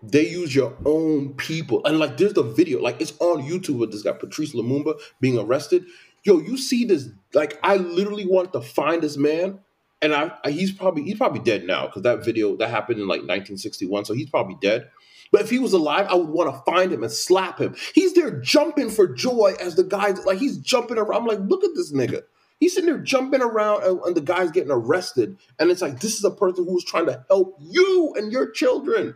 they 0.02 0.28
use 0.28 0.54
your 0.54 0.76
own 0.84 1.34
people. 1.34 1.84
And 1.84 1.98
like, 1.98 2.16
there's 2.16 2.34
the 2.34 2.42
video, 2.42 2.80
like 2.80 3.00
it's 3.00 3.12
on 3.20 3.42
YouTube 3.42 3.78
with 3.78 3.92
this 3.92 4.02
guy 4.02 4.12
Patrice 4.12 4.54
Lumumba 4.54 4.98
being 5.20 5.38
arrested. 5.38 5.84
Yo, 6.22 6.38
you 6.38 6.58
see 6.58 6.84
this? 6.84 7.08
Like, 7.32 7.58
I 7.62 7.76
literally 7.76 8.26
wanted 8.26 8.52
to 8.52 8.60
find 8.60 9.02
this 9.02 9.16
man, 9.16 9.60
and 10.02 10.14
I, 10.14 10.32
I 10.44 10.50
he's 10.50 10.72
probably 10.72 11.02
he's 11.04 11.16
probably 11.16 11.40
dead 11.40 11.64
now 11.64 11.86
because 11.86 12.02
that 12.02 12.24
video 12.24 12.56
that 12.56 12.68
happened 12.68 13.00
in 13.00 13.08
like 13.08 13.20
1961, 13.20 14.04
so 14.04 14.14
he's 14.14 14.28
probably 14.28 14.56
dead. 14.60 14.90
But 15.32 15.42
if 15.42 15.50
he 15.50 15.58
was 15.58 15.72
alive, 15.72 16.06
I 16.08 16.14
would 16.14 16.28
want 16.28 16.52
to 16.52 16.70
find 16.70 16.92
him 16.92 17.02
and 17.02 17.12
slap 17.12 17.58
him. 17.58 17.76
He's 17.94 18.14
there 18.14 18.40
jumping 18.40 18.90
for 18.90 19.06
joy 19.06 19.54
as 19.60 19.76
the 19.76 19.84
guys 19.84 20.24
like 20.26 20.38
he's 20.38 20.58
jumping 20.58 20.98
around. 20.98 21.22
I'm 21.22 21.26
like, 21.26 21.38
look 21.48 21.64
at 21.64 21.70
this 21.74 21.92
nigga. 21.92 22.22
He's 22.60 22.74
sitting 22.74 22.90
there 22.90 23.02
jumping 23.02 23.40
around 23.40 23.84
and, 23.84 24.00
and 24.00 24.14
the 24.14 24.20
guy's 24.20 24.50
getting 24.50 24.70
arrested. 24.70 25.38
And 25.58 25.70
it's 25.70 25.82
like, 25.82 26.00
this 26.00 26.16
is 26.16 26.24
a 26.24 26.30
person 26.30 26.66
who's 26.66 26.84
trying 26.84 27.06
to 27.06 27.24
help 27.28 27.56
you 27.58 28.12
and 28.16 28.30
your 28.30 28.50
children. 28.50 29.14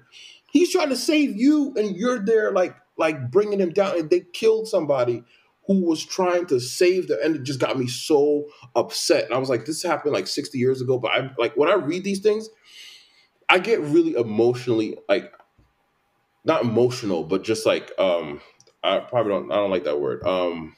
He's 0.50 0.72
trying 0.72 0.88
to 0.88 0.96
save 0.96 1.36
you 1.36 1.74
and 1.76 1.94
you're 1.94 2.24
there 2.24 2.52
like 2.52 2.74
like 2.96 3.30
bringing 3.30 3.60
him 3.60 3.70
down. 3.70 3.98
And 3.98 4.10
they 4.10 4.20
killed 4.32 4.66
somebody 4.66 5.22
who 5.66 5.84
was 5.84 6.04
trying 6.04 6.46
to 6.46 6.60
save 6.60 7.08
them, 7.08 7.18
and 7.24 7.36
it 7.36 7.42
just 7.42 7.58
got 7.58 7.78
me 7.78 7.86
so 7.86 8.46
upset. 8.76 9.24
And 9.24 9.34
I 9.34 9.38
was 9.38 9.48
like, 9.48 9.64
this 9.64 9.82
happened 9.82 10.12
like 10.12 10.26
60 10.26 10.58
years 10.58 10.80
ago. 10.80 10.98
But 10.98 11.12
I 11.12 11.30
like 11.38 11.56
when 11.56 11.68
I 11.68 11.74
read 11.74 12.04
these 12.04 12.20
things, 12.20 12.48
I 13.48 13.58
get 13.58 13.80
really 13.80 14.14
emotionally 14.14 14.96
like 15.08 15.32
not 16.44 16.62
emotional, 16.62 17.24
but 17.24 17.44
just 17.44 17.66
like 17.66 17.90
um 17.98 18.40
I 18.82 18.98
probably 19.00 19.32
don't 19.32 19.52
I 19.52 19.56
don't 19.56 19.70
like 19.70 19.84
that 19.84 20.00
word. 20.00 20.24
Um 20.26 20.76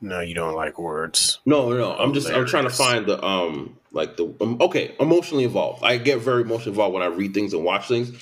No, 0.00 0.20
you 0.20 0.34
don't 0.34 0.54
like 0.54 0.78
words. 0.78 1.40
no, 1.44 1.72
no, 1.72 1.94
I'm 1.94 2.14
just 2.14 2.30
I'm 2.30 2.46
trying 2.46 2.64
to 2.64 2.70
find 2.70 3.06
the 3.06 3.22
um 3.24 3.78
like 3.92 4.16
the 4.16 4.34
um, 4.40 4.56
okay 4.60 4.94
emotionally 4.98 5.44
involved. 5.44 5.84
I 5.84 5.98
get 5.98 6.20
very 6.20 6.42
emotionally 6.42 6.72
involved 6.72 6.94
when 6.94 7.02
I 7.02 7.06
read 7.06 7.34
things 7.34 7.52
and 7.52 7.64
watch 7.64 7.88
things. 7.88 8.12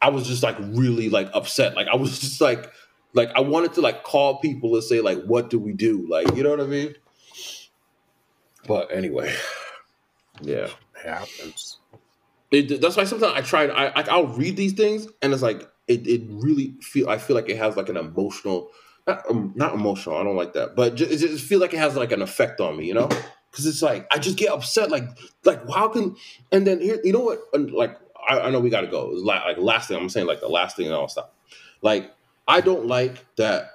I 0.00 0.10
was 0.10 0.26
just 0.26 0.42
like 0.42 0.56
really 0.60 1.08
like 1.08 1.30
upset. 1.34 1.74
Like 1.74 1.88
I 1.88 1.96
was 1.96 2.18
just 2.20 2.40
like 2.40 2.70
like 3.14 3.30
I 3.34 3.40
wanted 3.40 3.74
to 3.74 3.80
like 3.80 4.02
call 4.04 4.38
people 4.38 4.74
and 4.74 4.84
say 4.84 5.00
like 5.00 5.22
what 5.24 5.50
do 5.50 5.58
we 5.58 5.72
do? 5.72 6.06
Like 6.08 6.36
you 6.36 6.42
know 6.42 6.50
what 6.50 6.60
I 6.60 6.66
mean? 6.66 6.94
But 8.66 8.92
anyway, 8.92 9.34
yeah, 10.40 10.68
It 10.96 11.06
happens. 11.06 11.78
It, 12.50 12.80
that's 12.80 12.96
why 12.96 13.04
sometimes 13.04 13.32
I 13.34 13.40
try. 13.40 13.64
I 13.64 13.94
like 13.94 14.08
I'll 14.08 14.26
read 14.26 14.56
these 14.56 14.74
things, 14.74 15.08
and 15.22 15.32
it's 15.32 15.42
like 15.42 15.68
it. 15.88 16.06
It 16.06 16.22
really 16.28 16.74
feel. 16.80 17.08
I 17.08 17.18
feel 17.18 17.34
like 17.34 17.48
it 17.48 17.56
has 17.56 17.76
like 17.76 17.88
an 17.88 17.96
emotional, 17.96 18.70
not 19.06 19.30
um, 19.30 19.52
not 19.54 19.74
emotional. 19.74 20.16
I 20.16 20.24
don't 20.24 20.36
like 20.36 20.54
that, 20.54 20.74
but 20.76 20.94
just, 20.94 21.10
it 21.10 21.18
just 21.18 21.44
feel 21.44 21.60
like 21.60 21.74
it 21.74 21.78
has 21.78 21.96
like 21.96 22.12
an 22.12 22.22
effect 22.22 22.60
on 22.60 22.76
me. 22.76 22.86
You 22.86 22.94
know, 22.94 23.08
because 23.50 23.66
it's 23.66 23.82
like 23.82 24.06
I 24.12 24.18
just 24.18 24.36
get 24.36 24.50
upset. 24.50 24.90
Like 24.90 25.04
like 25.44 25.68
how 25.70 25.88
can? 25.88 26.16
And 26.52 26.66
then 26.66 26.80
here, 26.80 26.98
you 27.04 27.12
know 27.12 27.20
what? 27.20 27.40
Like 27.52 27.98
I, 28.28 28.40
I 28.40 28.50
know 28.50 28.60
we 28.60 28.70
got 28.70 28.82
to 28.82 28.86
go. 28.86 29.06
Like 29.08 29.58
last 29.58 29.88
thing 29.88 29.96
I'm 29.96 30.08
saying, 30.08 30.26
like 30.26 30.40
the 30.40 30.48
last 30.48 30.76
thing, 30.76 30.86
and 30.86 30.94
I'll 30.94 31.08
stop. 31.08 31.34
Like 31.82 32.10
I 32.48 32.60
don't 32.60 32.86
like 32.86 33.24
that. 33.36 33.70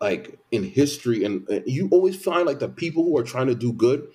Like 0.00 0.38
in 0.52 0.62
history, 0.62 1.24
and, 1.24 1.48
and 1.48 1.64
you 1.66 1.88
always 1.90 2.14
find 2.14 2.46
like 2.46 2.60
the 2.60 2.68
people 2.68 3.02
who 3.02 3.18
are 3.18 3.24
trying 3.24 3.48
to 3.48 3.54
do 3.56 3.72
good 3.72 4.06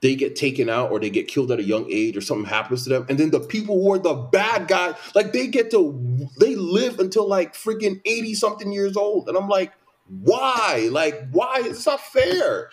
they 0.00 0.14
get 0.14 0.36
taken 0.36 0.68
out 0.68 0.92
or 0.92 1.00
they 1.00 1.08
get 1.08 1.28
killed 1.28 1.50
at 1.50 1.58
a 1.58 1.64
young 1.64 1.90
age 1.90 2.14
or 2.14 2.20
something 2.20 2.44
happens 2.44 2.84
to 2.84 2.90
them 2.90 3.06
and 3.08 3.18
then 3.18 3.30
the 3.30 3.40
people 3.40 3.82
who 3.82 3.90
are 3.90 3.98
the 3.98 4.12
bad 4.12 4.68
guys 4.68 4.94
like 5.14 5.32
they 5.32 5.46
get 5.46 5.70
to 5.70 6.28
they 6.38 6.54
live 6.54 7.00
until 7.00 7.26
like 7.26 7.54
freaking 7.54 8.02
80 8.04 8.34
something 8.34 8.70
years 8.70 8.98
old 8.98 9.28
and 9.30 9.36
i'm 9.36 9.48
like 9.48 9.72
why 10.08 10.88
like 10.90 11.28
why 11.30 11.60
it's 11.64 11.86
not 11.86 12.00
fair 12.00 12.70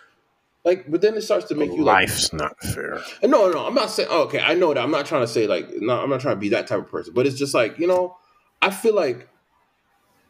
like 0.65 0.89
but 0.91 1.01
then 1.01 1.15
it 1.15 1.21
starts 1.21 1.45
to 1.45 1.55
make 1.55 1.71
you 1.71 1.83
like 1.83 2.01
life's 2.01 2.33
not 2.33 2.59
fair 2.61 3.01
no 3.23 3.49
no 3.49 3.65
i'm 3.65 3.73
not 3.73 3.89
saying 3.89 4.09
oh, 4.11 4.23
okay 4.23 4.39
i 4.39 4.53
know 4.53 4.73
that 4.73 4.83
i'm 4.83 4.91
not 4.91 5.05
trying 5.05 5.21
to 5.21 5.27
say 5.27 5.47
like 5.47 5.67
no 5.77 6.01
i'm 6.01 6.09
not 6.09 6.19
trying 6.19 6.35
to 6.35 6.39
be 6.39 6.49
that 6.49 6.67
type 6.67 6.79
of 6.79 6.89
person 6.89 7.13
but 7.13 7.25
it's 7.25 7.37
just 7.37 7.53
like 7.53 7.79
you 7.79 7.87
know 7.87 8.17
i 8.61 8.69
feel 8.69 8.93
like 8.93 9.29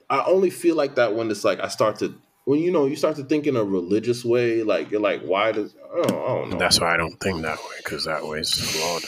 i 0.09 0.23
only 0.25 0.49
feel 0.49 0.75
like 0.75 0.95
that 0.95 1.15
when 1.15 1.29
it's 1.31 1.43
like 1.43 1.59
i 1.59 1.67
start 1.67 1.97
to 1.97 2.15
when 2.45 2.59
you 2.59 2.71
know 2.71 2.85
you 2.85 2.95
start 2.95 3.15
to 3.17 3.23
think 3.23 3.47
in 3.47 3.55
a 3.55 3.63
religious 3.63 4.25
way, 4.25 4.63
like 4.63 4.91
you're 4.91 5.01
like, 5.01 5.21
why 5.21 5.51
does 5.51 5.75
Oh, 5.93 6.03
I 6.03 6.07
don't 6.07 6.49
know. 6.51 6.57
That's 6.57 6.79
why 6.79 6.93
I 6.93 6.97
don't 6.97 7.19
think 7.19 7.41
that 7.41 7.57
way 7.57 7.75
because 7.83 8.05
that 8.05 8.25
way 8.25 8.39
is 8.39 8.53
flawed. 8.53 9.03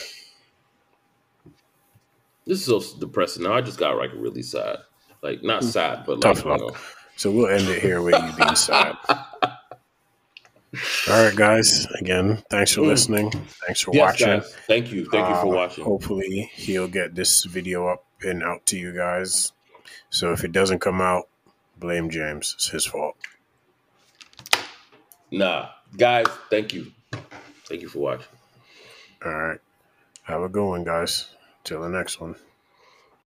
This 2.46 2.60
is 2.60 2.64
so 2.64 2.98
depressing. 2.98 3.44
Now 3.44 3.54
I 3.54 3.62
just 3.62 3.78
got 3.78 3.96
like 3.96 4.10
really 4.14 4.42
sad, 4.42 4.78
like 5.22 5.42
not 5.42 5.62
hmm. 5.62 5.68
sad, 5.68 6.04
but 6.06 6.20
Tough 6.20 6.44
like, 6.44 6.60
luck. 6.60 6.60
You 6.60 6.66
know. 6.66 6.76
So 7.16 7.30
we'll 7.30 7.48
end 7.48 7.68
it 7.68 7.80
here 7.80 8.02
with 8.02 8.14
you 8.14 8.32
being 8.36 8.56
sad. 8.56 8.96
All 11.08 11.24
right, 11.24 11.36
guys. 11.36 11.86
Again, 12.00 12.42
thanks 12.50 12.72
for 12.72 12.80
mm. 12.80 12.88
listening. 12.88 13.30
Thanks 13.66 13.80
for 13.80 13.94
yes, 13.94 14.00
watching. 14.00 14.26
Guys. 14.26 14.54
Thank 14.66 14.92
you. 14.92 15.04
Thank 15.06 15.28
you 15.28 15.34
for 15.36 15.54
uh, 15.54 15.56
watching. 15.56 15.84
Hopefully, 15.84 16.50
he'll 16.54 16.88
get 16.88 17.14
this 17.14 17.44
video 17.44 17.86
up 17.86 18.04
and 18.22 18.42
out 18.42 18.66
to 18.66 18.76
you 18.76 18.92
guys. 18.92 19.52
So 20.10 20.32
if 20.32 20.44
it 20.44 20.52
doesn't 20.52 20.80
come 20.80 21.00
out, 21.00 21.28
blame 21.78 22.10
James. 22.10 22.54
It's 22.56 22.68
his 22.68 22.86
fault. 22.86 23.16
Nah, 25.30 25.68
guys, 25.96 26.26
thank 26.50 26.72
you. 26.72 26.92
Thank 27.68 27.82
you 27.82 27.88
for 27.88 27.98
watching. 28.00 28.26
All 29.24 29.32
right. 29.32 29.60
Have 30.22 30.42
a 30.42 30.48
good 30.48 30.66
one, 30.66 30.84
guys. 30.84 31.30
Till 31.64 31.80
the 31.80 31.88
next 31.88 32.20
one. 32.20 32.34